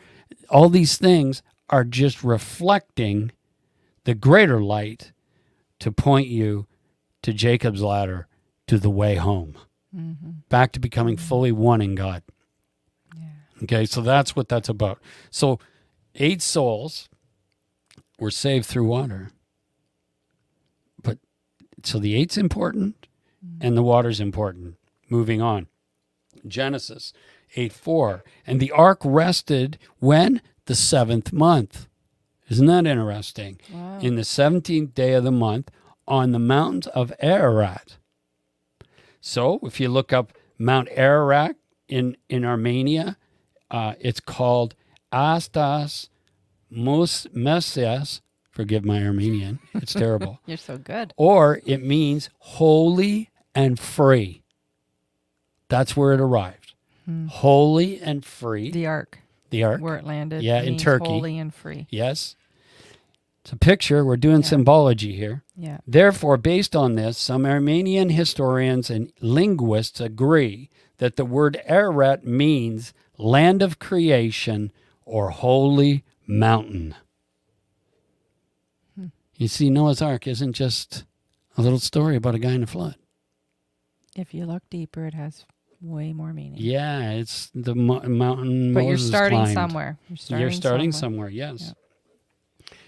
all 0.48 0.70
these 0.70 0.96
things 0.96 1.42
are 1.68 1.84
just 1.84 2.24
reflecting 2.24 3.32
the 4.04 4.14
greater 4.14 4.62
light 4.62 5.12
to 5.80 5.92
point 5.92 6.28
you 6.28 6.66
to 7.20 7.34
Jacob's 7.34 7.82
ladder, 7.82 8.28
to 8.66 8.78
the 8.78 8.88
way 8.88 9.16
home, 9.16 9.58
Mm-hmm. 9.94 10.30
back 10.48 10.72
to 10.72 10.80
becoming 10.80 11.16
mm-hmm. 11.16 11.26
fully 11.26 11.52
one 11.52 11.80
in 11.80 11.94
God. 11.94 12.22
Yeah. 13.16 13.62
Okay, 13.62 13.86
so 13.86 14.00
that's 14.02 14.36
what 14.36 14.48
that's 14.48 14.68
about. 14.68 14.98
So, 15.30 15.58
eight 16.14 16.42
souls 16.42 17.08
were 18.18 18.30
saved 18.30 18.66
through 18.66 18.86
water. 18.86 19.30
But 21.02 21.18
so 21.82 21.98
the 21.98 22.14
eight's 22.14 22.36
important 22.36 23.06
mm-hmm. 23.44 23.64
and 23.66 23.76
the 23.76 23.82
water's 23.82 24.20
important. 24.20 24.76
Moving 25.08 25.40
on. 25.40 25.68
Genesis 26.46 27.12
8 27.54 27.72
4. 27.72 28.24
And 28.46 28.60
the 28.60 28.72
ark 28.72 29.00
rested 29.04 29.78
when? 29.98 30.42
The 30.66 30.74
seventh 30.74 31.32
month. 31.32 31.86
Isn't 32.48 32.66
that 32.66 32.86
interesting? 32.86 33.60
Wow. 33.72 33.98
In 34.00 34.16
the 34.16 34.22
17th 34.22 34.94
day 34.94 35.12
of 35.14 35.22
the 35.22 35.30
month 35.30 35.70
on 36.08 36.32
the 36.32 36.38
mountains 36.40 36.88
of 36.88 37.12
Ararat. 37.20 37.98
So 39.26 39.58
if 39.64 39.80
you 39.80 39.88
look 39.88 40.12
up 40.12 40.32
Mount 40.56 40.88
Ararat 40.92 41.56
in, 41.88 42.16
in 42.28 42.44
Armenia, 42.44 43.16
uh, 43.72 43.94
it's 43.98 44.20
called 44.20 44.76
Astas 45.12 46.08
Mus 46.70 47.26
Mesias. 47.34 48.20
Forgive 48.52 48.84
my 48.84 49.04
Armenian. 49.04 49.58
It's 49.74 49.92
terrible. 49.92 50.38
You're 50.46 50.56
so 50.56 50.78
good. 50.78 51.12
or 51.16 51.60
it 51.66 51.82
means 51.82 52.30
holy 52.38 53.30
and 53.52 53.80
free. 53.80 54.44
That's 55.68 55.96
where 55.96 56.12
it 56.12 56.20
arrived. 56.20 56.74
Holy 57.28 58.00
and 58.00 58.24
free. 58.24 58.70
The 58.70 58.86
ark, 58.86 59.18
The 59.50 59.64
ark. 59.64 59.80
where 59.80 59.96
it 59.96 60.04
landed. 60.04 60.42
Yeah, 60.42 60.60
in 60.60 60.70
means 60.70 60.82
Turkey. 60.84 61.06
Holy 61.08 61.38
and 61.38 61.52
free. 61.52 61.88
Yes. 61.90 62.36
It's 63.46 63.52
a 63.52 63.56
picture. 63.56 64.04
We're 64.04 64.16
doing 64.16 64.40
Yeah. 64.40 64.48
symbology 64.48 65.14
here. 65.14 65.44
Yeah. 65.56 65.78
Therefore, 65.86 66.36
based 66.36 66.74
on 66.74 66.96
this, 66.96 67.16
some 67.16 67.46
Armenian 67.46 68.08
historians 68.08 68.90
and 68.90 69.12
linguists 69.20 70.00
agree 70.00 70.68
that 70.96 71.14
the 71.14 71.24
word 71.24 71.60
Ararat 71.64 72.26
means 72.26 72.92
land 73.18 73.62
of 73.62 73.78
creation 73.78 74.72
or 75.04 75.30
holy 75.30 76.02
mountain. 76.26 76.96
Hmm. 78.96 79.06
You 79.36 79.46
see, 79.46 79.70
Noah's 79.70 80.02
Ark 80.02 80.26
isn't 80.26 80.54
just 80.54 81.04
a 81.56 81.62
little 81.62 81.78
story 81.78 82.16
about 82.16 82.34
a 82.34 82.40
guy 82.40 82.50
in 82.50 82.64
a 82.64 82.66
flood. 82.66 82.96
If 84.16 84.34
you 84.34 84.44
look 84.44 84.64
deeper, 84.70 85.06
it 85.06 85.14
has 85.14 85.44
way 85.80 86.12
more 86.12 86.32
meaning. 86.32 86.58
Yeah, 86.58 87.12
it's 87.12 87.48
the 87.54 87.76
mo- 87.76 88.00
mountain. 88.08 88.74
but 88.74 88.80
you're 88.80 88.94
Moses 88.94 89.06
starting 89.08 89.38
climbed. 89.38 89.54
somewhere. 89.54 89.98
You're 90.08 90.16
starting, 90.16 90.40
You're 90.42 90.50
starting 90.50 90.90
somewhere. 90.90 91.28
somewhere, 91.30 91.52
yes. 91.60 91.72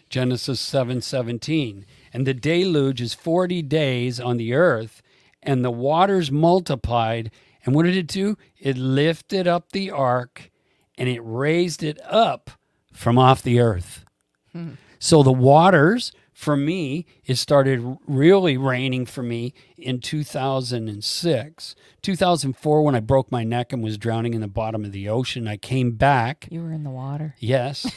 Genesis 0.08 0.60
seven 0.60 1.00
seventeen, 1.00 1.86
and 2.12 2.26
the 2.26 2.34
deluge 2.34 3.00
is 3.00 3.14
forty 3.14 3.62
days 3.62 4.18
on 4.20 4.36
the 4.36 4.54
earth, 4.54 5.02
and 5.42 5.64
the 5.64 5.70
waters 5.70 6.30
multiplied. 6.30 7.30
And 7.64 7.74
what 7.74 7.84
did 7.84 7.96
it 7.96 8.06
do? 8.06 8.36
It 8.58 8.76
lifted 8.76 9.46
up 9.46 9.72
the 9.72 9.90
ark, 9.90 10.50
and 10.96 11.08
it 11.08 11.20
raised 11.20 11.82
it 11.82 11.98
up 12.04 12.50
from 12.92 13.18
off 13.18 13.42
the 13.42 13.60
earth. 13.60 14.04
Hmm. 14.52 14.72
So 14.98 15.22
the 15.22 15.32
waters 15.32 16.12
for 16.38 16.56
me, 16.56 17.04
it 17.24 17.34
started 17.34 17.98
really 18.06 18.56
raining 18.56 19.06
for 19.06 19.24
me 19.24 19.54
in 19.76 19.98
2006. 19.98 21.74
2004, 22.00 22.82
when 22.82 22.94
I 22.94 23.00
broke 23.00 23.32
my 23.32 23.42
neck 23.42 23.72
and 23.72 23.82
was 23.82 23.98
drowning 23.98 24.34
in 24.34 24.40
the 24.40 24.46
bottom 24.46 24.84
of 24.84 24.92
the 24.92 25.08
ocean, 25.08 25.48
I 25.48 25.56
came 25.56 25.96
back. 25.96 26.46
You 26.48 26.62
were 26.62 26.70
in 26.70 26.84
the 26.84 26.90
water. 26.90 27.34
Yes, 27.40 27.90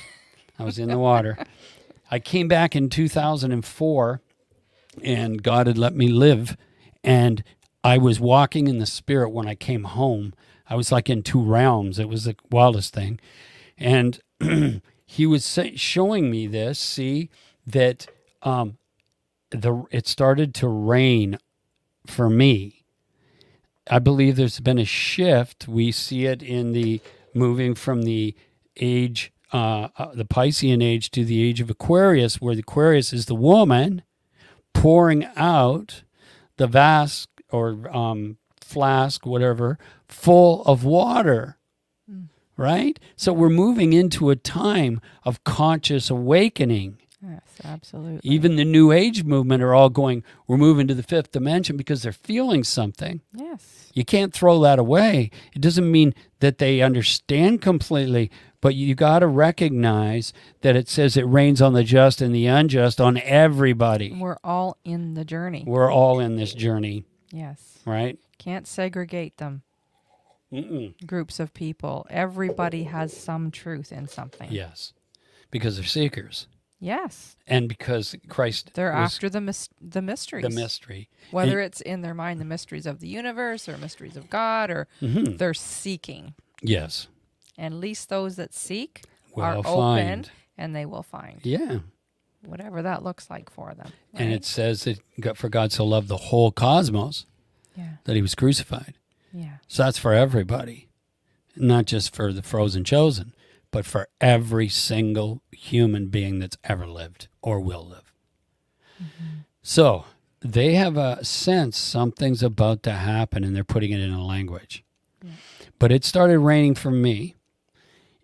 I 0.57 0.63
was 0.63 0.79
in 0.79 0.89
the 0.89 0.97
water. 0.97 1.37
I 2.11 2.19
came 2.19 2.47
back 2.47 2.75
in 2.75 2.89
2004 2.89 4.21
and 5.01 5.41
God 5.41 5.67
had 5.67 5.77
let 5.77 5.95
me 5.95 6.09
live. 6.09 6.57
And 7.03 7.43
I 7.83 7.97
was 7.97 8.19
walking 8.19 8.67
in 8.67 8.77
the 8.77 8.85
spirit 8.85 9.29
when 9.29 9.47
I 9.47 9.55
came 9.55 9.85
home. 9.85 10.33
I 10.69 10.75
was 10.75 10.91
like 10.91 11.09
in 11.09 11.23
two 11.23 11.41
realms. 11.41 11.97
It 11.97 12.09
was 12.09 12.25
the 12.25 12.35
wildest 12.51 12.93
thing. 12.93 13.19
And 13.77 14.19
he 15.05 15.25
was 15.25 15.59
showing 15.75 16.29
me 16.29 16.47
this, 16.47 16.79
see, 16.79 17.29
that 17.65 18.07
um, 18.43 18.77
the 19.49 19.85
it 19.91 20.07
started 20.07 20.53
to 20.55 20.67
rain 20.67 21.37
for 22.05 22.29
me. 22.29 22.83
I 23.89 23.99
believe 23.99 24.35
there's 24.35 24.59
been 24.59 24.79
a 24.79 24.85
shift. 24.85 25.67
We 25.67 25.91
see 25.91 26.25
it 26.25 26.43
in 26.43 26.71
the 26.73 27.01
moving 27.33 27.75
from 27.75 28.03
the 28.03 28.35
age, 28.77 29.31
uh, 29.53 29.89
uh, 29.97 30.13
the 30.13 30.25
Piscean 30.25 30.83
age 30.83 31.11
to 31.11 31.25
the 31.25 31.43
age 31.43 31.61
of 31.61 31.69
Aquarius, 31.69 32.39
where 32.39 32.55
the 32.55 32.61
Aquarius 32.61 33.13
is 33.13 33.25
the 33.25 33.35
woman 33.35 34.03
pouring 34.73 35.27
out 35.35 36.03
the 36.57 36.67
vast 36.67 37.29
or 37.49 37.89
um, 37.95 38.37
flask, 38.59 39.25
whatever, 39.25 39.77
full 40.07 40.63
of 40.63 40.83
water. 40.83 41.57
Right? 42.57 42.99
So 43.15 43.33
we're 43.33 43.49
moving 43.49 43.91
into 43.91 44.29
a 44.29 44.35
time 44.35 45.01
of 45.23 45.43
conscious 45.43 46.11
awakening. 46.11 46.97
Yes, 47.23 47.41
absolutely. 47.63 48.19
Even 48.23 48.55
the 48.55 48.65
New 48.65 48.91
Age 48.91 49.23
movement 49.23 49.63
are 49.63 49.73
all 49.73 49.89
going, 49.89 50.23
we're 50.47 50.57
moving 50.57 50.87
to 50.87 50.93
the 50.93 51.03
fifth 51.03 51.31
dimension 51.31 51.75
because 51.75 52.03
they're 52.03 52.11
feeling 52.11 52.63
something. 52.63 53.21
yes. 53.35 53.91
You 53.93 54.05
can't 54.05 54.33
throw 54.33 54.59
that 54.61 54.79
away. 54.79 55.31
It 55.53 55.61
doesn't 55.61 55.91
mean 55.91 56.13
that 56.39 56.59
they 56.59 56.81
understand 56.81 57.61
completely, 57.61 58.31
but 58.61 58.75
you 58.75 58.95
got 58.95 59.19
to 59.19 59.27
recognize 59.27 60.31
that 60.61 60.75
it 60.75 60.87
says 60.87 61.17
it 61.17 61.23
rains 61.23 61.61
on 61.61 61.73
the 61.73 61.83
just 61.83 62.21
and 62.21 62.33
the 62.33 62.45
unjust 62.47 63.01
on 63.01 63.17
everybody. 63.17 64.13
We're 64.17 64.37
all 64.43 64.77
in 64.85 65.15
the 65.15 65.25
journey. 65.25 65.63
We're 65.67 65.91
all 65.91 66.19
in 66.19 66.35
this 66.37 66.53
journey, 66.53 67.03
Yes. 67.31 67.79
right? 67.85 68.17
Can't 68.37 68.67
segregate 68.67 69.37
them. 69.37 69.63
Mm-mm. 70.51 70.93
Groups 71.07 71.39
of 71.39 71.53
people. 71.53 72.05
Everybody 72.09 72.83
has 72.83 73.15
some 73.15 73.51
truth 73.51 73.91
in 73.91 74.07
something. 74.07 74.51
Yes, 74.51 74.93
because 75.49 75.77
they're 75.77 75.85
seekers, 75.85 76.47
Yes. 76.79 77.37
and 77.47 77.69
because 77.69 78.15
Christ 78.27 78.71
They're 78.73 78.91
after 78.91 79.29
the 79.29 79.39
mys- 79.39 79.69
the 79.79 80.01
mysteries. 80.01 80.43
the 80.43 80.49
mystery. 80.49 81.07
Whether 81.31 81.61
it's 81.61 81.79
in 81.79 82.01
their 82.01 82.13
mind 82.13 82.41
the 82.41 82.45
mysteries 82.45 82.85
of 82.85 82.99
the 82.99 83.07
universe 83.07 83.69
or 83.69 83.77
mysteries 83.77 84.17
of 84.17 84.29
God 84.29 84.69
or 84.69 84.87
Mhm. 85.01 85.37
they're 85.37 85.53
seeking. 85.53 86.33
Yes, 86.61 87.07
And 87.57 87.79
least 87.79 88.09
those 88.09 88.35
that 88.37 88.53
seek 88.53 89.03
will 89.35 89.43
are 89.43 89.57
open 89.57 90.25
and 90.57 90.75
they 90.75 90.85
will 90.85 91.03
find 91.03 91.39
Yeah, 91.43 91.79
whatever 92.45 92.81
that 92.81 93.03
looks 93.03 93.29
like 93.29 93.49
for 93.49 93.73
them. 93.73 93.91
and 94.13 94.31
it 94.33 94.45
says 94.45 94.83
that 94.85 94.99
God, 95.19 95.37
for 95.37 95.49
God 95.49 95.71
so 95.71 95.85
loved 95.85 96.07
the 96.07 96.17
whole 96.17 96.51
cosmos 96.51 97.25
yeah, 97.75 97.93
that 98.05 98.15
He 98.15 98.21
was 98.21 98.35
crucified. 98.35 98.95
yeah, 99.33 99.57
So 99.67 99.83
that's 99.83 99.97
for 99.97 100.13
everybody, 100.13 100.89
not 101.55 101.85
just 101.85 102.15
for 102.15 102.31
the 102.33 102.41
frozen 102.43 102.83
chosen, 102.83 103.33
but 103.71 103.85
for 103.85 104.07
every 104.19 104.67
single 104.67 105.41
human 105.51 106.07
being 106.07 106.39
that's 106.39 106.57
ever 106.63 106.85
lived 106.87 107.27
or 107.41 107.59
will 107.59 107.85
live. 107.87 108.13
Mm-hmm. 109.01 109.25
So 109.63 110.05
they 110.41 110.73
have 110.73 110.97
a 110.97 111.23
sense 111.23 111.77
something's 111.77 112.43
about 112.43 112.83
to 112.83 112.91
happen 112.93 113.43
and 113.43 113.55
they're 113.55 113.63
putting 113.63 113.91
it 113.91 113.99
in 114.01 114.11
a 114.11 114.23
language. 114.25 114.83
But 115.79 115.91
it 115.91 116.03
started 116.05 116.39
raining 116.39 116.75
for 116.75 116.91
me 116.91 117.35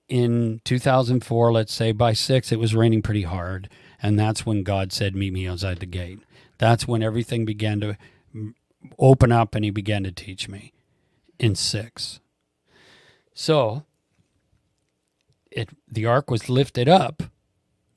in 0.07 0.61
2004, 0.63 1.51
let's 1.51 1.73
say 1.73 1.91
by 1.91 2.13
six, 2.13 2.51
it 2.51 2.59
was 2.59 2.75
raining 2.75 3.01
pretty 3.01 3.23
hard. 3.23 3.69
And 4.01 4.17
that's 4.17 4.45
when 4.45 4.63
God 4.63 4.93
said, 4.93 5.15
Meet 5.15 5.33
me 5.33 5.47
outside 5.47 5.79
the 5.79 5.85
gate. 5.85 6.19
That's 6.57 6.87
when 6.87 7.03
everything 7.03 7.45
began 7.45 7.79
to 7.81 7.97
open 8.99 9.31
up 9.31 9.55
and 9.55 9.65
He 9.65 9.71
began 9.71 10.03
to 10.03 10.11
teach 10.11 10.47
me 10.47 10.73
in 11.39 11.55
six. 11.55 12.19
So 13.33 13.83
it 15.51 15.69
the 15.87 16.05
ark 16.05 16.29
was 16.29 16.49
lifted 16.49 16.87
up. 16.87 17.23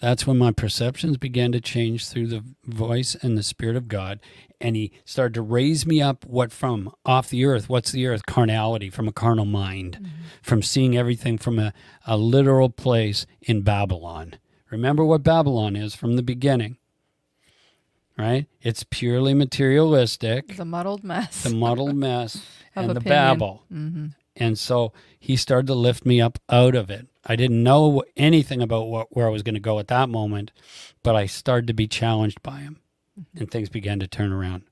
That's 0.00 0.26
when 0.26 0.38
my 0.38 0.50
perceptions 0.50 1.18
began 1.18 1.52
to 1.52 1.60
change 1.60 2.08
through 2.08 2.28
the 2.28 2.42
voice 2.64 3.14
and 3.14 3.36
the 3.36 3.42
spirit 3.42 3.76
of 3.76 3.86
God. 3.88 4.18
And 4.60 4.74
he 4.76 4.92
started 5.04 5.34
to 5.34 5.42
raise 5.42 5.86
me 5.86 6.00
up 6.00 6.24
what 6.24 6.52
from 6.52 6.92
off 7.04 7.28
the 7.28 7.44
earth. 7.44 7.68
What's 7.68 7.92
the 7.92 8.06
earth? 8.06 8.26
Carnality, 8.26 8.90
from 8.90 9.08
a 9.08 9.12
carnal 9.12 9.44
mind, 9.44 10.10
from 10.42 10.62
seeing 10.62 10.96
everything 10.96 11.38
from 11.38 11.58
a, 11.58 11.72
a 12.06 12.16
literal 12.16 12.70
place 12.70 13.26
in 13.42 13.62
Babylon. 13.62 14.34
Remember 14.70 15.04
what 15.04 15.22
Babylon 15.22 15.76
is 15.76 15.94
from 15.94 16.16
the 16.16 16.22
beginning. 16.22 16.76
Right? 18.18 18.46
It's 18.60 18.84
purely 18.84 19.32
materialistic 19.32 20.56
the 20.56 20.64
muddled 20.66 21.02
mess. 21.02 21.42
the 21.42 21.54
muddled 21.54 21.96
mess 21.96 22.44
and 22.76 22.90
the 22.90 22.96
opinion. 22.96 23.08
babble. 23.08 23.62
mm-hmm. 23.72 24.06
And 24.36 24.58
so 24.58 24.92
he 25.18 25.36
started 25.36 25.66
to 25.66 25.74
lift 25.74 26.06
me 26.06 26.20
up 26.20 26.38
out 26.48 26.74
of 26.74 26.90
it. 26.90 27.08
I 27.24 27.36
didn't 27.36 27.62
know 27.62 28.02
anything 28.16 28.62
about 28.62 28.88
what, 28.88 29.14
where 29.14 29.26
I 29.26 29.30
was 29.30 29.42
going 29.42 29.54
to 29.54 29.60
go 29.60 29.78
at 29.78 29.88
that 29.88 30.08
moment, 30.08 30.52
but 31.02 31.16
I 31.16 31.26
started 31.26 31.66
to 31.66 31.74
be 31.74 31.86
challenged 31.86 32.42
by 32.42 32.60
him 32.60 32.80
and 33.36 33.50
things 33.50 33.68
began 33.68 34.00
to 34.00 34.06
turn 34.06 34.32
around. 34.32 34.64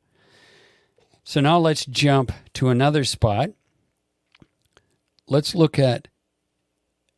So 1.24 1.40
now 1.40 1.58
let's 1.58 1.84
jump 1.84 2.32
to 2.54 2.70
another 2.70 3.04
spot. 3.04 3.50
Let's 5.26 5.54
look 5.54 5.78
at, 5.78 6.08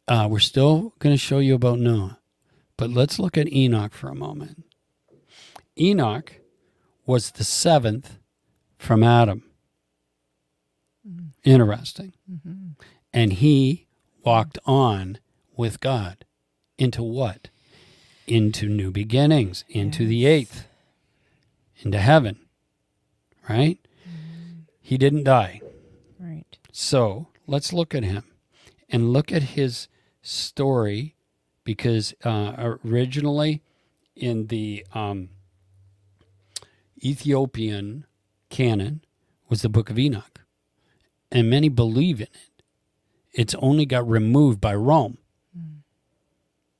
uh, 0.08 0.26
we're 0.28 0.40
still 0.40 0.94
going 0.98 1.14
to 1.14 1.18
show 1.18 1.38
you 1.38 1.54
about 1.54 1.78
Noah, 1.78 2.18
but 2.76 2.90
let's 2.90 3.20
look 3.20 3.38
at 3.38 3.52
Enoch 3.52 3.92
for 3.92 4.08
a 4.08 4.14
moment. 4.16 4.64
Enoch 5.78 6.32
was 7.06 7.30
the 7.30 7.44
seventh 7.44 8.18
from 8.78 9.04
Adam. 9.04 9.44
Interesting. 11.44 12.12
Mm-hmm. 12.30 12.72
And 13.12 13.32
he 13.34 13.86
walked 14.24 14.58
on 14.66 15.18
with 15.56 15.80
God 15.80 16.24
into 16.78 17.02
what? 17.02 17.48
Into 18.26 18.68
new 18.68 18.90
beginnings, 18.90 19.64
into 19.68 20.06
the 20.06 20.26
eighth, 20.26 20.66
into 21.78 21.98
heaven. 21.98 22.38
Right? 23.48 23.78
He 24.80 24.98
didn't 24.98 25.24
die. 25.24 25.60
Right. 26.18 26.58
So 26.72 27.28
let's 27.46 27.72
look 27.72 27.94
at 27.94 28.04
him 28.04 28.24
and 28.88 29.12
look 29.12 29.32
at 29.32 29.42
his 29.42 29.88
story 30.22 31.14
because 31.64 32.14
uh, 32.24 32.76
originally 32.84 33.62
in 34.16 34.48
the 34.48 34.84
um, 34.92 35.30
Ethiopian 37.04 38.04
canon 38.48 39.04
was 39.48 39.62
the 39.62 39.68
book 39.68 39.90
of 39.90 39.98
Enoch. 39.98 40.39
And 41.30 41.48
many 41.48 41.68
believe 41.68 42.20
in 42.20 42.26
it. 42.26 42.62
It's 43.32 43.54
only 43.56 43.86
got 43.86 44.08
removed 44.08 44.60
by 44.60 44.74
Rome 44.74 45.18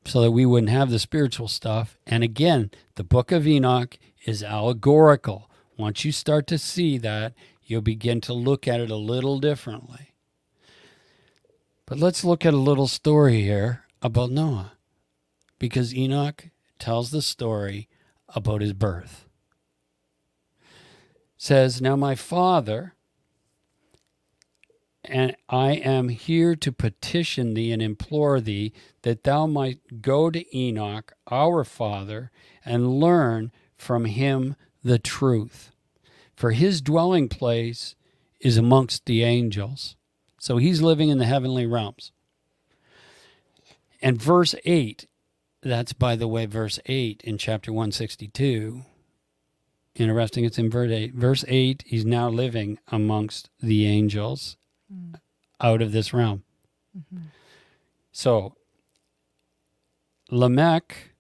so 0.05 0.21
that 0.23 0.33
we 0.33 0.47
wouldn't 0.47 0.71
have 0.71 0.91
the 0.91 0.99
spiritual 0.99 1.49
stuff. 1.49 1.99
And 2.07 2.25
again, 2.25 2.71
the 2.97 3.05
book 3.05 3.31
of 3.31 3.47
Enoch 3.47 3.99
is 4.25 4.43
allegorical. 4.43 5.51
Once 5.77 6.05
you 6.05 6.13
start 6.13 6.47
to 6.49 6.59
see 6.59 6.99
that, 6.99 7.35
you'll 7.65 7.81
begin 7.81 8.21
to 8.23 8.33
look 8.33 8.67
at 8.67 8.81
it 8.81 8.91
a 8.91 8.97
little 8.97 9.39
differently. 9.39 10.15
But 11.87 11.99
let's 11.99 12.25
look 12.25 12.45
at 12.45 12.55
a 12.55 12.59
little 12.59 12.89
story 12.89 13.43
here 13.43 13.85
about 14.03 14.31
Noah, 14.31 14.73
because 15.59 15.95
Enoch 15.95 16.47
tells 16.79 17.11
the 17.11 17.23
story 17.23 17.89
about 18.29 18.61
his 18.61 18.73
birth. 18.73 19.27
says, 21.37 21.81
Now 21.81 21.97
my 21.97 22.15
father 22.15 22.95
and 25.05 25.35
I 25.49 25.73
am 25.73 26.09
here 26.09 26.55
to 26.57 26.73
petition 26.73 27.55
thee 27.55 27.73
and 27.73 27.81
implore 27.81 28.41
thee 28.41 28.73
that 29.03 29.25
thou 29.25 29.47
might 29.47 30.03
go 30.03 30.31
to 30.31 30.57
Enoch, 30.57 31.13
our 31.31 31.65
father, 31.65 32.31
and 32.65 33.01
learn 33.01 33.51
from 33.77 34.05
him 34.05 34.57
the 34.85 34.99
truth. 34.99 35.73
For 36.37 36.53
his 36.53 36.83
dwelling 36.83 37.29
place 37.29 37.95
is 38.41 38.57
amongst 38.57 39.07
the 39.07 39.23
angels. 39.23 39.97
So 40.39 40.59
he's 40.59 40.83
living 40.83 41.09
in 41.09 41.19
the 41.19 41.27
heavenly 41.27 41.67
realms. 41.67 42.13
And 44.03 44.21
verse 44.21 44.55
8, 44.65 45.07
that's 45.63 45.93
by 45.93 46.17
the 46.17 46.29
way, 46.29 46.47
verse 46.47 46.79
8 46.87 47.23
in 47.25 47.37
chapter 47.37 47.73
162. 47.73 48.83
Interesting, 49.95 50.45
it's 50.45 50.59
in 50.59 50.71
verse 50.71 50.91
8. 50.91 51.15
Verse 51.15 51.45
8, 51.49 51.85
he's 51.87 52.07
now 52.07 52.31
living 52.31 52.79
amongst 52.89 53.51
the 53.61 53.87
angels 53.87 54.57
Mm-hmm. 54.93 55.15
out 55.61 55.83
of 55.83 55.93
this 55.93 56.13
realm. 56.13 56.43
Mm-hmm. 56.99 57.27
So 58.11 58.57
Lamech 60.31 61.13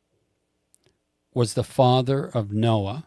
was 1.34 1.54
the 1.54 1.62
father 1.62 2.24
of 2.26 2.52
Noah. 2.52 3.06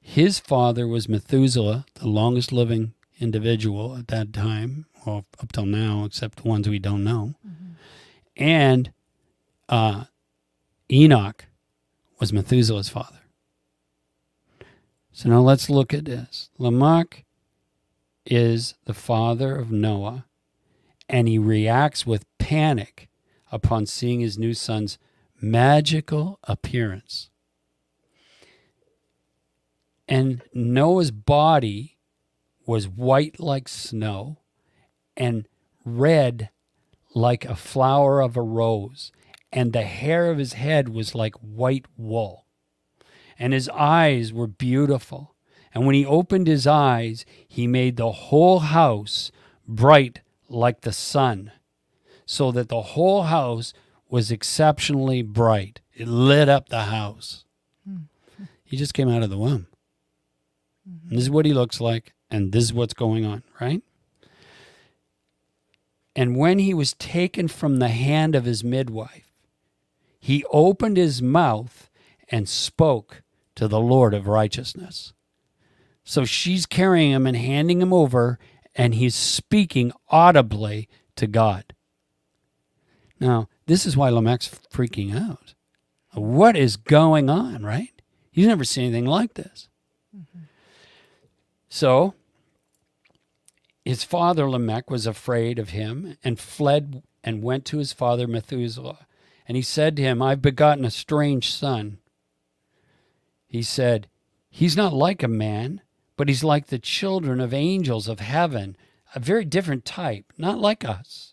His 0.00 0.38
father 0.38 0.86
was 0.86 1.08
Methuselah, 1.08 1.86
the 1.94 2.08
longest 2.08 2.52
living 2.52 2.92
individual 3.18 3.96
at 3.96 4.08
that 4.08 4.32
time, 4.32 4.86
well, 5.06 5.24
up 5.42 5.52
till 5.52 5.66
now, 5.66 6.04
except 6.04 6.42
the 6.42 6.48
ones 6.48 6.68
we 6.68 6.78
don't 6.78 7.04
know. 7.04 7.34
Mm-hmm. 7.46 7.72
And 8.36 8.92
uh, 9.68 10.04
Enoch 10.90 11.46
was 12.20 12.32
Methuselah's 12.32 12.88
father. 12.88 13.20
So 15.12 15.28
now 15.28 15.40
let's 15.40 15.68
look 15.68 15.92
at 15.92 16.04
this. 16.04 16.50
Lamech 16.58 17.24
is 18.30 18.74
the 18.84 18.94
father 18.94 19.56
of 19.56 19.72
Noah, 19.72 20.26
and 21.08 21.26
he 21.26 21.38
reacts 21.38 22.06
with 22.06 22.26
panic 22.38 23.08
upon 23.50 23.86
seeing 23.86 24.20
his 24.20 24.38
new 24.38 24.54
son's 24.54 24.98
magical 25.40 26.38
appearance. 26.44 27.30
And 30.06 30.42
Noah's 30.54 31.10
body 31.10 31.96
was 32.66 32.88
white 32.88 33.40
like 33.40 33.68
snow 33.68 34.38
and 35.16 35.48
red 35.84 36.50
like 37.14 37.44
a 37.44 37.56
flower 37.56 38.20
of 38.20 38.36
a 38.36 38.42
rose, 38.42 39.10
and 39.50 39.72
the 39.72 39.82
hair 39.82 40.30
of 40.30 40.38
his 40.38 40.52
head 40.52 40.90
was 40.90 41.14
like 41.14 41.34
white 41.36 41.86
wool, 41.96 42.46
and 43.38 43.52
his 43.52 43.68
eyes 43.70 44.32
were 44.32 44.46
beautiful. 44.46 45.34
And 45.78 45.86
when 45.86 45.94
he 45.94 46.04
opened 46.04 46.48
his 46.48 46.66
eyes, 46.66 47.24
he 47.46 47.68
made 47.68 47.96
the 47.96 48.10
whole 48.10 48.58
house 48.58 49.30
bright 49.64 50.22
like 50.48 50.80
the 50.80 50.92
sun, 50.92 51.52
so 52.26 52.50
that 52.50 52.68
the 52.68 52.82
whole 52.82 53.22
house 53.22 53.72
was 54.08 54.32
exceptionally 54.32 55.22
bright. 55.22 55.80
It 55.94 56.08
lit 56.08 56.48
up 56.48 56.68
the 56.68 56.86
house. 56.86 57.44
He 58.64 58.76
just 58.76 58.92
came 58.92 59.08
out 59.08 59.22
of 59.22 59.30
the 59.30 59.38
womb. 59.38 59.68
And 60.84 61.16
this 61.16 61.22
is 61.22 61.30
what 61.30 61.46
he 61.46 61.52
looks 61.52 61.80
like, 61.80 62.12
and 62.28 62.50
this 62.50 62.64
is 62.64 62.72
what's 62.72 62.92
going 62.92 63.24
on, 63.24 63.44
right? 63.60 63.80
And 66.16 66.36
when 66.36 66.58
he 66.58 66.74
was 66.74 66.94
taken 66.94 67.46
from 67.46 67.76
the 67.76 67.86
hand 67.86 68.34
of 68.34 68.46
his 68.46 68.64
midwife, 68.64 69.30
he 70.18 70.44
opened 70.50 70.96
his 70.96 71.22
mouth 71.22 71.88
and 72.28 72.48
spoke 72.48 73.22
to 73.54 73.68
the 73.68 73.78
Lord 73.78 74.12
of 74.12 74.26
righteousness. 74.26 75.12
So 76.08 76.24
she's 76.24 76.64
carrying 76.64 77.10
him 77.10 77.26
and 77.26 77.36
handing 77.36 77.82
him 77.82 77.92
over, 77.92 78.38
and 78.74 78.94
he's 78.94 79.14
speaking 79.14 79.92
audibly 80.08 80.88
to 81.16 81.26
God. 81.26 81.74
Now, 83.20 83.50
this 83.66 83.84
is 83.84 83.94
why 83.94 84.08
Lamech's 84.08 84.48
freaking 84.72 85.14
out. 85.14 85.52
What 86.14 86.56
is 86.56 86.78
going 86.78 87.28
on, 87.28 87.62
right? 87.62 88.00
He's 88.30 88.46
never 88.46 88.64
seen 88.64 88.84
anything 88.84 89.04
like 89.04 89.34
this. 89.34 89.68
Mm-hmm. 90.16 90.44
So, 91.68 92.14
his 93.84 94.02
father 94.02 94.48
Lamech 94.48 94.88
was 94.88 95.06
afraid 95.06 95.58
of 95.58 95.70
him 95.70 96.16
and 96.24 96.40
fled 96.40 97.02
and 97.22 97.42
went 97.42 97.66
to 97.66 97.76
his 97.76 97.92
father 97.92 98.26
Methuselah. 98.26 99.06
And 99.46 99.56
he 99.56 99.62
said 99.62 99.94
to 99.96 100.02
him, 100.02 100.22
I've 100.22 100.40
begotten 100.40 100.86
a 100.86 100.90
strange 100.90 101.52
son. 101.52 101.98
He 103.46 103.62
said, 103.62 104.08
He's 104.48 104.74
not 104.74 104.94
like 104.94 105.22
a 105.22 105.28
man, 105.28 105.82
but 106.18 106.28
he's 106.28 106.44
like 106.44 106.66
the 106.66 106.80
children 106.80 107.40
of 107.40 107.54
angels 107.54 108.08
of 108.08 108.18
heaven, 108.18 108.76
a 109.14 109.20
very 109.20 109.44
different 109.44 109.84
type, 109.84 110.32
not 110.36 110.58
like 110.58 110.84
us. 110.84 111.32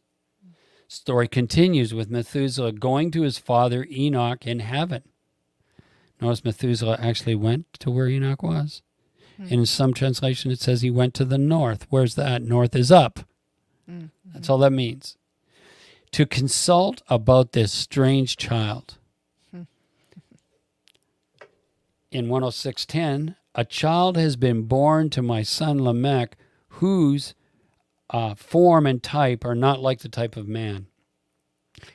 Story 0.87 1.27
continues 1.27 1.91
with 1.91 2.11
Methuselah 2.11 2.71
going 2.71 3.09
to 3.11 3.23
his 3.23 3.39
father 3.39 3.87
Enoch 3.91 4.45
in 4.45 4.59
heaven. 4.59 5.01
Notice 6.21 6.45
Methuselah 6.45 6.99
actually 7.01 7.33
went 7.33 7.65
to 7.79 7.89
where 7.89 8.07
Enoch 8.07 8.43
was. 8.43 8.83
Hmm. 9.37 9.47
In 9.47 9.65
some 9.65 9.91
translation, 9.91 10.51
it 10.51 10.59
says 10.59 10.81
he 10.81 10.91
went 10.91 11.15
to 11.15 11.25
the 11.25 11.39
north. 11.39 11.87
Where's 11.89 12.13
that? 12.15 12.43
North 12.43 12.75
is 12.75 12.91
up. 12.91 13.21
Mm-hmm. 13.89 14.05
That's 14.33 14.49
all 14.49 14.59
that 14.59 14.71
means. 14.71 15.17
To 16.11 16.27
consult 16.27 17.01
about 17.09 17.53
this 17.53 17.73
strange 17.73 18.37
child. 18.37 18.99
Hmm. 19.49 19.63
In 22.11 22.27
106.10, 22.27 23.35
a 23.55 23.63
child 23.63 24.17
has 24.17 24.35
been 24.35 24.63
born 24.63 25.09
to 25.09 25.21
my 25.21 25.41
son 25.41 25.81
Lamech, 25.81 26.35
whose 26.67 27.33
uh, 28.09 28.35
form 28.35 28.85
and 28.85 29.01
type 29.01 29.45
are 29.45 29.55
not 29.55 29.81
like 29.81 29.99
the 29.99 30.09
type 30.09 30.35
of 30.35 30.47
man. 30.47 30.87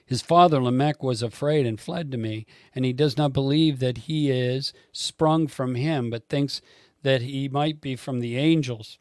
His 0.05 0.23
father 0.23 0.61
Lamech 0.61 1.03
was 1.03 1.23
afraid 1.23 1.67
and 1.67 1.79
fled 1.79 2.11
to 2.13 2.19
me, 2.19 2.47
and 2.75 2.85
he 2.85 2.93
does 2.93 3.17
not 3.17 3.33
believe 3.33 3.79
that 3.79 3.99
he 3.99 4.31
is 4.31 4.73
sprung 4.93 5.47
from 5.47 5.75
him, 5.75 6.11
but 6.11 6.29
thinks 6.29 6.61
that 7.03 7.23
he 7.23 7.49
might 7.49 7.81
be 7.81 7.95
from 7.95 8.21
the 8.21 8.37
angels. 8.37 8.99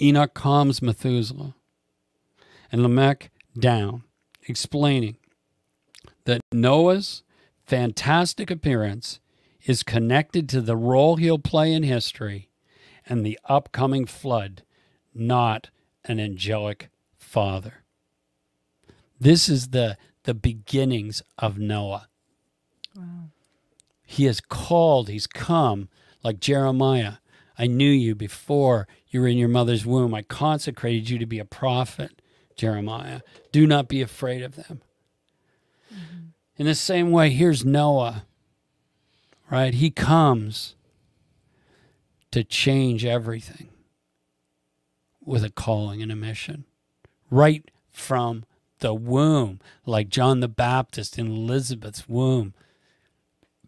Enoch 0.00 0.34
calms 0.34 0.82
Methuselah 0.82 1.54
and 2.72 2.82
Lamech 2.82 3.30
down, 3.58 4.04
explaining 4.48 5.16
that 6.24 6.40
Noah's 6.52 7.22
fantastic 7.64 8.50
appearance 8.50 9.20
is 9.64 9.82
connected 9.82 10.48
to 10.48 10.60
the 10.60 10.76
role 10.76 11.16
he'll 11.16 11.38
play 11.38 11.72
in 11.72 11.82
history 11.82 12.50
and 13.06 13.24
the 13.24 13.38
upcoming 13.44 14.06
flood, 14.06 14.62
not 15.14 15.70
an 16.04 16.20
angelic 16.20 16.88
father. 17.16 17.84
This 19.18 19.48
is 19.48 19.68
the, 19.68 19.96
the 20.24 20.34
beginnings 20.34 21.22
of 21.38 21.58
Noah. 21.58 22.08
He 24.06 24.24
has 24.24 24.40
called, 24.40 25.08
he's 25.08 25.26
come, 25.26 25.88
like 26.22 26.40
Jeremiah. 26.40 27.14
I 27.58 27.66
knew 27.66 27.90
you 27.90 28.14
before 28.14 28.86
you 29.08 29.20
were 29.20 29.28
in 29.28 29.38
your 29.38 29.48
mother's 29.48 29.86
womb. 29.86 30.14
I 30.14 30.22
consecrated 30.22 31.08
you 31.08 31.18
to 31.18 31.26
be 31.26 31.38
a 31.38 31.44
prophet, 31.44 32.20
Jeremiah. 32.56 33.20
Do 33.52 33.66
not 33.66 33.88
be 33.88 34.02
afraid 34.02 34.42
of 34.42 34.56
them. 34.56 34.82
Mm-hmm. 35.92 36.26
In 36.56 36.66
the 36.66 36.74
same 36.74 37.10
way, 37.10 37.30
here's 37.30 37.64
Noah, 37.64 38.26
right? 39.54 39.74
He 39.74 39.92
comes 39.92 40.74
to 42.32 42.42
change 42.42 43.04
everything 43.04 43.68
with 45.24 45.44
a 45.44 45.48
calling 45.48 46.02
and 46.02 46.10
a 46.10 46.16
mission 46.16 46.64
right 47.30 47.70
from 47.92 48.44
the 48.80 48.92
womb, 48.92 49.60
like 49.86 50.08
John 50.08 50.40
the 50.40 50.48
Baptist 50.48 51.20
in 51.20 51.28
Elizabeth's 51.28 52.08
womb, 52.08 52.52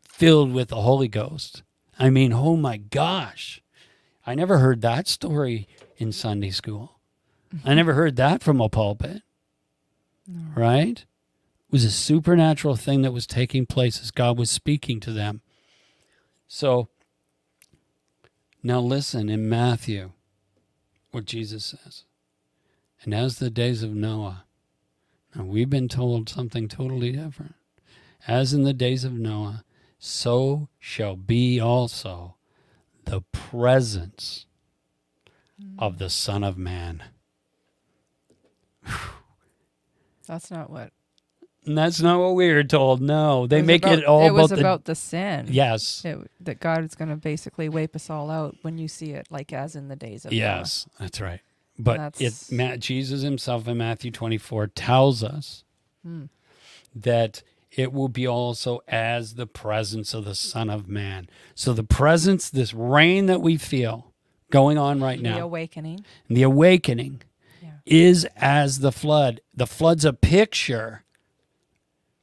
filled 0.03 0.53
with 0.53 0.71
the 0.71 0.83
Holy 0.83 1.07
Ghost. 1.07 1.63
I 1.97 2.11
mean, 2.11 2.33
oh 2.33 2.57
my 2.57 2.79
gosh. 2.79 3.63
I 4.27 4.35
never 4.35 4.59
heard 4.59 4.81
that 4.81 5.07
story 5.07 5.69
in 5.99 6.11
Sunday 6.11 6.51
school. 6.51 6.99
I 7.65 7.75
never 7.75 7.95
heard 7.95 8.17
that 8.17 8.43
from 8.43 8.61
a 8.61 8.69
pulpit. 8.69 9.23
Right? 10.57 10.99
It 10.99 11.71
was 11.71 11.85
a 11.85 11.93
supernatural 11.93 12.75
thing 12.75 13.03
that 13.03 13.13
was 13.13 13.25
taking 13.25 13.67
place 13.67 14.01
as 14.03 14.11
God 14.11 14.37
was 14.37 14.51
speaking 14.51 14.99
to 14.99 15.13
them. 15.13 15.43
So 16.47 16.89
now 18.63 18.81
listen 18.81 19.29
in 19.29 19.49
Matthew 19.49 20.13
what 21.11 21.25
Jesus 21.25 21.65
says. 21.65 22.05
And 23.03 23.15
as 23.15 23.39
the 23.39 23.51
days 23.51 23.83
of 23.83 23.95
Noah, 23.95 24.45
now 25.35 25.45
we've 25.45 25.71
been 25.71 25.89
told 25.89 26.29
something 26.29 26.69
totally 26.69 27.13
different. 27.13 27.55
As 28.27 28.53
in 28.53 28.65
the 28.65 28.73
days 28.73 29.05
of 29.05 29.13
Noah, 29.13 29.65
so 29.99 30.69
shall 30.79 31.17
be 31.17 31.61
also 31.61 32.37
the 33.05 33.21
presence 33.33 34.47
of 35.79 35.95
mm. 35.95 35.99
the 35.99 36.11
Son 36.11 36.43
of 36.43 36.59
Man. 36.59 37.05
That's 40.27 40.51
not 40.51 40.71
what 40.71 40.93
And 41.67 41.77
that's 41.77 42.01
not 42.01 42.21
what 42.21 42.35
we 42.35 42.53
were 42.53 42.63
told. 42.65 43.01
No, 43.01 43.47
they 43.47 43.59
was 43.61 43.67
make 43.67 43.85
about- 43.85 43.99
it 43.99 44.05
all 44.05 44.27
It 44.27 44.31
was 44.31 44.53
about, 44.53 44.61
about 44.61 44.85
the 44.85 44.95
sin. 44.95 45.49
yes, 45.51 46.05
It, 46.05 46.19
that 46.41 46.61
God 46.61 46.85
is 46.85 46.95
going 46.95 47.09
to 47.09 47.17
basically 47.17 47.69
wipe 47.69 47.97
us 47.97 48.09
all 48.09 48.31
out 48.31 48.57
when 48.63 48.79
you 48.79 48.87
see 48.89 49.11
it, 49.11 49.27
like 49.31 49.53
as 49.53 49.75
in 49.75 49.89
the 49.89 49.97
days 49.97 50.25
of 50.25 50.31
Noah. 50.33 50.37
yes, 50.39 50.87
that's 51.01 51.21
right. 51.21 51.41
But 51.79 51.97
That's- 51.99 52.51
it 52.51 52.55
Ma- 52.57 52.77
Jesus 52.77 53.23
himself 53.23 53.67
in 53.69 53.79
Matthew 53.79 54.11
24 54.11 54.69
tells 54.69 55.23
us 55.25 55.65
Hmm. 56.03 56.27
that 56.95 57.43
it 57.73 57.93
will 57.93 58.09
be 58.09 58.27
also 58.27 58.81
as 58.89 59.35
the 59.35 59.47
presence 59.47 60.15
of 60.15 60.25
the 60.25 60.35
Son 60.35 60.71
of 60.71 60.89
Man. 60.89 61.29
So 61.55 61.73
the 61.73 61.85
presence, 61.85 62.49
this 62.49 62.73
rain 62.73 63.27
that 63.27 63.43
we 63.43 63.57
feel 63.59 64.13
going 64.51 64.79
on 64.79 65.01
right 65.01 65.21
now, 65.21 65.35
The 65.37 65.43
awakening. 65.43 66.05
the 66.29 66.43
awakening 66.43 67.23
Yeah. 67.63 67.71
is 67.85 68.25
as 68.37 68.79
the 68.79 68.93
flood. 68.93 69.41
The 69.53 69.67
flood's 69.67 70.05
a 70.07 70.13
picture 70.15 71.03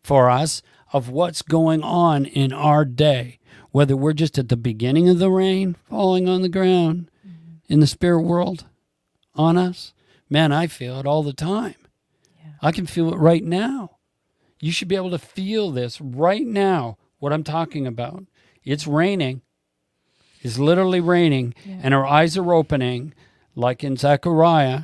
for 0.04 0.30
us 0.30 0.62
of 0.91 1.10
what's 1.10 1.41
going 1.41 1.82
on 1.82 2.26
in 2.26 2.54
our 2.54 2.86
day, 2.86 3.39
whether 3.72 3.95
we're 3.95 4.14
just 4.14 4.38
at 4.38 4.49
the 4.49 4.58
beginning 4.58 5.10
of 5.10 5.20
the 5.20 5.32
rain 5.32 5.76
falling 5.89 6.30
on 6.30 6.41
the 6.41 6.49
ground 6.49 7.10
mm-hmm. 7.26 7.56
in 7.68 7.80
the 7.80 7.88
spirit 7.88 8.22
world 8.22 8.66
on 9.36 9.58
us. 9.58 9.93
Man, 10.30 10.51
I 10.51 10.68
feel 10.68 10.99
it 10.99 11.06
all 11.06 11.24
the 11.24 11.34
time. 11.34 11.76
Yeah. 12.43 12.51
I 12.62 12.72
can 12.72 12.86
feel 12.86 13.14
it 13.14 13.18
right 13.18 13.43
now. 13.43 13.97
You 14.60 14.72
should 14.72 14.88
be 14.88 14.95
able 14.95 15.12
to 15.12 15.20
feel 15.20 15.72
this 15.72 15.99
right 15.99 16.45
now, 16.45 16.97
what 17.20 17.34
I'm 17.34 17.43
talking 17.43 17.86
about. 17.88 18.26
It's 18.64 18.88
raining. 18.88 19.41
It's 20.41 20.58
literally 20.58 20.99
raining, 20.99 21.54
Yeah. 21.66 21.80
and 21.84 21.93
our 21.93 22.06
eyes 22.06 22.38
are 22.38 22.54
opening, 22.54 23.14
like 23.56 23.84
in 23.84 23.97
Zechariah, 23.97 24.84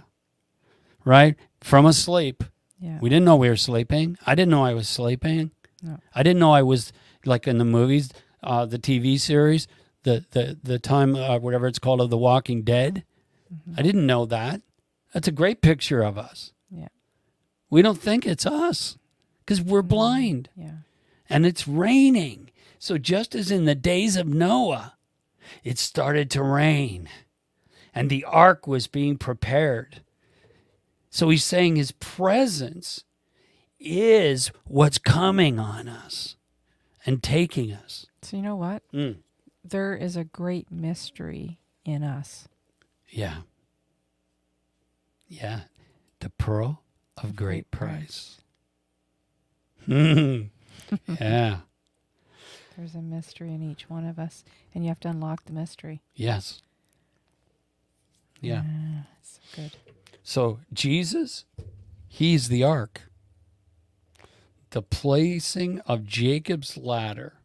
right? 1.03 1.35
From 1.61 1.85
a 1.85 1.93
sleep. 1.93 2.43
Yeah. 2.79 2.97
We 3.01 3.09
didn't 3.09 3.25
know 3.25 3.35
we 3.35 3.49
were 3.49 3.55
sleeping. 3.57 4.17
I 4.25 4.35
didn't 4.35 4.51
know 4.51 4.63
I 4.63 4.73
was 4.73 4.87
sleeping. 4.87 5.51
No. 5.81 5.99
I 6.15 6.23
didn't 6.23 6.39
know 6.39 6.51
I 6.53 6.61
was 6.61 6.91
like 7.25 7.47
in 7.47 7.57
the 7.57 7.65
movies, 7.65 8.09
uh, 8.43 8.65
the 8.65 8.79
TV 8.79 9.19
series, 9.19 9.67
the 10.03 10.25
the 10.31 10.57
the 10.63 10.79
time 10.79 11.15
uh, 11.15 11.39
whatever 11.39 11.67
it's 11.67 11.79
called 11.79 12.01
of 12.01 12.09
The 12.09 12.17
Walking 12.17 12.63
Dead. 12.63 13.03
I 13.77 13.81
didn't 13.81 14.05
know 14.05 14.25
that. 14.27 14.61
That's 15.13 15.27
a 15.27 15.31
great 15.31 15.61
picture 15.61 16.03
of 16.03 16.17
us. 16.17 16.53
Yeah. 16.69 16.89
We 17.69 17.81
don't 17.81 17.99
think 17.99 18.25
it's 18.25 18.45
us 18.45 18.97
because 19.43 19.59
we're 19.61 19.81
blind 19.81 20.49
Yeah. 20.55 20.77
and 21.29 21.45
it's 21.45 21.67
raining. 21.67 22.51
So 22.77 22.97
just 22.99 23.33
as 23.35 23.49
in 23.51 23.65
the 23.65 23.75
days 23.75 24.15
of 24.15 24.27
Noah, 24.27 24.93
it 25.63 25.79
started 25.79 26.29
to 26.31 26.43
rain 26.43 27.09
and 27.93 28.09
the 28.09 28.23
ark 28.23 28.67
was 28.67 28.85
being 28.87 29.17
prepared. 29.17 30.01
So 31.09 31.29
he's 31.29 31.43
saying 31.43 31.75
his 31.75 31.91
presence 31.91 33.03
is 33.79 34.51
what's 34.65 34.97
coming 34.97 35.59
on 35.59 35.87
us 35.87 36.35
and 37.05 37.23
taking 37.23 37.71
us. 37.71 38.05
So 38.21 38.37
you 38.37 38.43
know 38.43 38.55
what? 38.55 38.83
Mm. 38.93 39.17
There 39.63 39.95
is 39.95 40.15
a 40.15 40.23
great 40.23 40.71
mystery 40.71 41.59
in 41.85 42.03
us. 42.03 42.47
Yeah. 43.07 43.37
Yeah. 45.27 45.61
The 46.19 46.29
pearl 46.31 46.81
of 47.17 47.35
great 47.35 47.69
great 47.69 47.71
price. 47.71 48.41
yeah. 49.87 50.47
There's 52.77 52.95
a 52.95 53.01
mystery 53.01 53.53
in 53.53 53.61
each 53.61 53.89
one 53.89 54.05
of 54.05 54.19
us, 54.19 54.43
and 54.73 54.83
you 54.83 54.89
have 54.89 54.99
to 55.01 55.09
unlock 55.09 55.45
the 55.45 55.53
mystery. 55.53 56.01
Yes. 56.15 56.61
Yeah. 58.39 58.63
Ah, 58.65 59.07
it's 59.19 59.39
so 59.55 59.61
good. 59.61 59.71
So 60.23 60.59
Jesus, 60.73 61.45
he's 62.07 62.47
the 62.49 62.63
ark. 62.63 63.01
The 64.71 64.81
placing 64.81 65.79
of 65.81 66.05
Jacob's 66.05 66.77
ladder 66.77 67.39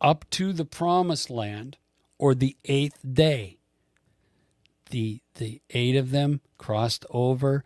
up 0.00 0.28
to 0.30 0.52
the 0.52 0.64
promised 0.64 1.30
land 1.30 1.78
or 2.18 2.34
the 2.34 2.56
eighth 2.64 3.00
day. 3.10 3.58
The 4.90 5.20
the 5.34 5.60
eight 5.70 5.96
of 5.96 6.10
them 6.10 6.40
crossed 6.56 7.04
over 7.10 7.64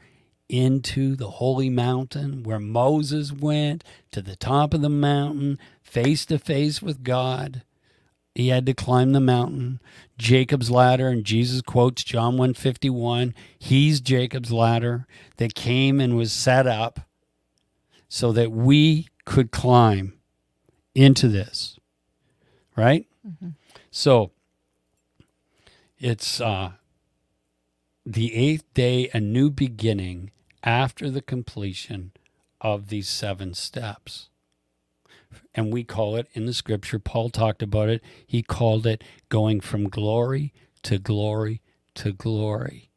into 0.48 1.16
the 1.16 1.30
holy 1.30 1.70
mountain 1.70 2.42
where 2.42 2.59
Moses 2.59 3.32
went 3.32 3.82
to 4.11 4.20
the 4.20 4.36
top 4.36 4.74
of 4.74 4.82
the 4.82 4.90
mountain 4.90 5.59
face 5.82 6.26
to 6.26 6.38
face 6.38 6.82
with 6.82 7.03
God. 7.03 7.62
He 8.35 8.49
had 8.49 8.64
to 8.66 8.74
climb 8.74 9.12
the 9.12 9.20
mountain. 9.20 9.80
Jacob's 10.16 10.70
ladder, 10.70 11.09
and 11.09 11.24
Jesus 11.24 11.61
quotes 11.61 12.03
John 12.03 12.35
151. 12.39 13.35
He's 13.59 14.01
Jacob's 14.01 14.53
ladder 14.53 15.07
that 15.37 15.55
came 15.55 16.01
and 16.01 16.16
was 16.16 16.33
set 16.33 16.66
up 16.66 17.01
so 18.09 18.33
that 18.33 18.51
we 18.51 19.09
could 19.24 19.51
climb 19.51 20.14
into 20.95 21.28
this. 21.28 21.78
Right? 22.74 23.07
So 23.91 24.30
it's 25.99 26.41
uh, 26.41 26.72
the 28.07 28.35
eighth 28.35 28.64
day, 28.72 29.11
a 29.12 29.20
new 29.20 29.51
beginning 29.51 30.30
after 30.64 31.11
the 31.11 31.22
completion 31.22 32.12
of 32.61 32.89
these 32.89 33.09
seven 33.09 33.53
steps 33.53 34.30
and 35.55 35.72
we 35.72 35.84
call 35.84 36.16
it 36.16 36.28
in 36.32 36.46
the 36.46 36.55
scripture 36.55 36.98
paul 36.98 37.30
talked 37.30 37.62
about 37.62 37.88
it. 37.88 38.03
He 38.26 38.42
called 38.42 38.86
it 38.86 39.05
going 39.28 39.61
from 39.61 39.88
glory 39.88 40.53
to 40.82 40.98
glory 40.98 41.61
to 41.94 42.12
glory. 42.12 42.90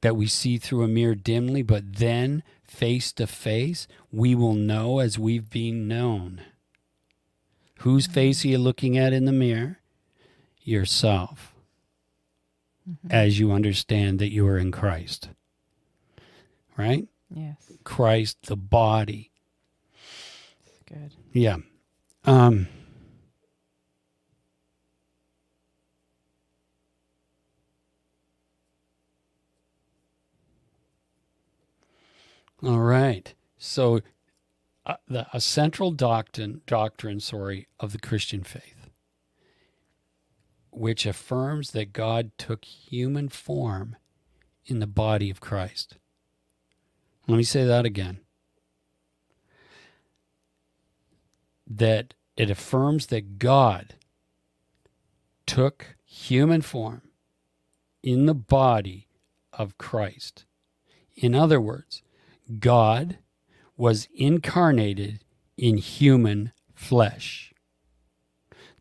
That 0.00 0.16
we 0.16 0.26
see 0.26 0.58
through 0.58 0.84
a 0.84 0.88
mirror 0.88 1.14
dimly 1.14 1.62
but 1.62 1.96
then 1.96 2.42
face 2.62 3.12
to 3.12 3.26
face 3.26 3.88
we 4.12 4.34
will 4.34 4.54
know 4.54 4.98
as 4.98 5.18
we've 5.18 5.50
been 5.50 5.88
known. 5.88 6.42
Whose 7.80 8.04
mm-hmm. 8.04 8.14
face 8.14 8.44
are 8.44 8.48
you 8.48 8.58
looking 8.58 8.98
at 8.98 9.12
in 9.12 9.24
the 9.24 9.32
mirror? 9.32 9.80
Yourself. 10.62 11.54
Mm-hmm. 12.88 13.08
As 13.10 13.38
you 13.38 13.52
understand 13.52 14.18
that 14.18 14.32
you 14.32 14.46
are 14.46 14.58
in 14.58 14.72
christ. 14.72 15.30
Right? 16.76 17.08
Yes. 17.30 17.56
christ 17.84 18.46
the 18.46 18.56
body. 18.56 19.32
Good. 20.86 21.12
Yeah. 21.32 21.58
Um, 22.28 22.68
all 32.62 32.80
right. 32.80 33.32
So, 33.56 34.00
uh, 34.84 34.96
the, 35.08 35.26
a 35.32 35.40
central 35.40 35.90
doctrine, 35.90 36.60
doctrine, 36.66 37.20
sorry, 37.20 37.66
of 37.80 37.92
the 37.92 37.98
Christian 37.98 38.42
faith, 38.42 38.90
which 40.70 41.06
affirms 41.06 41.70
that 41.70 41.94
God 41.94 42.32
took 42.36 42.66
human 42.66 43.30
form 43.30 43.96
in 44.66 44.80
the 44.80 44.86
body 44.86 45.30
of 45.30 45.40
Christ. 45.40 45.96
Let 47.26 47.38
me 47.38 47.42
say 47.42 47.64
that 47.64 47.86
again. 47.86 48.20
that 51.68 52.14
it 52.38 52.50
affirms 52.50 53.06
that 53.08 53.40
God 53.40 53.96
took 55.44 55.96
human 56.04 56.62
form 56.62 57.02
in 58.00 58.26
the 58.26 58.34
body 58.34 59.08
of 59.52 59.76
Christ. 59.76 60.44
In 61.16 61.34
other 61.34 61.60
words, 61.60 62.00
God 62.60 63.18
was 63.76 64.06
incarnated 64.14 65.24
in 65.56 65.78
human 65.78 66.52
flesh. 66.74 67.52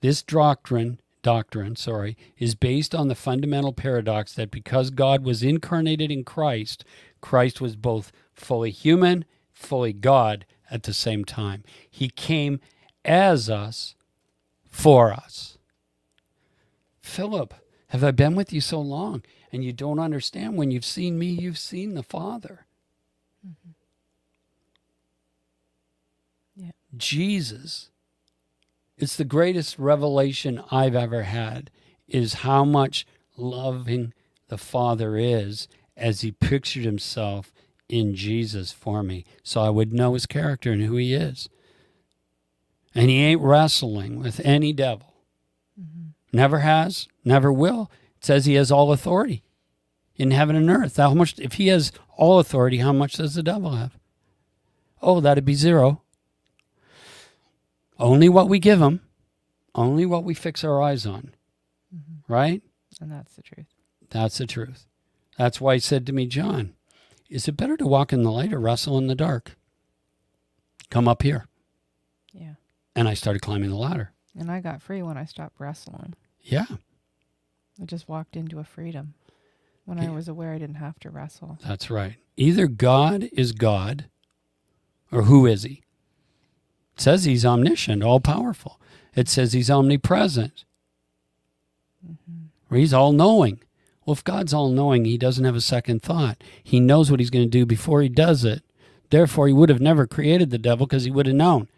This 0.01 0.21
doctrine 0.21 1.01
doctrine, 1.23 1.75
sorry, 1.75 2.15
is 2.37 2.53
based 2.53 2.93
on 2.93 3.07
the 3.07 3.15
fundamental 3.15 3.73
paradox 3.73 4.33
that 4.33 4.51
because 4.51 4.91
God 4.91 5.25
was 5.25 5.41
incarnated 5.41 6.11
in 6.11 6.23
Christ, 6.23 6.85
Christ 7.21 7.59
was 7.59 7.75
both 7.75 8.11
fully 8.33 8.69
human, 8.69 9.25
fully 9.51 9.93
God 9.93 10.45
at 10.69 10.83
the 10.83 10.93
same 10.93 11.25
time. 11.25 11.63
He 11.89 12.07
came 12.09 12.59
as 13.07 13.49
us 13.49 13.95
for 14.69 15.11
us. 15.11 15.57
Philip, 17.01 17.53
have 17.87 18.03
I 18.03 18.11
been 18.11 18.35
with 18.35 18.51
you 18.51 18.61
so 18.61 18.79
long 18.79 19.23
and 19.51 19.63
you 19.63 19.71
don't 19.73 19.99
understand? 19.99 20.57
When 20.57 20.71
you've 20.71 20.85
seen 20.85 21.17
me, 21.17 21.27
you've 21.27 21.57
seen 21.57 21.95
the 21.95 22.03
Father. 22.03 22.65
Mm-hmm. 23.47 23.71
Yeah. 26.65 26.71
Jesus, 26.95 27.89
it's 28.97 29.15
the 29.15 29.23
greatest 29.23 29.79
revelation 29.79 30.61
I've 30.69 30.95
ever 30.95 31.23
had 31.23 31.71
is 32.07 32.35
how 32.35 32.65
much 32.65 33.07
loving 33.37 34.13
the 34.49 34.57
Father 34.57 35.17
is 35.17 35.67
as 35.95 36.21
he 36.21 36.31
pictured 36.31 36.83
himself 36.83 37.53
in 37.89 38.15
Jesus 38.15 38.71
for 38.71 39.01
me 39.01 39.23
so 39.43 39.61
I 39.61 39.69
would 39.69 39.93
know 39.93 40.13
his 40.13 40.25
character 40.25 40.71
and 40.71 40.81
who 40.81 40.97
he 40.97 41.13
is. 41.13 41.47
And 42.97 43.11
he 43.11 43.21
ain't 43.21 43.41
wrestling 43.41 44.19
with 44.19 44.41
any 44.43 44.73
devil. 44.73 45.13
Mm-hmm. 45.79 46.07
Never 46.33 46.59
has, 46.59 47.07
never 47.23 47.53
will. 47.53 47.91
It 48.17 48.25
says 48.25 48.45
he 48.45 48.55
has 48.55 48.71
all 48.71 48.91
authority 48.91 49.43
in 50.15 50.31
heaven 50.31 50.55
and 50.55 50.67
earth. 50.67 50.97
How 50.97 51.13
much 51.13 51.37
if 51.37 51.53
he 51.53 51.67
has 51.67 51.91
all 52.15 52.39
authority, 52.39 52.77
how 52.77 52.93
much 52.93 53.13
does 53.13 53.35
the 53.35 53.43
devil 53.43 53.75
have? 53.75 53.99
Oh, 54.99 55.19
that'd 55.19 55.45
be 55.45 55.53
zero. 55.53 56.01
Only 57.99 58.29
what 58.29 58.49
we 58.49 58.57
give 58.57 58.81
him, 58.81 59.01
only 59.75 60.07
what 60.07 60.23
we 60.23 60.33
fix 60.33 60.63
our 60.63 60.81
eyes 60.81 61.05
on. 61.05 61.35
Mm-hmm. 61.95 62.33
Right? 62.33 62.63
And 62.99 63.11
that's 63.11 63.35
the 63.35 63.43
truth. 63.43 63.67
That's 64.09 64.39
the 64.39 64.47
truth. 64.47 64.87
That's 65.37 65.61
why 65.61 65.75
he 65.75 65.79
said 65.79 66.07
to 66.07 66.13
me, 66.13 66.25
John, 66.25 66.73
is 67.29 67.47
it 67.47 67.57
better 67.57 67.77
to 67.77 67.85
walk 67.85 68.11
in 68.11 68.23
the 68.23 68.31
light 68.31 68.53
or 68.53 68.59
wrestle 68.59 68.97
in 68.97 69.05
the 69.05 69.13
dark? 69.13 69.55
Come 70.89 71.07
up 71.07 71.21
here. 71.21 71.47
Yeah. 72.97 73.01
And 73.01 73.09
I 73.09 73.13
started 73.13 73.41
climbing 73.41 73.69
the 73.69 73.75
ladder. 73.75 74.11
And 74.37 74.51
I 74.51 74.59
got 74.59 74.81
free 74.81 75.01
when 75.01 75.17
I 75.17 75.25
stopped 75.25 75.59
wrestling. 75.59 76.15
Yeah. 76.41 76.65
I 77.81 77.85
just 77.85 78.09
walked 78.09 78.35
into 78.35 78.59
a 78.59 78.63
freedom. 78.63 79.13
When 79.85 79.99
I 79.99 80.09
was 80.09 80.27
aware, 80.27 80.53
I 80.53 80.57
didn't 80.57 80.75
have 80.75 80.99
to 80.99 81.09
wrestle. 81.09 81.57
That's 81.65 81.89
right. 81.89 82.15
Either 82.35 82.67
God 82.67 83.29
is 83.31 83.53
God 83.53 84.05
or 85.11 85.23
who 85.23 85.45
is 85.45 85.63
he? 85.63 85.83
It 86.95 87.01
says 87.01 87.23
he's 87.23 87.45
omniscient, 87.45 88.03
all 88.03 88.19
powerful. 88.19 88.81
It 89.15 89.29
says 89.29 89.53
he's 89.53 89.71
omnipresent. 89.71 90.65
Mm-hmm. 92.05 92.47
Or 92.69 92.77
he's 92.77 92.93
all 92.93 93.13
knowing. 93.13 93.61
Well, 94.05 94.13
if 94.13 94.23
God's 94.23 94.53
all 94.53 94.69
knowing, 94.69 95.05
he 95.05 95.17
doesn't 95.17 95.45
have 95.45 95.55
a 95.55 95.61
second 95.61 96.01
thought. 96.01 96.43
He 96.63 96.79
knows 96.79 97.09
what 97.09 97.19
he's 97.19 97.29
going 97.29 97.45
to 97.45 97.49
do 97.49 97.65
before 97.65 98.01
he 98.01 98.09
does 98.09 98.43
it. 98.43 98.63
Therefore, 99.09 99.47
he 99.47 99.53
would 99.53 99.69
have 99.69 99.79
never 99.79 100.05
created 100.05 100.49
the 100.49 100.57
devil 100.57 100.85
because 100.85 101.05
he 101.05 101.11
would 101.11 101.27
have 101.27 101.35
known. 101.35 101.69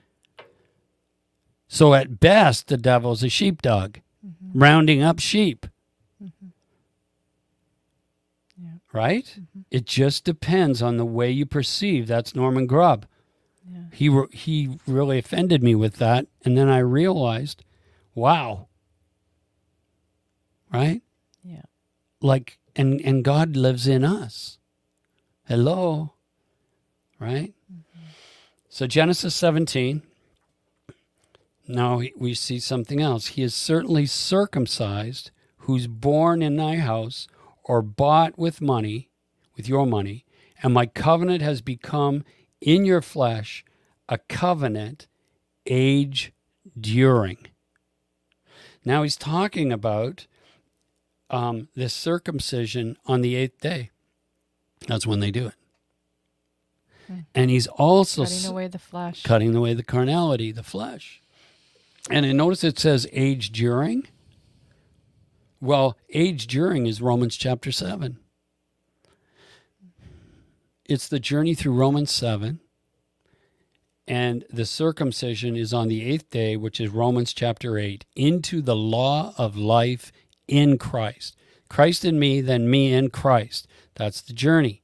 So, 1.71 1.93
at 1.93 2.19
best, 2.19 2.67
the 2.67 2.77
devil's 2.77 3.21
a 3.21 3.29
sheepdog, 3.29 3.99
mm-hmm. 4.25 4.59
rounding 4.59 5.03
up 5.03 5.19
sheep. 5.19 5.67
Mm-hmm. 6.21 6.47
Yeah. 8.57 8.69
Right? 8.91 9.25
Mm-hmm. 9.25 9.61
It 9.69 9.85
just 9.85 10.23
depends 10.23 10.81
on 10.81 10.97
the 10.97 11.05
way 11.05 11.29
you 11.29 11.45
perceive. 11.45 12.07
That's 12.07 12.35
Norman 12.35 12.65
Grubb. 12.65 13.05
Yeah. 13.71 13.81
He 13.93 14.09
re- 14.09 14.27
he 14.31 14.79
really 14.87 15.19
offended 15.19 15.61
me 15.61 15.75
with 15.75 15.97
that, 15.97 16.25
and 16.43 16.57
then 16.57 16.69
I 16.69 16.79
realized, 16.79 17.63
wow. 18.15 18.67
Right? 20.73 21.03
Yeah. 21.43 21.61
Like 22.19 22.57
and 22.75 22.99
and 23.01 23.23
God 23.23 23.55
lives 23.55 23.87
in 23.87 24.03
us. 24.03 24.57
Hello. 25.47 26.13
Right? 27.19 27.53
So 28.69 28.87
Genesis 28.87 29.35
17 29.35 30.01
now 31.69 32.01
we 32.17 32.33
see 32.33 32.59
something 32.59 32.99
else. 32.99 33.27
He 33.27 33.43
is 33.43 33.53
certainly 33.53 34.05
circumcised 34.05 35.31
who's 35.59 35.87
born 35.87 36.41
in 36.41 36.55
thy 36.55 36.77
house 36.77 37.27
or 37.63 37.81
bought 37.83 38.39
with 38.39 38.59
money, 38.59 39.09
with 39.55 39.69
your 39.69 39.85
money, 39.85 40.25
and 40.63 40.73
my 40.73 40.87
covenant 40.87 41.41
has 41.43 41.61
become 41.61 42.23
in 42.59 42.85
your 42.85 43.01
flesh 43.01 43.63
a 44.09 44.17
covenant 44.17 45.07
age 45.67 46.33
during. 46.79 47.37
Now 48.83 49.03
he's 49.03 49.15
talking 49.15 49.71
about 49.71 50.25
um, 51.29 51.67
this 51.75 51.93
circumcision 51.93 52.97
on 53.05 53.21
the 53.21 53.35
eighth 53.35 53.59
day. 53.61 53.91
That's 54.87 55.05
when 55.05 55.19
they 55.19 55.29
do 55.29 55.47
it. 55.47 55.53
Hmm. 57.05 57.19
And 57.35 57.51
he's 57.51 57.67
also 57.67 58.23
Cutting 58.23 58.45
away 58.49 58.67
the 58.67 58.79
flesh. 58.79 59.21
cutting 59.21 59.55
away 59.55 59.75
the 59.75 59.83
carnality, 59.83 60.51
the 60.51 60.63
flesh. 60.63 61.21
And 62.09 62.25
I 62.25 62.31
notice 62.31 62.63
it 62.63 62.79
says 62.79 63.07
age 63.11 63.51
during. 63.51 64.07
Well, 65.61 65.97
age 66.11 66.47
during 66.47 66.87
is 66.87 67.01
Romans 67.01 67.35
chapter 67.35 67.71
7. 67.71 68.17
It's 70.85 71.07
the 71.07 71.19
journey 71.19 71.53
through 71.53 71.75
Romans 71.75 72.11
7. 72.11 72.59
And 74.07 74.43
the 74.49 74.65
circumcision 74.65 75.55
is 75.55 75.71
on 75.71 75.87
the 75.87 76.03
eighth 76.03 76.31
day, 76.31 76.57
which 76.57 76.81
is 76.81 76.89
Romans 76.89 77.31
chapter 77.31 77.77
8, 77.77 78.05
into 78.15 78.61
the 78.61 78.75
law 78.75 79.35
of 79.37 79.55
life 79.55 80.11
in 80.47 80.79
Christ. 80.79 81.35
Christ 81.69 82.03
in 82.03 82.17
me, 82.17 82.41
then 82.41 82.67
me 82.67 82.91
in 82.91 83.11
Christ. 83.11 83.67
That's 83.93 84.21
the 84.21 84.33
journey 84.33 84.81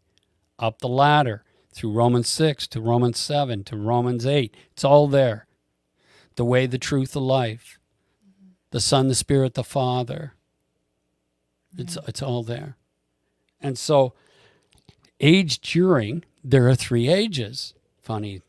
up 0.59 0.77
the 0.79 0.87
ladder 0.87 1.43
through 1.73 1.93
Romans 1.93 2.29
6 2.29 2.67
to 2.67 2.79
Romans 2.79 3.17
7 3.17 3.63
to 3.63 3.75
Romans 3.75 4.27
8. 4.27 4.55
It's 4.71 4.83
all 4.83 5.07
there. 5.07 5.44
The 6.35 6.45
way, 6.45 6.65
the 6.65 6.77
truth, 6.77 7.13
the 7.13 7.21
life, 7.21 7.79
the 8.71 8.81
Son, 8.81 9.07
the 9.07 9.15
Spirit, 9.15 9.53
the 9.53 9.63
Father. 9.63 10.33
It's, 11.77 11.97
it's 12.07 12.21
all 12.21 12.43
there. 12.43 12.77
And 13.61 13.77
so, 13.77 14.13
age 15.19 15.59
during, 15.59 16.23
there 16.43 16.67
are 16.67 16.75
three 16.75 17.07
ages. 17.07 17.73
Funny, 18.01 18.41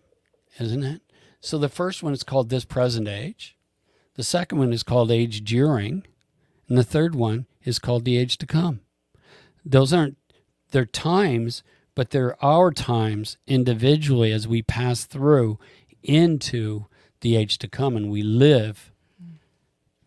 isn't 0.59 0.83
it? 0.83 1.03
So, 1.41 1.59
the 1.59 1.69
first 1.69 2.03
one 2.03 2.13
is 2.13 2.23
called 2.23 2.49
this 2.49 2.65
present 2.65 3.09
age, 3.09 3.57
the 4.15 4.25
second 4.25 4.59
one 4.59 4.73
is 4.73 4.83
called 4.83 5.11
age 5.11 5.45
during, 5.45 6.03
and 6.69 6.77
the 6.77 6.85
third 6.85 7.15
one 7.15 7.47
is 7.65 7.79
called 7.79 8.05
the 8.05 8.17
age 8.17 8.39
to 8.39 8.47
come. 8.47 8.81
Those 9.65 9.93
aren't, 9.93 10.17
they're 10.71 10.87
times, 10.87 11.63
but 11.95 12.11
they're 12.11 12.43
our 12.45 12.71
times 12.71 13.37
individually 13.47 14.33
as 14.33 14.49
we 14.49 14.63
pass 14.63 15.05
through 15.05 15.59
into 16.03 16.87
the 17.21 17.37
age 17.37 17.59
to 17.59 17.69
come 17.69 17.97
and 17.97 18.11
we 18.11 18.23
live 18.23 18.93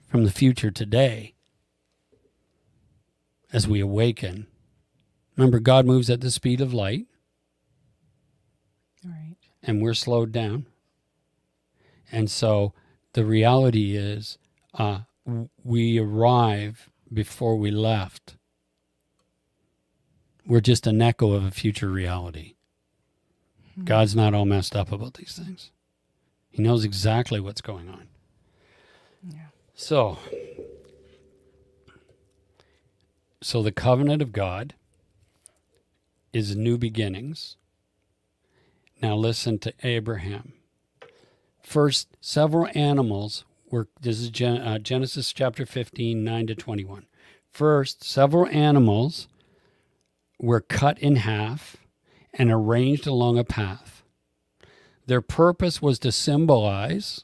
from 0.08 0.24
the 0.24 0.32
future 0.32 0.72
today 0.72 1.34
as 3.54 3.68
we 3.68 3.80
awaken. 3.80 4.48
Remember, 5.36 5.60
God 5.60 5.86
moves 5.86 6.10
at 6.10 6.22
the 6.22 6.32
speed 6.32 6.62
of 6.62 6.74
light 6.74 7.06
right. 9.06 9.36
and 9.64 9.82
we're 9.82 9.94
slowed 9.94 10.32
down. 10.32 10.66
And 12.12 12.30
so 12.30 12.74
the 13.14 13.24
reality 13.24 13.96
is 13.96 14.38
uh, 14.74 15.02
we 15.64 16.00
arrive 16.00 16.90
before 17.12 17.56
we 17.56 17.72
left. 17.72 18.36
We're 20.46 20.60
just 20.60 20.88
an 20.88 21.02
echo 21.02 21.34
of 21.34 21.46
a 21.46 21.52
future 21.52 21.90
reality. 21.90 22.56
God's 23.84 24.16
not 24.16 24.34
all 24.34 24.46
messed 24.46 24.76
up 24.76 24.92
about 24.92 25.14
these 25.14 25.40
things. 25.42 25.72
He 26.50 26.62
knows 26.62 26.84
exactly 26.84 27.40
what's 27.40 27.62
going 27.62 27.90
on. 27.90 28.08
Yeah. 29.28 29.48
So, 29.76 30.18
so 33.42 33.62
the 33.62 33.72
covenant 33.72 34.22
of 34.22 34.32
God 34.32 34.74
is 36.34 36.56
new 36.56 36.78
beginnings. 36.78 37.58
Now 39.02 39.16
listen 39.16 39.60
to 39.60 39.74
Abraham. 39.84 40.54
First, 41.64 42.18
several 42.20 42.68
animals 42.74 43.46
were. 43.70 43.88
This 44.02 44.20
is 44.20 44.30
Gen, 44.30 44.58
uh, 44.58 44.80
Genesis 44.80 45.32
chapter 45.32 45.66
15, 45.66 46.24
9 46.24 46.48
to 46.48 46.56
21. 46.56 47.06
First, 47.52 48.04
several 48.04 48.48
animals 48.48 49.28
were 50.40 50.62
cut 50.62 50.98
in 51.00 51.18
half 51.18 51.78
and 52.34 52.52
arranged 52.52 53.08
along 53.08 53.38
a 53.38 53.44
path. 53.44 53.99
Their 55.10 55.22
purpose 55.22 55.82
was 55.82 55.98
to 56.00 56.12
symbolize 56.12 57.22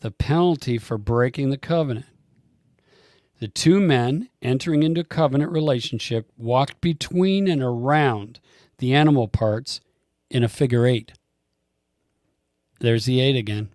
the 0.00 0.10
penalty 0.10 0.76
for 0.76 0.98
breaking 0.98 1.48
the 1.48 1.56
covenant. 1.56 2.04
The 3.40 3.48
two 3.48 3.80
men 3.80 4.28
entering 4.42 4.82
into 4.82 5.00
a 5.00 5.04
covenant 5.04 5.50
relationship 5.50 6.30
walked 6.36 6.82
between 6.82 7.48
and 7.48 7.62
around 7.62 8.38
the 8.76 8.92
animal 8.92 9.28
parts 9.28 9.80
in 10.28 10.44
a 10.44 10.48
figure 10.50 10.84
eight. 10.84 11.12
There's 12.80 13.06
the 13.06 13.22
eight 13.22 13.36
again. 13.36 13.70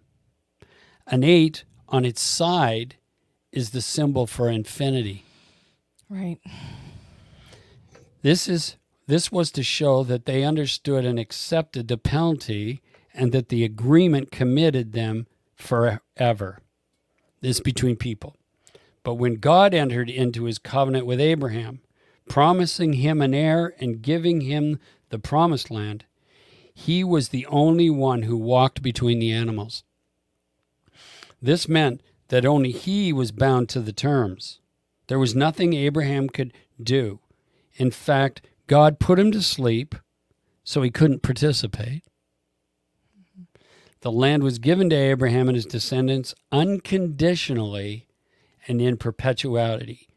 An 1.08 1.24
eight 1.24 1.64
on 1.90 2.06
its 2.06 2.22
side 2.22 2.98
is 3.52 3.72
the 3.72 3.82
symbol 3.82 4.28
for 4.28 4.52
infinity. 4.52 5.26
Right. 6.08 6.38
This 8.22 8.48
is 8.48 8.76
this 9.08 9.32
was 9.32 9.50
to 9.54 9.64
show 9.64 10.04
that 10.04 10.28
they 10.28 10.44
understood 10.44 11.06
and 11.06 11.18
accepted 11.18 11.88
the 11.88 11.98
penalty 11.98 12.84
and 13.14 13.32
that 13.32 13.50
the 13.50 13.64
agreement 13.64 14.32
committed 14.32 14.94
them 14.94 15.28
forever. 15.56 16.60
This 17.42 17.58
is 17.58 17.62
between 17.62 17.96
people. 17.96 18.36
But 19.04 19.16
when 19.16 19.36
God 19.36 19.74
entered 19.74 20.10
into 20.10 20.44
his 20.44 20.60
covenant 20.60 21.06
with 21.06 21.20
Abraham, 21.20 21.82
promising 22.30 22.94
him 22.94 23.22
an 23.22 23.34
heir 23.34 23.74
and 23.80 24.02
giving 24.02 24.42
him 24.42 24.80
the 25.10 25.20
promised 25.20 25.72
land, 25.72 26.06
he 26.74 27.04
was 27.04 27.30
the 27.30 27.46
only 27.48 27.90
one 27.90 28.24
who 28.24 28.38
walked 28.38 28.82
between 28.82 29.20
the 29.20 29.32
animals. 29.32 29.84
This 31.42 31.68
meant 31.68 32.02
that 32.30 32.46
only 32.46 32.72
he 32.72 33.12
was 33.12 33.32
bound 33.32 33.68
to 33.70 33.82
the 33.82 33.92
terms. 33.92 34.60
There 35.08 35.20
was 35.20 35.36
nothing 35.36 35.74
Abraham 35.74 36.30
could 36.30 36.54
do. 36.82 37.20
In 37.76 37.92
fact, 37.92 38.42
God 38.68 39.00
put 39.00 39.20
him 39.20 39.32
to 39.32 39.42
sleep 39.42 39.96
so 40.64 40.82
he 40.82 40.92
couldn't 40.92 41.24
participate. 41.24 42.04
The 44.02 44.12
land 44.12 44.44
was 44.44 44.60
given 44.60 44.90
to 44.90 44.96
Abraham 44.96 45.48
and 45.48 45.56
his 45.56 45.66
descendants 45.66 46.34
unconditionally 46.52 48.08
and 48.68 48.82
in 48.82 48.98
perpetuity. 48.98 50.08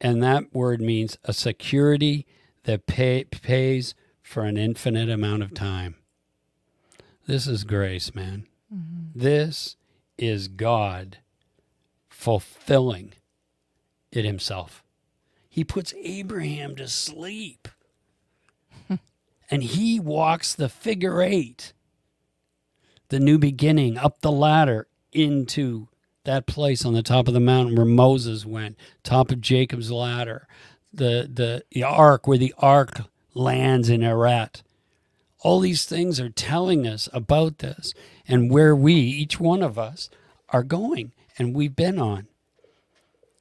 And 0.00 0.22
that 0.22 0.54
word 0.54 0.80
means 0.80 1.18
a 1.24 1.32
security 1.32 2.26
that 2.64 2.86
pay, 2.86 3.24
pays 3.24 3.94
for 4.22 4.44
an 4.44 4.56
infinite 4.56 5.08
amount 5.08 5.42
of 5.42 5.54
time. 5.54 5.96
This 7.26 7.46
is 7.46 7.64
grace, 7.64 8.14
man. 8.14 8.46
Mm-hmm. 8.74 9.18
This 9.18 9.76
is 10.18 10.48
God 10.48 11.18
fulfilling 12.08 13.14
it 14.12 14.24
himself. 14.24 14.82
He 15.48 15.64
puts 15.64 15.94
Abraham 16.02 16.76
to 16.76 16.86
sleep. 16.86 17.68
and 19.50 19.62
he 19.62 19.98
walks 19.98 20.54
the 20.54 20.68
figure 20.68 21.22
eight, 21.22 21.72
the 23.10 23.20
new 23.20 23.38
beginning, 23.38 23.98
up 23.98 24.20
the 24.20 24.32
ladder 24.32 24.86
into 25.12 25.88
that 26.24 26.46
place 26.46 26.84
on 26.84 26.94
the 26.94 27.02
top 27.02 27.28
of 27.28 27.34
the 27.34 27.40
mountain 27.40 27.76
where 27.76 27.84
Moses 27.84 28.46
went, 28.46 28.76
top 29.02 29.30
of 29.30 29.40
Jacob's 29.40 29.90
ladder, 29.90 30.48
the 30.92 31.28
the 31.32 31.64
the 31.70 31.82
ark 31.82 32.26
where 32.26 32.38
the 32.38 32.54
ark 32.58 33.02
lands 33.34 33.88
in 33.88 34.00
Eret. 34.00 34.62
All 35.42 35.60
these 35.60 35.86
things 35.86 36.20
are 36.20 36.28
telling 36.28 36.86
us 36.86 37.08
about 37.12 37.58
this 37.58 37.94
and 38.28 38.50
where 38.50 38.76
we, 38.76 38.94
each 38.94 39.40
one 39.40 39.62
of 39.62 39.78
us, 39.78 40.10
are 40.50 40.62
going 40.62 41.12
and 41.38 41.54
we've 41.54 41.74
been 41.74 41.98
on. 41.98 42.26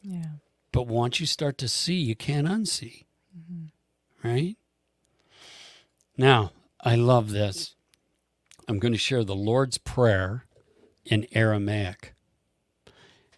Yeah. 0.02 0.38
But 0.72 0.88
once 0.88 1.20
you 1.20 1.26
start 1.26 1.58
to 1.58 1.68
see, 1.68 1.96
you 1.96 2.16
can't 2.16 2.48
unsee. 2.48 3.04
Mm-hmm. 3.38 4.28
Right? 4.28 4.56
Now, 6.18 6.52
I 6.80 6.96
love 6.96 7.32
this. 7.32 7.76
I'm 8.70 8.78
going 8.78 8.92
to 8.92 9.00
share 9.00 9.24
the 9.24 9.36
Lord's 9.36 9.80
Prayer 9.80 10.46
in 11.04 11.26
Aramaic. 11.32 12.14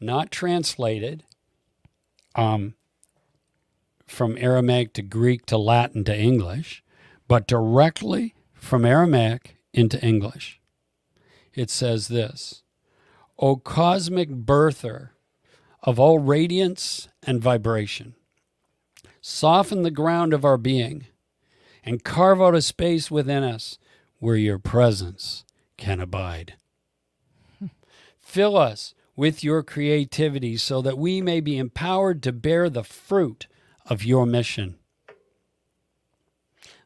Not 0.02 0.30
translated 0.30 1.24
um, 2.36 2.74
from 4.06 4.38
Aramaic 4.38 4.92
to 4.96 5.02
Greek 5.02 5.46
to 5.46 5.58
Latin 5.58 6.04
to 6.04 6.14
English, 6.16 6.84
but 7.30 7.48
directly 7.48 8.36
from 8.54 8.84
Aramaic 8.84 9.56
into 9.74 10.04
English. 10.06 10.60
It 11.54 11.70
says 11.70 12.10
this 12.10 12.64
O 13.40 13.56
cosmic 13.56 14.32
birther 14.32 15.12
of 15.82 15.98
all 15.98 16.20
radiance 16.20 17.08
and 17.24 17.42
vibration, 17.42 18.16
soften 19.22 19.84
the 19.84 19.92
ground 19.92 20.34
of 20.34 20.44
our 20.44 20.58
being 20.58 21.06
and 21.86 22.04
carve 22.04 22.42
out 22.42 22.54
a 22.54 22.62
space 22.62 23.10
within 23.10 23.44
us 23.44 23.78
where 24.22 24.36
your 24.36 24.60
presence 24.60 25.44
can 25.78 26.00
abide. 26.00 26.54
Fill 28.20 28.56
us 28.56 28.94
with 29.16 29.44
your 29.44 29.64
creativity 29.64 30.56
so 30.56 30.80
that 30.84 30.98
we 30.98 31.22
may 31.22 31.42
be 31.42 31.58
empowered 31.58 32.22
to 32.24 32.32
bear 32.32 32.70
the 32.70 32.84
fruit 32.84 33.48
of 33.88 34.06
your 34.06 34.28
mission. 34.28 34.78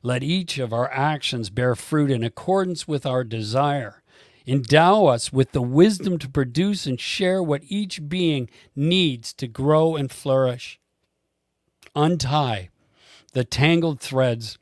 Let 0.01 0.23
each 0.23 0.57
of 0.57 0.71
our 0.71 0.89
actions 0.91 1.49
bear 1.49 1.75
fruit 1.75 2.09
in 2.09 2.23
accordance 2.23 2.87
with 2.87 3.05
our 3.05 3.25
desire. 3.25 4.01
Endow 4.47 5.07
us 5.07 5.33
with 5.33 5.51
the 5.51 5.61
wisdom 5.61 6.17
to 6.19 6.29
produce 6.29 6.85
and 6.85 6.99
share 6.99 7.43
what 7.43 7.63
each 7.67 8.07
being 8.07 8.49
needs 8.77 9.33
to 9.33 9.47
grow 9.47 9.97
and 9.97 10.09
flourish. 10.09 10.79
Untie 11.95 12.69
the 13.33 13.43
tangled 13.43 13.99
threads 13.99 14.57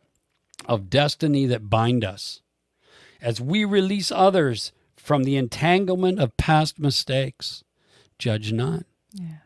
of 0.66 0.90
destiny 0.90 1.46
that 1.46 1.70
bind 1.70 2.04
us 2.04 2.42
as 3.24 3.42
we 3.42 3.64
release 3.64 4.12
others 4.12 4.74
from 4.98 5.24
the 5.24 5.38
entanglement 5.38 6.20
of 6.20 6.38
past 6.38 6.78
mistakes. 6.78 7.64
Judge 8.20 8.52
not. 8.52 8.84
Yeah. 9.14 9.38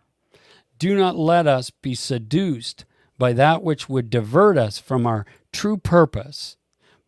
Do 0.79 0.95
not 0.97 1.15
let 1.15 1.47
us 1.47 1.69
be 1.69 1.95
seduced 1.95 2.85
by 3.17 3.33
that 3.33 3.63
which 3.63 3.87
would 3.87 4.09
divert 4.09 4.57
us 4.57 4.79
from 4.79 5.07
our 5.07 5.25
true 5.51 5.77
purpose, 5.77 6.57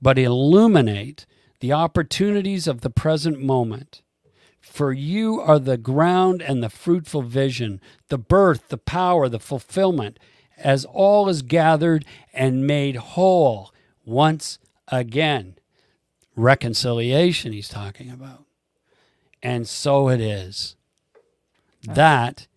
but 0.02 0.18
illuminate 0.18 1.26
the 1.60 1.74
opportunities 1.74 2.68
of 2.68 2.82
the 2.82 2.90
present 2.90 3.42
moment. 3.42 4.02
For 4.60 4.94
you 4.94 5.40
are 5.40 5.60
the 5.60 5.78
ground 5.78 6.42
and 6.42 6.64
the 6.64 6.70
fruitful 6.70 7.24
vision, 7.24 7.82
the 8.10 8.18
birth, 8.18 8.70
the 8.70 8.78
power, 8.78 9.28
the 9.28 9.40
fulfillment, 9.40 10.20
as 10.58 10.86
all 10.86 11.30
is 11.30 11.42
gathered 11.42 12.06
and 12.34 12.68
made 12.68 12.96
whole 12.96 13.72
once 14.06 14.60
again. 14.88 15.59
Reconciliation, 16.40 17.52
he's 17.52 17.68
talking 17.70 18.10
about. 18.10 18.46
And 19.44 19.68
so 19.68 20.10
it 20.10 20.22
is. 20.22 20.76
That 21.84 22.48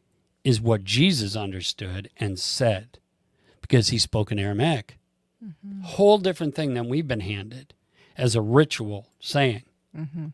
is 0.44 0.60
what 0.60 0.84
Jesus 0.84 1.36
understood 1.36 2.10
and 2.18 2.38
said 2.38 2.98
because 3.60 3.88
he 3.88 3.98
spoke 3.98 4.32
in 4.32 4.38
Aramaic. 4.38 4.96
Whole 5.82 6.18
different 6.18 6.54
thing 6.54 6.74
than 6.74 6.88
we've 6.88 7.08
been 7.08 7.20
handed 7.20 7.74
as 8.16 8.36
a 8.36 8.40
ritual 8.40 9.08
saying. 9.20 9.62
Mm-hmm. 9.96 10.26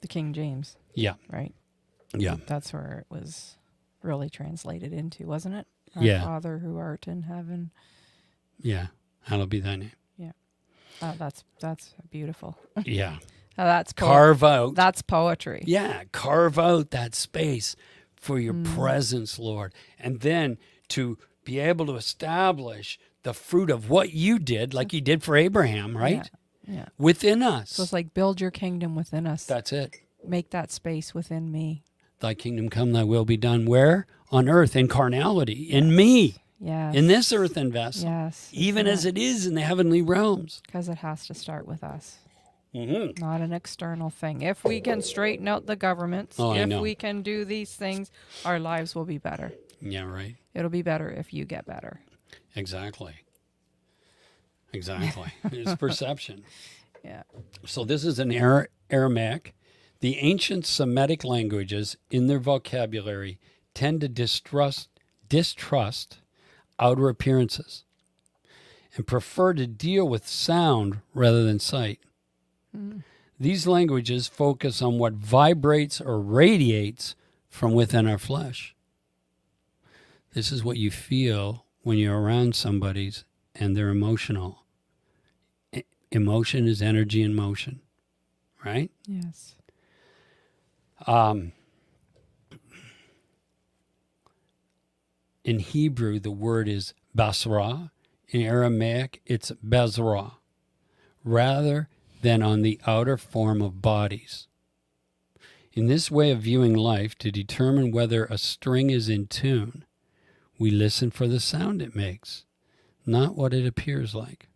The 0.00 0.08
King 0.08 0.32
James, 0.32 0.76
Yeah, 0.94 1.14
right? 1.30 1.52
yeah, 2.16 2.36
That's 2.46 2.72
where 2.72 2.98
it 3.00 3.12
was 3.12 3.56
really 4.02 4.30
translated 4.30 4.92
into, 4.92 5.26
wasn't 5.26 5.56
it? 5.56 5.66
Our 5.96 6.02
Yeah. 6.04 6.22
Father 6.24 6.58
who 6.58 6.76
art 6.78 7.08
in 7.08 7.22
heaven. 7.22 7.70
yeah. 8.60 8.88
Hallowed 9.22 9.48
be 9.48 9.58
thy 9.60 9.76
name. 9.76 9.92
Uh, 11.02 11.14
that's 11.18 11.44
that's 11.60 11.94
beautiful. 12.10 12.58
Yeah. 12.84 13.16
Uh, 13.56 13.64
that's 13.64 13.92
po- 13.92 14.06
Carve 14.06 14.42
out. 14.42 14.74
That's 14.74 15.00
poetry. 15.02 15.62
Yeah, 15.66 16.02
carve 16.10 16.58
out 16.58 16.90
that 16.90 17.14
space 17.14 17.76
for 18.16 18.38
your 18.40 18.54
Mm. 18.54 18.74
presence, 18.74 19.38
Lord. 19.38 19.72
And 19.98 20.20
then 20.20 20.58
to 20.88 21.18
be 21.44 21.60
able 21.60 21.86
to 21.86 21.94
establish 21.94 22.98
the 23.22 23.32
fruit 23.32 23.70
of 23.70 23.88
what 23.88 24.12
you 24.12 24.38
did, 24.40 24.74
like 24.74 24.92
you 24.92 25.00
did 25.00 25.22
for 25.22 25.36
Abraham, 25.36 25.96
right? 25.96 26.28
Yeah. 26.66 26.86
Within 26.98 27.42
us. 27.42 27.70
So 27.70 27.82
it's 27.84 27.92
like 27.92 28.12
build 28.14 28.40
your 28.40 28.50
kingdom 28.50 28.94
within 28.96 29.26
us. 29.26 29.44
That's 29.44 29.72
it. 29.72 29.94
Make 30.26 30.50
that 30.50 30.72
space 30.72 31.14
within 31.14 31.52
me. 31.52 31.84
Thy 32.20 32.34
kingdom 32.34 32.70
come, 32.70 32.92
thy 32.92 33.04
will 33.04 33.24
be 33.26 33.36
done. 33.36 33.66
Where? 33.66 34.06
On 34.30 34.48
earth, 34.48 34.74
in 34.74 34.88
carnality, 34.88 35.70
in 35.70 35.94
me, 35.94 36.36
Yes. 36.64 36.94
in 36.94 37.06
this 37.08 37.30
earthen 37.32 37.70
vessel, 37.70 38.08
Yes. 38.08 38.48
even 38.52 38.86
as 38.86 39.04
it 39.04 39.18
is 39.18 39.46
in 39.46 39.54
the 39.54 39.60
heavenly 39.60 40.00
realms. 40.00 40.62
because 40.66 40.88
it 40.88 40.98
has 40.98 41.26
to 41.26 41.34
start 41.34 41.66
with 41.66 41.84
us, 41.84 42.18
Mm-hmm. 42.74 43.20
not 43.20 43.40
an 43.42 43.52
external 43.52 44.08
thing. 44.10 44.40
If 44.42 44.64
we 44.64 44.80
can 44.80 45.02
straighten 45.02 45.46
out 45.46 45.66
the 45.66 45.76
governments, 45.76 46.36
Oh, 46.40 46.54
if 46.54 46.80
we 46.80 46.94
can 46.94 47.22
do 47.22 47.44
these 47.44 47.72
things, 47.74 48.10
our 48.44 48.58
lives 48.58 48.94
will 48.94 49.04
be 49.04 49.18
better. 49.18 49.52
Yeah, 49.80 50.04
right. 50.04 50.36
It'll 50.54 50.70
be 50.70 50.82
better 50.82 51.08
if 51.10 51.32
you 51.34 51.44
get 51.44 51.66
better. 51.66 52.00
Exactly. 52.56 53.14
Exactly. 54.72 55.32
it's 55.52 55.74
perception. 55.78 56.44
Yeah. 57.04 57.22
So 57.66 57.84
this 57.84 58.04
is 58.04 58.18
an 58.18 58.32
Ara- 58.32 58.68
Aramaic. 58.90 59.54
The 60.00 60.18
ancient 60.18 60.66
Semitic 60.66 61.24
languages, 61.24 61.96
in 62.10 62.26
their 62.26 62.38
vocabulary, 62.40 63.38
tend 63.74 64.00
to 64.00 64.08
distrust 64.08 64.88
distrust 65.28 66.18
outer 66.78 67.08
appearances 67.08 67.84
and 68.96 69.06
prefer 69.06 69.54
to 69.54 69.66
deal 69.66 70.08
with 70.08 70.26
sound 70.28 71.00
rather 71.14 71.44
than 71.44 71.58
sight. 71.58 72.00
These 73.38 73.66
languages 73.66 74.26
focus 74.28 74.80
on 74.82 74.98
what 74.98 75.14
vibrates 75.14 76.00
or 76.00 76.20
radiates 76.20 77.14
from 77.48 77.72
within 77.72 78.06
our 78.06 78.18
flesh. 78.18 78.74
This 80.32 80.50
is 80.50 80.64
what 80.64 80.76
you 80.76 80.90
feel 80.90 81.64
when 81.82 81.98
you're 81.98 82.20
around 82.20 82.54
somebody's 82.56 83.24
and 83.54 83.76
they're 83.76 83.90
emotional. 83.90 84.64
E- 85.72 85.82
Emotion 86.10 86.66
is 86.66 86.82
energy 86.82 87.22
in 87.22 87.34
motion, 87.34 87.80
right? 88.64 88.90
Yes. 89.06 89.54
Um, 91.06 91.52
in 95.44 95.58
Hebrew, 95.58 96.18
the 96.18 96.30
word 96.30 96.68
is 96.68 96.94
basra. 97.14 97.92
In 98.28 98.40
Aramaic, 98.40 99.20
it's 99.26 99.52
bezra, 99.64 100.32
rather 101.22 101.88
than 102.22 102.42
on 102.42 102.62
the 102.62 102.80
outer 102.86 103.16
form 103.16 103.60
of 103.60 103.82
bodies. 103.82 104.48
In 105.74 105.86
this 105.86 106.10
way 106.10 106.30
of 106.30 106.40
viewing 106.40 106.74
life, 106.74 107.16
to 107.18 107.30
determine 107.30 107.92
whether 107.92 108.24
a 108.24 108.38
string 108.38 108.90
is 108.90 109.08
in 109.08 109.26
tune, 109.26 109.84
we 110.58 110.70
listen 110.70 111.10
for 111.10 111.28
the 111.28 111.38
sound 111.38 111.82
it 111.82 111.94
makes, 111.94 112.44
not 113.04 113.36
what 113.36 113.52
it 113.52 113.66
appears 113.66 114.14
like. 114.14 114.48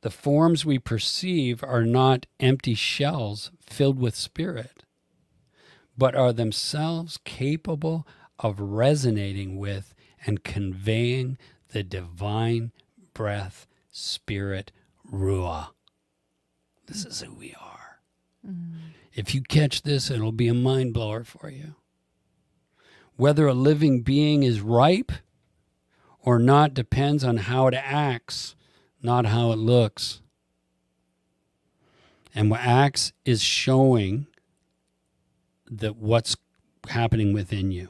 The 0.00 0.10
forms 0.10 0.64
we 0.64 0.78
perceive 0.78 1.62
are 1.62 1.84
not 1.84 2.26
empty 2.40 2.74
shells 2.74 3.52
filled 3.60 4.00
with 4.00 4.16
spirit, 4.16 4.84
but 5.96 6.16
are 6.16 6.32
themselves 6.32 7.18
capable 7.24 8.06
of 8.38 8.60
resonating 8.60 9.58
with 9.58 9.94
and 10.24 10.44
conveying 10.44 11.38
the 11.68 11.82
divine 11.82 12.72
breath, 13.14 13.66
spirit, 13.90 14.72
Ruah. 15.10 15.68
This 16.86 17.04
is 17.04 17.20
who 17.20 17.34
we 17.34 17.54
are. 17.60 18.00
Mm. 18.46 18.74
If 19.14 19.34
you 19.34 19.42
catch 19.42 19.82
this, 19.82 20.10
it'll 20.10 20.32
be 20.32 20.48
a 20.48 20.54
mind 20.54 20.94
blower 20.94 21.24
for 21.24 21.50
you. 21.50 21.74
Whether 23.16 23.46
a 23.46 23.54
living 23.54 24.02
being 24.02 24.42
is 24.42 24.60
ripe 24.60 25.12
or 26.20 26.38
not 26.38 26.74
depends 26.74 27.22
on 27.24 27.36
how 27.36 27.66
it 27.66 27.74
acts, 27.74 28.54
not 29.02 29.26
how 29.26 29.52
it 29.52 29.58
looks. 29.58 30.22
And 32.34 32.50
what 32.50 32.60
acts 32.60 33.12
is 33.24 33.42
showing 33.42 34.26
that 35.70 35.96
what's 35.96 36.36
happening 36.88 37.32
within 37.32 37.70
you. 37.70 37.88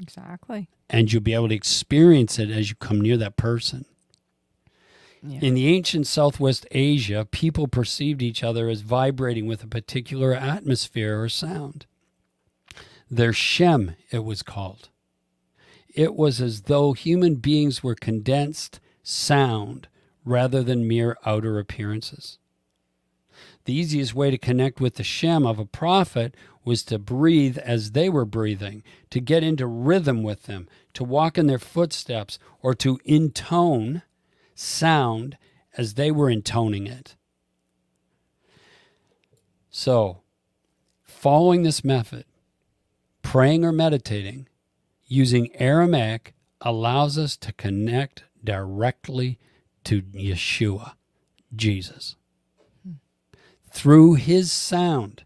Exactly. 0.00 0.68
And 0.88 1.12
you'll 1.12 1.22
be 1.22 1.34
able 1.34 1.48
to 1.48 1.54
experience 1.54 2.38
it 2.38 2.50
as 2.50 2.70
you 2.70 2.76
come 2.76 3.00
near 3.00 3.16
that 3.18 3.36
person. 3.36 3.84
Yeah. 5.22 5.40
In 5.42 5.54
the 5.54 5.66
ancient 5.68 6.06
Southwest 6.06 6.66
Asia, 6.70 7.28
people 7.30 7.68
perceived 7.68 8.22
each 8.22 8.42
other 8.42 8.68
as 8.70 8.80
vibrating 8.80 9.46
with 9.46 9.62
a 9.62 9.66
particular 9.66 10.32
atmosphere 10.32 11.20
or 11.20 11.28
sound. 11.28 11.84
Their 13.10 13.32
Shem, 13.34 13.96
it 14.10 14.24
was 14.24 14.42
called. 14.42 14.88
it 15.94 16.14
was 16.14 16.40
as 16.40 16.62
though 16.62 16.92
human 16.92 17.34
beings 17.34 17.82
were 17.82 17.94
condensed 17.96 18.80
sound 19.02 19.88
rather 20.24 20.62
than 20.62 20.86
mere 20.88 21.16
outer 21.26 21.58
appearances. 21.58 22.38
The 23.64 23.74
easiest 23.74 24.14
way 24.14 24.30
to 24.30 24.38
connect 24.38 24.80
with 24.80 24.94
the 24.94 25.04
Shem 25.04 25.46
of 25.46 25.58
a 25.58 25.66
prophet 25.66 26.34
was 26.64 26.82
to 26.84 26.98
breathe 26.98 27.58
as 27.58 27.92
they 27.92 28.08
were 28.08 28.24
breathing, 28.24 28.82
to 29.10 29.20
get 29.20 29.42
into 29.42 29.66
rhythm 29.66 30.22
with 30.22 30.44
them, 30.44 30.68
to 30.94 31.04
walk 31.04 31.38
in 31.38 31.46
their 31.46 31.58
footsteps, 31.58 32.38
or 32.62 32.74
to 32.74 33.00
intone 33.04 34.02
sound 34.54 35.38
as 35.76 35.94
they 35.94 36.10
were 36.10 36.28
intoning 36.30 36.86
it. 36.86 37.16
So, 39.70 40.20
following 41.02 41.62
this 41.62 41.84
method, 41.84 42.24
praying 43.22 43.64
or 43.64 43.72
meditating 43.72 44.48
using 45.06 45.54
Aramaic 45.56 46.34
allows 46.60 47.16
us 47.16 47.36
to 47.36 47.52
connect 47.52 48.24
directly 48.42 49.38
to 49.84 50.02
Yeshua, 50.02 50.92
Jesus, 51.54 52.16
hmm. 52.84 52.94
through 53.70 54.14
his 54.14 54.52
sound, 54.52 55.24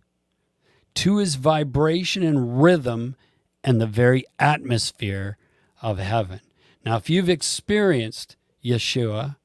to 0.94 1.18
his 1.18 1.34
vibration 1.36 2.22
and 2.22 2.62
rhythm, 2.62 3.16
and 3.62 3.80
the 3.80 3.86
very 3.86 4.24
atmosphere 4.38 5.36
of 5.82 5.98
heaven. 5.98 6.40
Now, 6.84 6.96
if 6.96 7.08
you've 7.08 7.28
experienced 7.30 8.36
Yeshua, 8.64 9.36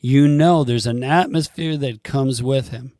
you 0.00 0.26
know 0.28 0.64
there's 0.64 0.86
an 0.86 1.04
atmosphere 1.04 1.76
that 1.76 2.02
comes 2.02 2.42
with 2.42 2.70
him. 2.70 2.92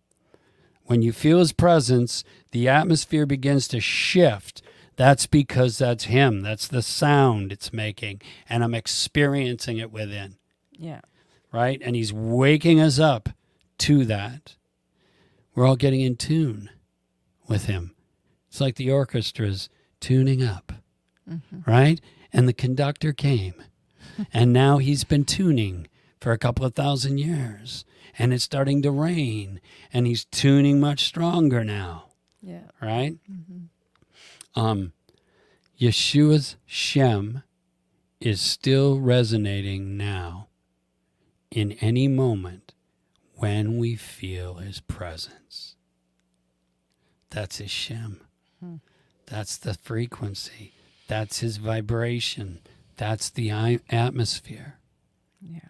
When 0.85 1.03
you 1.03 1.13
feel 1.13 1.39
his 1.41 1.53
presence, 1.53 2.23
the 2.53 2.69
atmosphere 2.69 3.27
begins 3.27 3.67
to 3.69 3.81
shift. 3.81 4.63
That's 4.97 5.27
because 5.27 5.79
that's 5.79 6.05
him. 6.05 6.43
That's 6.43 6.69
the 6.69 6.83
sound 6.83 7.53
it's 7.53 7.73
making. 7.73 8.23
And 8.49 8.63
I'm 8.63 8.75
experiencing 8.75 9.79
it 9.79 9.91
within, 9.91 10.37
Yeah. 10.79 11.01
right? 11.53 11.81
And 11.83 11.97
he's 11.97 12.13
waking 12.13 12.81
us 12.81 12.99
up 12.99 13.31
to 13.79 14.05
that. 14.05 14.55
We're 15.55 15.67
all 15.67 15.77
getting 15.77 16.03
in 16.03 16.17
tune 16.17 16.71
with 17.49 17.65
him. 17.67 17.95
It's 18.57 18.61
like 18.63 18.77
the 18.77 18.89
orchestra's 18.89 19.69
tuning 20.01 20.43
up, 20.43 20.73
right? 21.67 22.01
And 22.33 22.49
the 22.49 22.55
conductor 22.55 23.13
came. 23.13 23.53
and 24.33 24.51
now 24.51 24.79
he's 24.79 25.05
been 25.05 25.27
tuning 25.27 25.89
for 26.23 26.33
a 26.33 26.39
couple 26.39 26.65
of 26.65 26.75
thousand 26.75 27.19
years. 27.19 27.85
And 28.19 28.33
it's 28.33 28.45
starting 28.45 28.81
to 28.81 28.91
rain. 28.91 29.61
And 29.93 30.07
he's 30.07 30.25
tuning 30.25 30.81
much 30.81 31.05
stronger 31.05 31.65
now 31.65 32.07
Yeah. 32.41 32.63
right? 32.81 33.19
Mm-hmm. 33.31 34.59
Um, 34.59 34.95
Yeshua's 35.79 36.57
Shem 36.65 37.43
is 38.23 38.41
still 38.41 38.99
resonating 39.01 39.99
now 39.99 40.49
in 41.51 41.73
any 41.83 42.09
moment 42.09 42.73
when 43.35 43.77
we 43.77 43.97
feel 43.97 44.55
his 44.55 44.81
presence. 44.81 45.77
That's 47.29 47.59
his 47.59 47.71
Shem. 47.71 48.23
That's 49.27 49.57
the 49.57 49.75
frequency. 49.75 50.73
That's 51.09 51.41
his 51.41 51.57
vibration. 51.59 52.61
That's 52.97 53.29
the 53.31 53.51
atmosphere. 53.91 54.79
Yeah. 55.41 55.61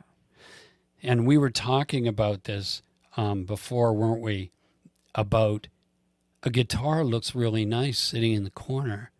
And 1.02 1.26
we 1.26 1.36
were 1.38 1.50
talking 1.50 2.06
about 2.08 2.44
this 2.44 2.82
um, 3.16 3.44
before, 3.44 3.92
weren't 3.92 4.20
we? 4.22 4.50
About 5.14 5.68
a 6.42 6.50
guitar 6.50 7.02
looks 7.04 7.34
really 7.34 7.64
nice 7.64 7.98
sitting 7.98 8.32
in 8.32 8.44
the 8.44 8.50
corner, 8.50 9.10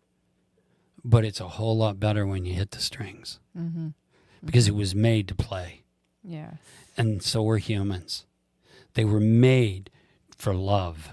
but 1.03 1.25
it's 1.25 1.39
a 1.41 1.47
whole 1.49 1.77
lot 1.77 1.99
better 1.99 2.25
when 2.25 2.45
you 2.45 2.53
hit 2.53 2.71
the 2.71 2.79
strings 2.79 3.39
Mm-hmm. 3.57 3.87
because 4.45 4.67
it 4.67 4.75
was 4.75 4.93
made 4.93 5.27
to 5.29 5.35
play. 5.35 5.81
Yeah. 6.23 6.51
And 6.95 7.23
so 7.23 7.41
were 7.41 7.57
humans. 7.57 8.25
They 8.93 9.03
were 9.03 9.19
made 9.19 9.89
for 10.35 10.53
love, 10.53 11.09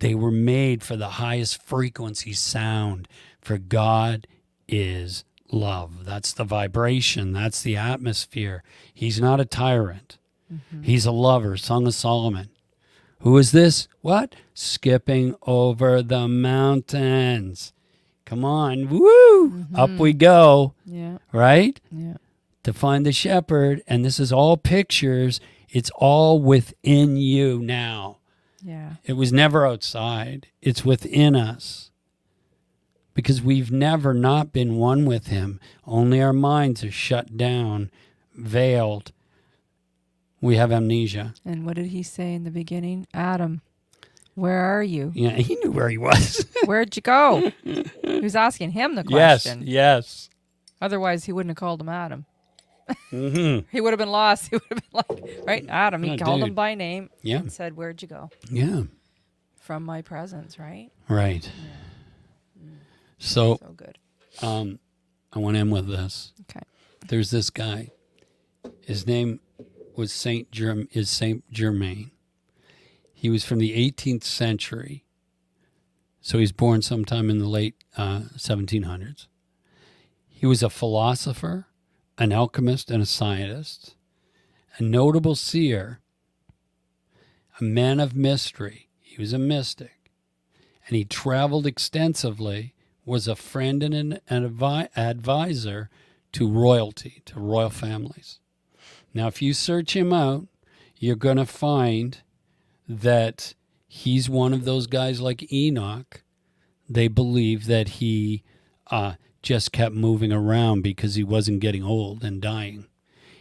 they 0.00 0.14
were 0.14 0.30
made 0.30 0.82
for 0.82 0.96
the 0.96 1.08
highest 1.10 1.62
frequency 1.62 2.32
sound. 2.32 3.08
For 3.40 3.58
God 3.58 4.26
is 4.68 5.24
love. 5.50 6.04
That's 6.04 6.32
the 6.32 6.44
vibration, 6.44 7.32
that's 7.32 7.62
the 7.62 7.76
atmosphere. 7.76 8.62
He's 8.92 9.20
not 9.20 9.40
a 9.40 9.44
tyrant. 9.44 10.18
Mm-hmm. 10.52 10.82
He's 10.82 11.06
a 11.06 11.12
lover, 11.12 11.56
Song 11.56 11.86
of 11.86 11.94
Solomon. 11.94 12.48
Who 13.20 13.36
is 13.38 13.52
this? 13.52 13.88
What? 14.00 14.36
Skipping 14.54 15.34
over 15.42 16.02
the 16.02 16.28
mountains. 16.28 17.72
Come 18.24 18.44
on, 18.44 18.88
woo! 18.88 19.50
Mm-hmm. 19.50 19.76
Up 19.76 19.90
we 19.90 20.12
go, 20.12 20.74
Yeah. 20.84 21.18
right? 21.32 21.80
Yeah. 21.90 22.14
To 22.64 22.72
find 22.72 23.04
the 23.06 23.12
shepherd. 23.12 23.82
And 23.88 24.04
this 24.04 24.20
is 24.20 24.32
all 24.32 24.56
pictures. 24.56 25.40
It's 25.70 25.90
all 25.96 26.40
within 26.40 27.16
you 27.16 27.58
now. 27.60 28.17
Yeah. 28.68 28.96
It 29.04 29.14
was 29.14 29.32
never 29.32 29.66
outside, 29.66 30.48
it's 30.60 30.84
within 30.84 31.34
us. 31.34 31.90
Because 33.14 33.40
we've 33.40 33.72
never 33.72 34.12
not 34.12 34.52
been 34.52 34.76
one 34.76 35.06
with 35.06 35.28
him. 35.28 35.58
Only 35.86 36.20
our 36.20 36.34
minds 36.34 36.84
are 36.84 36.90
shut 36.90 37.38
down, 37.38 37.90
veiled. 38.34 39.12
We 40.42 40.56
have 40.56 40.70
amnesia. 40.70 41.32
And 41.46 41.64
what 41.64 41.76
did 41.76 41.86
he 41.86 42.02
say 42.02 42.34
in 42.34 42.44
the 42.44 42.50
beginning? 42.50 43.06
Adam, 43.14 43.62
where 44.34 44.60
are 44.60 44.82
you? 44.82 45.12
Yeah, 45.14 45.30
he 45.30 45.56
knew 45.56 45.70
where 45.70 45.88
he 45.88 45.98
was. 45.98 46.44
Where'd 46.66 46.94
you 46.94 47.02
go? 47.02 47.50
he 47.64 48.20
was 48.20 48.36
asking 48.36 48.72
him 48.72 48.96
the 48.96 49.02
question. 49.02 49.62
yes, 49.62 49.66
yes. 49.66 50.30
Otherwise, 50.80 51.24
he 51.24 51.32
wouldn't 51.32 51.50
have 51.50 51.56
called 51.56 51.80
him 51.80 51.88
Adam. 51.88 52.26
Hmm 53.10 53.58
He 53.70 53.80
would 53.80 53.92
have 53.92 53.98
been 53.98 54.10
lost. 54.10 54.48
He 54.50 54.56
would 54.56 54.62
have 54.70 54.78
been 54.78 55.02
like, 55.08 55.24
right, 55.46 55.64
Adam. 55.68 56.02
He 56.02 56.10
Oh, 56.10 56.16
called 56.16 56.42
him 56.42 56.54
by 56.54 56.74
name 56.74 57.10
Yeah, 57.22 57.38
and 57.38 57.52
said, 57.52 57.76
Where'd 57.76 58.00
you 58.02 58.08
go? 58.08 58.30
yeah. 58.50 58.82
From 59.60 59.84
my 59.84 60.00
presence, 60.02 60.58
right? 60.58 60.90
Right. 61.08 61.50
So 63.18 63.56
So 63.56 63.72
good. 63.76 63.98
um, 64.42 64.78
I 65.32 65.38
want 65.40 65.56
to 65.56 65.60
end 65.60 65.72
with 65.72 65.88
this. 65.88 66.32
Okay. 66.48 66.64
There's 67.08 67.30
this 67.30 67.50
guy. 67.50 67.90
His 68.86 69.06
name 69.06 69.40
was 69.96 70.12
Saint 70.12 70.50
Germ 70.50 70.88
is 70.92 71.10
Saint 71.10 71.44
Germain. 71.50 72.10
He 73.12 73.28
was 73.28 73.44
from 73.44 73.58
the 73.58 73.72
18th 73.90 74.24
century. 74.24 75.04
So 76.20 76.38
he's 76.38 76.52
born 76.52 76.82
sometime 76.82 77.28
in 77.30 77.38
the 77.38 77.48
late 77.48 77.74
uh, 77.96 78.22
1700s. 78.36 79.26
He 80.28 80.46
was 80.46 80.62
a 80.62 80.70
philosopher, 80.70 81.66
an 82.18 82.32
alchemist, 82.32 82.90
and 82.90 83.02
a 83.02 83.06
scientist, 83.06 83.94
a 84.76 84.82
notable 84.82 85.34
seer, 85.34 86.00
a 87.60 87.64
man 87.64 88.00
of 88.00 88.14
mystery. 88.14 88.88
He 89.00 89.20
was 89.20 89.32
a 89.32 89.38
mystic, 89.38 90.12
and 90.86 90.96
he 90.96 91.04
traveled 91.04 91.66
extensively. 91.66 92.74
Was 93.04 93.26
a 93.26 93.36
friend 93.36 93.82
and 93.82 93.94
an, 93.94 94.20
advi- 94.28 94.90
advisor 94.94 95.88
to 96.32 96.46
royalty, 96.46 97.22
to 97.24 97.40
royal 97.40 97.70
families. 97.70 98.38
Now, 99.14 99.28
if 99.28 99.40
you 99.40 99.54
search 99.54 99.96
him 99.96 100.12
out, 100.12 100.46
you're 100.98 101.16
going 101.16 101.38
to 101.38 101.46
find 101.46 102.20
that 102.86 103.54
he's 103.86 104.28
one 104.28 104.52
of 104.52 104.66
those 104.66 104.86
guys 104.86 105.22
like 105.22 105.50
Enoch. 105.50 106.22
They 106.86 107.08
believe 107.08 107.66
that 107.66 107.88
he 107.88 108.44
uh, 108.90 109.14
just 109.48 109.72
kept 109.72 109.94
moving 109.94 110.30
around 110.30 110.82
because 110.82 111.14
he 111.14 111.24
wasn't 111.24 111.58
getting 111.58 111.82
old 111.82 112.22
and 112.22 112.42
dying. 112.42 112.86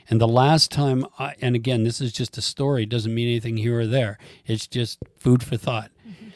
And 0.09 0.21
the 0.21 0.27
last 0.27 0.71
time, 0.71 1.05
I, 1.19 1.35
and 1.41 1.53
again, 1.53 1.83
this 1.83 1.99
is 1.99 2.13
just 2.13 2.37
a 2.37 2.41
story, 2.41 2.83
it 2.83 2.89
doesn't 2.89 3.13
mean 3.13 3.27
anything 3.27 3.57
here 3.57 3.81
or 3.81 3.85
there. 3.85 4.17
It's 4.45 4.67
just 4.67 4.99
food 5.17 5.43
for 5.43 5.57
thought. 5.57 5.91
Mm-hmm. 6.07 6.29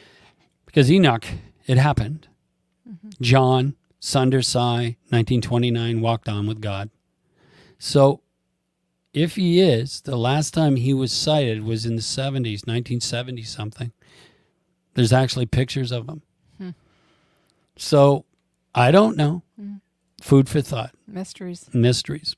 Because 0.66 0.92
Enoch, 0.92 1.26
it 1.68 1.78
happened. 1.78 2.28
Mm-hmm. 2.86 3.12
John, 3.22 3.76
Sundar 4.02 4.44
Singh, 4.44 4.98
1929, 5.08 6.02
walked 6.02 6.28
on 6.28 6.48
with 6.48 6.60
God. 6.60 6.90
So 7.80 8.20
if 9.14 9.38
he 9.38 9.62
is, 9.62 10.02
the 10.02 10.18
last 10.18 10.54
time 10.54 10.76
he 10.76 10.94
was 10.94 11.14
sighted 11.14 11.64
was 11.64 11.86
in 11.86 11.96
the 11.96 12.02
70s, 12.02 12.68
1970 12.68 13.44
something. 13.44 13.94
There's 14.96 15.14
actually 15.14 15.46
pictures 15.46 15.94
of 15.94 16.10
him. 16.10 16.24
Hmm. 16.58 16.70
So 17.78 18.26
I 18.74 18.92
don't 18.92 19.18
know. 19.18 19.44
Food 20.22 20.48
for 20.48 20.62
thought, 20.62 20.92
Mysteries. 21.08 21.68
mysteries. 21.74 22.36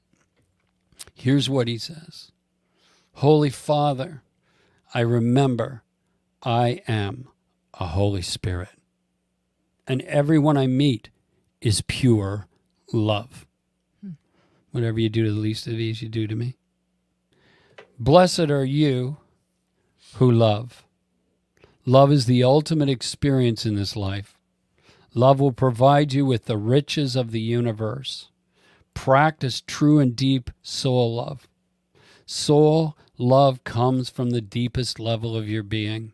Here's 1.14 1.50
what 1.50 1.68
he 1.68 1.78
says 1.78 2.32
Holy 3.16 3.50
Father, 3.50 4.24
I 4.94 5.02
remember 5.02 5.84
I 6.42 6.82
am 6.88 7.28
a 7.74 7.88
Holy 7.88 8.22
Spirit, 8.22 8.70
and 9.86 10.02
everyone 10.04 10.58
I 10.58 10.66
meet 10.68 11.10
is 11.62 11.82
pure 11.88 12.48
love. 12.92 13.46
Whatever 14.72 15.00
you 15.00 15.10
do 15.10 15.24
to 15.24 15.32
the 15.32 15.40
least 15.40 15.68
of 15.68 15.74
these, 15.78 16.02
you 16.02 16.10
do 16.10 16.26
to 16.26 16.36
me. 16.36 16.56
Blessed 18.00 18.50
are 18.50 18.66
you 18.66 19.18
who 20.16 20.32
love. 20.32 20.84
Love 21.86 22.12
is 22.12 22.26
the 22.26 22.44
ultimate 22.44 22.90
experience 22.90 23.68
in 23.68 23.76
this 23.76 23.96
life. 23.96 24.36
Love 25.16 25.40
will 25.40 25.52
provide 25.52 26.14
you 26.14 26.26
with 26.26 26.46
the 26.46 26.58
riches 26.58 27.16
of 27.16 27.32
the 27.32 27.42
universe, 27.42 28.30
Practice 28.94 29.62
true 29.62 30.00
and 30.00 30.16
deep 30.16 30.52
soul 30.62 31.16
love. 31.16 31.48
Soul 32.26 32.98
love 33.18 33.64
comes 33.64 34.10
from 34.10 34.30
the 34.30 34.42
deepest 34.42 35.00
level 35.00 35.36
of 35.36 35.50
your 35.50 35.64
being. 35.64 36.14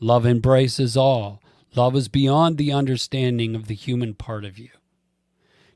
Love 0.00 0.26
embraces 0.26 0.96
all. 0.96 1.40
Love 1.74 1.96
is 1.96 2.08
beyond 2.08 2.56
the 2.56 2.72
understanding 2.72 3.54
of 3.54 3.66
the 3.66 3.74
human 3.74 4.14
part 4.14 4.44
of 4.44 4.58
you. 4.58 4.70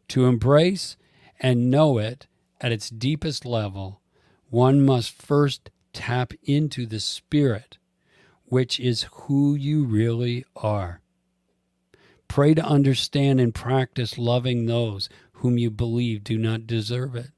To 0.08 0.26
embrace 0.26 0.96
and 1.40 1.70
know 1.70 1.98
it 1.98 2.26
at 2.60 2.72
its 2.72 2.90
deepest 2.90 3.44
level, 3.44 4.00
one 4.50 4.84
must 4.84 5.10
first 5.10 5.70
tap 5.92 6.32
into 6.44 6.86
the 6.86 7.00
spirit, 7.00 7.78
which 8.44 8.78
is 8.78 9.06
who 9.12 9.54
you 9.54 9.84
really 9.84 10.44
are. 10.56 11.00
Pray 12.28 12.54
to 12.54 12.64
understand 12.64 13.40
and 13.40 13.54
practice 13.54 14.18
loving 14.18 14.66
those 14.66 15.08
whom 15.32 15.58
you 15.58 15.70
believe 15.70 16.24
do 16.24 16.38
not 16.38 16.66
deserve 16.66 17.16
it. 17.16 17.30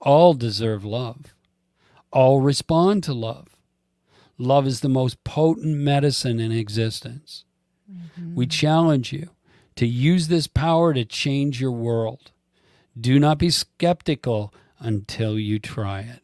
All 0.00 0.34
deserve 0.34 0.84
love. 0.84 1.34
All 2.12 2.40
respond 2.40 3.04
to 3.04 3.14
love. 3.14 3.56
Love 4.36 4.66
is 4.66 4.80
the 4.80 4.88
most 4.88 5.22
potent 5.22 5.76
medicine 5.76 6.40
in 6.40 6.50
existence. 6.50 7.44
Mm-hmm. 7.90 8.34
We 8.34 8.46
challenge 8.46 9.12
you 9.12 9.30
to 9.76 9.86
use 9.86 10.28
this 10.28 10.46
power 10.46 10.94
to 10.94 11.04
change 11.04 11.60
your 11.60 11.72
world. 11.72 12.32
Do 12.98 13.18
not 13.18 13.38
be 13.38 13.50
skeptical 13.50 14.52
until 14.78 15.38
you 15.38 15.58
try 15.58 16.00
it. 16.00 16.22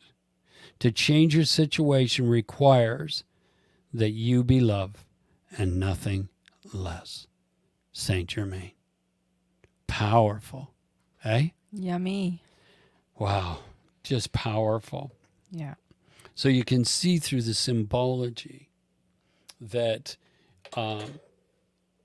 To 0.81 0.91
change 0.91 1.35
your 1.35 1.45
situation 1.45 2.29
requires 2.29 3.25
that 3.93 4.11
you 4.11 4.43
be 4.45 4.61
love 4.61 5.05
and 5.57 5.79
nothing 5.79 6.29
less. 6.73 7.26
Saint 7.99 8.29
Germain. 8.29 8.73
Powerful. 9.87 10.71
Eh? 11.25 11.49
Yummy. 11.73 12.43
Wow. 13.19 13.61
Just 14.03 14.33
powerful. 14.33 15.13
Yeah. 15.51 15.75
So 16.35 16.51
you 16.51 16.63
can 16.63 16.85
see 16.85 17.17
through 17.19 17.41
the 17.43 17.55
symbology 17.55 18.69
that 19.59 20.19
um, 20.75 21.21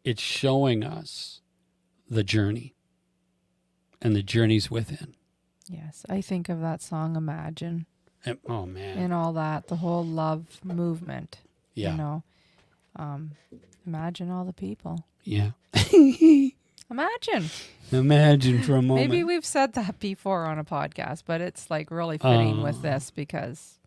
it's 0.05 0.21
showing 0.21 0.81
us 0.85 1.41
the 2.09 2.23
journey 2.23 2.73
and 4.01 4.15
the 4.15 4.23
journeys 4.23 4.71
within. 4.71 5.13
Yes. 5.67 6.05
I 6.09 6.21
think 6.21 6.47
of 6.47 6.61
that 6.61 6.81
song 6.81 7.17
Imagine 7.17 7.85
And- 8.25 8.39
oh, 8.47 8.65
man. 8.65 8.97
and 8.97 9.11
all 9.13 9.33
that, 9.33 9.67
the 9.67 9.75
whole 9.75 10.05
love 10.05 10.45
movement. 10.63 11.39
yeah. 11.73 11.91
You 11.91 11.97
know. 11.97 12.23
Um 12.95 13.31
imagine 13.85 14.29
all 14.31 14.43
the 14.45 14.53
people. 14.53 15.05
Yeah. 15.23 15.51
Imagine. 16.89 17.49
Imagine 17.91 18.61
for 18.63 18.75
a 18.75 18.81
moment. 18.81 19.09
Maybe 19.09 19.23
we've 19.23 19.45
said 19.45 19.73
that 19.73 19.99
before 19.99 20.45
on 20.45 20.57
a 20.59 20.63
podcast, 20.63 21.23
but 21.25 21.41
it's 21.41 21.69
like 21.69 21.91
really 21.91 22.17
fitting 22.17 22.61
with 22.61 22.77
Oh. 22.77 22.81
this 22.81 23.11
because 23.11 23.79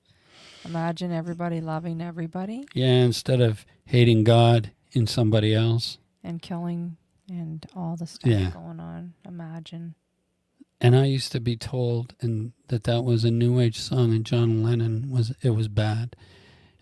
imagine 0.64 1.12
everybody 1.12 1.60
loving 1.60 2.00
everybody 2.00 2.64
yeah, 2.74 2.86
instead 3.04 3.40
of 3.40 3.64
hating 3.86 4.24
God 4.24 4.70
in 4.92 5.06
somebody 5.06 5.54
else. 5.54 5.98
and 6.22 6.40
killing 6.40 6.96
and 7.28 7.66
all 7.76 7.96
the 7.96 8.06
stuff 8.06 8.30
Yeah. 8.30 8.50
going 8.50 8.80
on. 8.80 9.14
Imagine. 9.26 9.94
And 10.80 10.94
I 10.96 11.04
used 11.06 11.32
to 11.32 11.40
be 11.40 11.56
told 11.56 12.14
and 12.20 12.52
that 12.68 12.84
that 12.84 13.04
was 13.04 13.24
a 13.24 13.30
new 13.30 13.58
age 13.60 13.78
song 13.78 14.12
and 14.12 14.24
John 14.24 14.62
Lennon 14.62 15.10
was 15.10 15.34
it 15.42 15.50
was 15.50 15.68
bad. 15.68 16.14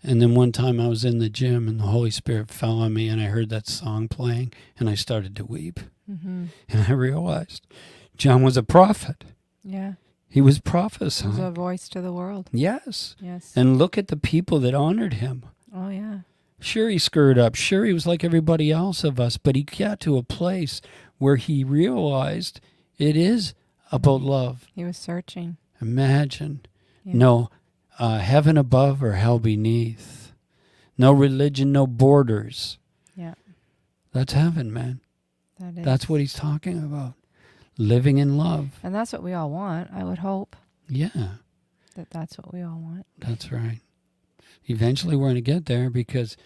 And 0.03 0.21
then 0.21 0.35
one 0.35 0.51
time 0.51 0.79
I 0.81 0.87
was 0.87 1.05
in 1.05 1.19
the 1.19 1.29
gym 1.29 1.67
and 1.67 1.79
the 1.79 1.85
Holy 1.85 2.11
Spirit 2.11 2.49
fell 2.49 2.79
on 2.79 2.93
me 2.93 3.07
and 3.07 3.21
I 3.21 3.25
heard 3.25 3.49
that 3.49 3.67
song 3.67 4.07
playing 4.09 4.51
and 4.77 4.89
I 4.89 4.95
started 4.95 5.35
to 5.37 5.45
weep. 5.45 5.79
hmm 6.05 6.45
And 6.69 6.85
I 6.87 6.91
realized 6.91 7.65
John 8.17 8.43
was 8.43 8.57
a 8.57 8.63
prophet. 8.63 9.23
Yeah. 9.63 9.93
He 10.29 10.41
was 10.41 10.59
He's 10.65 11.21
a 11.39 11.51
voice 11.51 11.87
to 11.89 12.01
the 12.01 12.11
world. 12.11 12.49
Yes. 12.51 13.15
Yes. 13.21 13.53
And 13.55 13.77
look 13.77 13.97
at 13.97 14.07
the 14.09 14.17
people 14.17 14.59
that 14.59 14.73
honored 14.73 15.13
him. 15.15 15.45
oh 15.73 15.89
yeah. 15.89 16.19
Sure, 16.59 16.89
he 16.89 16.97
screwed 16.97 17.37
up. 17.37 17.55
Sure, 17.55 17.83
he 17.85 17.91
was 17.93 18.07
like 18.07 18.23
everybody 18.23 18.71
else 18.71 19.03
of 19.03 19.19
us, 19.19 19.37
but 19.37 19.55
he 19.55 19.63
got 19.63 19.99
to 20.01 20.15
a 20.17 20.23
place 20.23 20.79
where 21.17 21.35
he 21.35 21.63
realized 21.63 22.61
it 22.97 23.17
is 23.17 23.53
about 23.91 24.21
love. 24.21 24.65
He 24.73 24.83
was 24.85 24.97
searching. 24.97 25.57
Imagine 25.81 26.61
Yeah. 27.03 27.13
no 27.15 27.49
uh, 27.99 28.17
heaven 28.19 28.57
above 28.57 29.03
or 29.03 29.13
hell 29.13 29.39
beneath, 29.39 30.31
no 30.97 31.11
religion, 31.11 31.71
no 31.71 31.87
borders. 31.87 32.77
Yeah. 33.15 33.33
That's 34.11 34.33
heaven, 34.33 34.71
man. 34.73 35.01
That 35.59 35.77
is. 35.77 35.85
That's 35.85 36.09
what 36.09 36.19
he's 36.19 36.33
talking 36.33 36.79
about. 36.79 37.13
Living 37.77 38.17
in 38.19 38.37
love. 38.37 38.79
And 38.83 38.93
that's 38.93 39.11
what 39.13 39.23
we 39.23 39.33
all 39.33 39.49
want. 39.49 39.89
I 39.93 40.03
would 40.03 40.19
hope 40.19 40.55
Yeah, 40.87 41.09
that 41.95 42.09
that's 42.11 42.37
what 42.37 42.53
we 42.53 42.61
all 42.61 42.79
want. 42.79 43.05
that's 43.17 43.51
right. 43.51 43.79
Eventually, 44.65 45.15
we're 45.15 45.25
going 45.27 45.35
to 45.35 45.41
get 45.41 45.65
there 45.65 45.89
because 45.89 46.37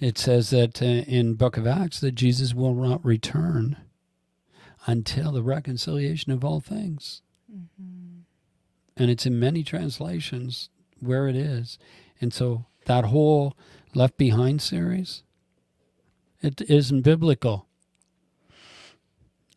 it 0.00 0.18
says 0.18 0.50
that 0.50 0.80
uh, 0.82 0.86
in 0.86 1.34
Book 1.34 1.56
of 1.56 1.66
Acts 1.66 2.00
that 2.00 2.12
Jesus 2.14 2.54
will 2.54 2.74
not 2.74 3.04
return 3.04 3.76
until 4.86 5.30
the 5.32 5.42
reconciliation 5.42 6.32
of 6.32 6.44
all 6.44 6.60
things. 6.60 7.22
And 8.96 9.10
it's 9.10 9.26
in 9.26 9.38
many 9.38 9.62
translations 9.62 10.68
where 11.02 11.28
it 11.28 11.36
is. 11.36 11.78
And 12.20 12.32
so 12.32 12.66
that 12.86 13.06
whole 13.06 13.56
Left 13.94 14.16
Behind 14.16 14.62
series, 14.62 15.22
it 16.40 16.62
isn't 16.62 17.02
biblical. 17.02 17.66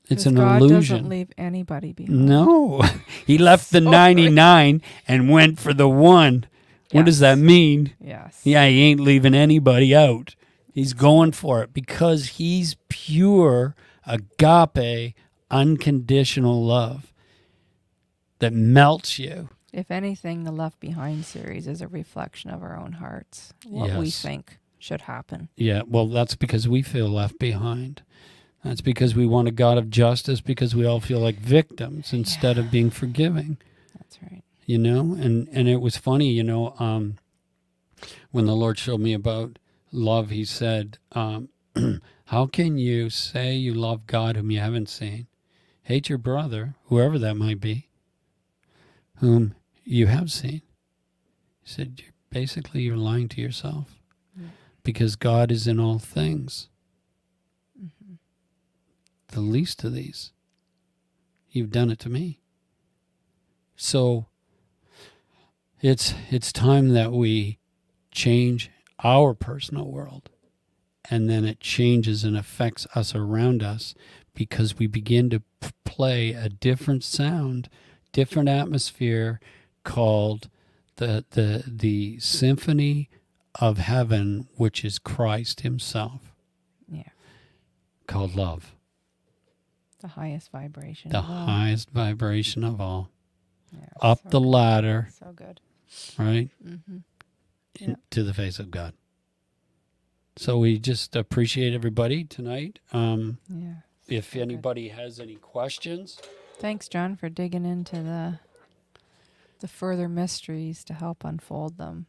It's 0.09 0.25
an 0.25 0.35
God 0.35 0.61
illusion. 0.61 0.97
doesn't 0.97 1.09
leave 1.09 1.31
anybody 1.37 1.93
behind. 1.93 2.25
No, 2.27 2.81
he 3.25 3.37
left 3.37 3.71
the 3.71 3.79
Sorry. 3.81 3.91
99 3.91 4.81
and 5.07 5.29
went 5.29 5.59
for 5.59 5.73
the 5.73 5.89
one. 5.89 6.45
What 6.91 7.05
does 7.05 7.19
that 7.19 7.37
mean? 7.37 7.93
Yes. 7.99 8.41
Yeah, 8.43 8.67
he 8.67 8.81
ain't 8.83 8.99
leaving 8.99 9.33
anybody 9.33 9.95
out. 9.95 10.35
He's 10.73 10.93
going 10.93 11.31
for 11.31 11.63
it 11.63 11.73
because 11.73 12.27
he's 12.29 12.75
pure 12.89 13.75
agape, 14.05 15.15
unconditional 15.49 16.63
love 16.63 17.11
that 18.39 18.53
melts 18.53 19.17
you. 19.17 19.49
If 19.75 19.91
anything, 19.91 20.45
the 20.45 20.51
Left 20.51 20.79
Behind 20.79 21.25
series 21.25 21.67
is 21.67 21.81
a 21.81 21.87
reflection 21.89 22.49
of 22.49 22.63
our 22.63 22.77
own 22.77 22.93
hearts. 22.93 23.53
What 23.67 23.97
we 23.97 24.09
think 24.09 24.57
should 24.79 25.01
happen. 25.01 25.49
Yeah, 25.57 25.81
well, 25.85 26.07
that's 26.07 26.35
because 26.35 26.65
we 26.67 26.81
feel 26.81 27.09
left 27.09 27.37
behind. 27.39 28.01
That's 28.63 28.79
because 28.81 29.15
we 29.15 29.25
want 29.25 29.49
a 29.49 29.51
God 29.51 29.77
of 29.77 29.89
justice 29.89 30.39
because 30.39 30.73
we 30.75 30.85
all 30.85 31.01
feel 31.01 31.19
like 31.19 31.35
victims 31.39 32.13
instead 32.13 32.57
of 32.57 32.71
being 32.71 32.89
forgiving. 32.89 33.57
That's 33.97 34.17
right. 34.23 34.43
you 34.65 34.77
know 34.77 35.13
and 35.19 35.47
and 35.51 35.67
it 35.67 35.81
was 35.81 35.97
funny 35.97 36.29
you 36.29 36.43
know 36.43 36.73
um 36.79 37.15
when 38.31 38.45
the 38.45 38.55
lord 38.55 38.77
showed 38.79 38.99
me 38.99 39.13
about 39.13 39.59
love 39.91 40.29
he 40.29 40.43
said 40.45 40.97
um 41.11 41.49
how 42.25 42.45
can 42.47 42.77
you 42.77 43.09
say 43.09 43.53
you 43.53 43.73
love 43.73 44.07
god 44.07 44.35
whom 44.35 44.49
you 44.51 44.59
haven't 44.59 44.89
seen 44.89 45.27
hate 45.83 46.09
your 46.09 46.17
brother 46.17 46.75
whoever 46.85 47.19
that 47.19 47.35
might 47.35 47.59
be 47.59 47.87
whom 49.17 49.53
you 49.85 50.07
have 50.07 50.31
seen. 50.31 50.61
He 51.61 51.69
said 51.69 52.01
you're, 52.03 52.11
basically 52.29 52.81
you're 52.81 52.97
lying 52.97 53.29
to 53.29 53.41
yourself 53.41 53.99
Yeah. 54.37 54.47
because 54.83 55.15
god 55.15 55.51
is 55.51 55.67
in 55.67 55.79
all 55.79 55.99
things. 55.99 56.67
Hmm 57.79 58.15
the 59.29 59.41
least 59.41 59.83
of 59.83 59.93
these 59.93 60.31
you've 61.49 61.71
done 61.71 61.89
it 61.89 61.99
to 61.99 62.09
me. 62.09 62.39
So 63.75 64.27
it's 65.81 66.13
it's 66.29 66.51
time 66.53 66.89
that 66.89 67.11
we 67.11 67.59
change 68.11 68.71
our 69.03 69.33
personal 69.33 69.85
world 69.91 70.29
and 71.09 71.29
then 71.29 71.43
it 71.45 71.59
changes 71.59 72.23
and 72.23 72.37
affects 72.37 72.87
us 72.95 73.13
around 73.13 73.61
us 73.61 73.93
because 74.33 74.77
we 74.77 74.87
begin 74.87 75.29
to 75.31 75.41
p- 75.59 75.69
play 75.83 76.31
a 76.31 76.47
different 76.49 77.03
sound 77.03 77.67
different 78.13 78.47
atmosphere 78.47 79.39
called 79.85 80.49
the 80.97 81.23
the 81.31 81.63
the 81.65 82.19
symphony 82.19 83.09
of 83.61 83.77
heaven 83.77 84.47
which 84.57 84.83
is 84.83 84.99
Christ 84.99 85.61
himself 85.61 86.33
Yeah. 86.89 87.09
called 88.07 88.35
love 88.35 88.75
The 89.99 90.09
highest 90.09 90.51
vibration. 90.51 91.11
the 91.11 91.21
highest 91.21 91.89
vibration 91.91 92.63
of 92.65 92.81
all 92.81 93.09
Yeah, 93.71 93.85
up 94.01 94.19
so 94.23 94.29
the 94.29 94.39
good. 94.39 94.47
ladder 94.47 95.07
So 95.17 95.31
good. 95.33 95.61
right 96.17 96.49
hmm 96.61 96.97
into 97.79 98.23
the 98.23 98.33
face 98.33 98.57
of 98.59 98.71
God. 98.71 98.93
So 100.37 100.57
we 100.57 100.79
just 100.79 101.15
appreciate 101.15 101.73
everybody 101.73 102.23
tonight. 102.23 102.79
Um, 102.93 103.37
Yeah. 103.49 103.81
if 104.07 104.31
So 104.31 104.39
good. 104.39 104.41
anybody 104.41 104.89
has 104.89 105.19
any 105.19 105.35
questions, 105.35 106.19
Thanks, 106.57 106.87
John, 106.87 107.15
for 107.17 107.27
digging 107.29 107.65
into 107.65 107.97
the 108.01 108.39
the 109.59 109.67
further 109.67 110.07
mysteries 110.09 110.83
to 110.85 110.93
help 110.93 111.23
unfold 111.23 111.77
them. 111.77 112.05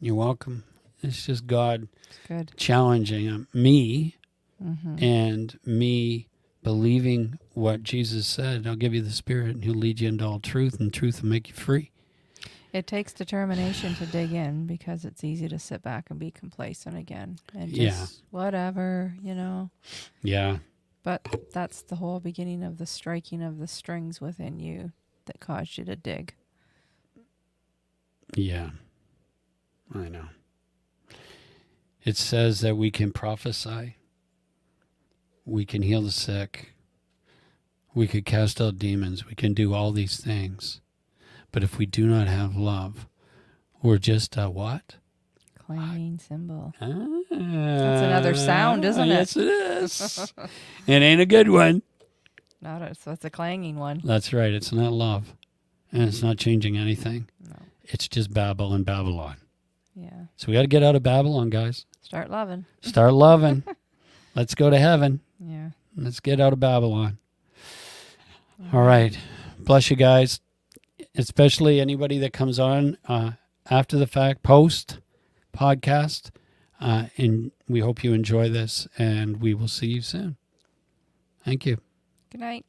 you're 0.00 0.14
welcome. 0.14 0.64
It's 1.02 1.26
just 1.26 1.46
God 1.46 1.88
It's 2.08 2.18
good. 2.28 2.52
challenging 2.56 3.28
um, 3.28 3.48
me 3.52 4.16
hmm 4.62 4.96
and 4.98 5.58
me 5.66 6.28
believing 6.62 7.38
what 7.52 7.82
Jesus 7.82 8.26
said. 8.26 8.66
I'll 8.66 8.76
give 8.76 8.94
you 8.94 9.02
the 9.02 9.10
Spirit, 9.10 9.50
and 9.56 9.64
He'll 9.64 9.74
lead 9.74 10.00
you 10.00 10.08
into 10.08 10.24
all 10.24 10.40
truth, 10.40 10.80
and 10.80 10.92
truth 10.92 11.20
will 11.22 11.28
make 11.28 11.48
you 11.48 11.54
free. 11.54 11.90
It 12.72 12.86
takes 12.86 13.12
determination 13.12 13.94
to 13.96 14.06
dig 14.06 14.32
in 14.32 14.66
because 14.66 15.04
it's 15.04 15.22
easy 15.22 15.48
to 15.48 15.58
sit 15.58 15.82
back 15.82 16.10
and 16.10 16.18
be 16.18 16.30
complacent 16.30 16.96
again 16.96 17.36
and 17.54 17.68
just 17.68 17.78
Yeah. 17.80 18.06
whatever, 18.30 19.14
you 19.22 19.34
know. 19.34 19.70
Yeah. 20.22 20.58
But 21.02 21.22
that's 21.52 21.82
the 21.82 21.96
whole 21.96 22.18
beginning 22.18 22.64
of 22.64 22.78
the 22.78 22.86
striking 22.86 23.42
of 23.42 23.58
the 23.58 23.66
strings 23.68 24.20
within 24.20 24.58
you 24.58 24.92
that 25.26 25.38
caused 25.38 25.76
you 25.78 25.84
to 25.84 25.94
dig. 25.96 26.34
Yeah. 28.36 28.70
I 29.94 30.08
know. 30.08 30.26
It 32.04 32.16
says 32.16 32.60
that 32.60 32.76
we 32.76 32.90
can 32.90 33.12
prophesy, 33.12 33.96
we 35.46 35.64
can 35.64 35.82
heal 35.82 36.02
the 36.02 36.10
sick, 36.10 36.74
we 37.94 38.06
could 38.06 38.26
cast 38.26 38.60
out 38.60 38.78
demons, 38.78 39.24
we 39.26 39.34
can 39.34 39.54
do 39.54 39.72
all 39.72 39.90
these 39.92 40.18
things. 40.18 40.80
But 41.50 41.62
if 41.62 41.78
we 41.78 41.86
do 41.86 42.06
not 42.06 42.26
have 42.26 42.56
love, 42.56 43.06
we're 43.82 43.98
just 43.98 44.36
a 44.36 44.50
what? 44.50 44.96
Clanging 45.64 46.18
cymbal. 46.18 46.74
Ah, 46.80 46.88
That's 47.30 48.02
another 48.02 48.34
sound, 48.34 48.84
isn't 48.84 49.08
it? 49.08 49.08
Yes, 49.08 49.36
it 49.36 49.46
is. 49.46 50.32
it 50.86 51.02
ain't 51.02 51.20
a 51.22 51.26
good 51.26 51.48
one. 51.48 51.82
Not 52.60 52.82
a, 52.82 52.94
so 52.94 53.12
it's 53.12 53.24
a 53.24 53.30
clanging 53.30 53.76
one. 53.76 54.02
That's 54.04 54.32
right. 54.32 54.52
It's 54.52 54.72
not 54.72 54.92
love, 54.92 55.34
and 55.92 56.02
it's 56.02 56.22
not 56.22 56.36
changing 56.36 56.76
anything. 56.76 57.28
No. 57.48 57.56
It's 57.84 58.08
just 58.08 58.32
Babel 58.32 58.72
and 58.72 58.84
Babylon. 58.84 59.36
Yeah. 59.94 60.26
So 60.36 60.48
we 60.48 60.54
got 60.54 60.62
to 60.62 60.66
get 60.68 60.82
out 60.82 60.96
of 60.96 61.02
Babylon, 61.02 61.50
guys. 61.50 61.86
Start 62.02 62.30
loving. 62.30 62.64
Start 62.80 63.12
loving. 63.12 63.62
Let's 64.34 64.54
go 64.54 64.70
to 64.70 64.78
heaven. 64.78 65.20
Yeah. 65.38 65.70
Let's 65.96 66.20
get 66.20 66.40
out 66.40 66.52
of 66.52 66.60
Babylon. 66.60 67.18
All 68.72 68.82
right. 68.82 69.16
Bless 69.58 69.90
you 69.90 69.96
guys, 69.96 70.40
especially 71.14 71.80
anybody 71.80 72.18
that 72.18 72.32
comes 72.32 72.58
on 72.58 72.98
uh, 73.06 73.32
after 73.70 73.96
the 73.96 74.06
fact, 74.06 74.42
post 74.42 74.98
podcast. 75.56 76.30
Uh, 76.80 77.06
and 77.16 77.52
we 77.68 77.80
hope 77.80 78.02
you 78.02 78.12
enjoy 78.12 78.48
this, 78.48 78.88
and 78.98 79.40
we 79.40 79.54
will 79.54 79.68
see 79.68 79.86
you 79.86 80.02
soon. 80.02 80.36
Thank 81.44 81.64
you. 81.64 81.78
Good 82.30 82.40
night. 82.40 82.66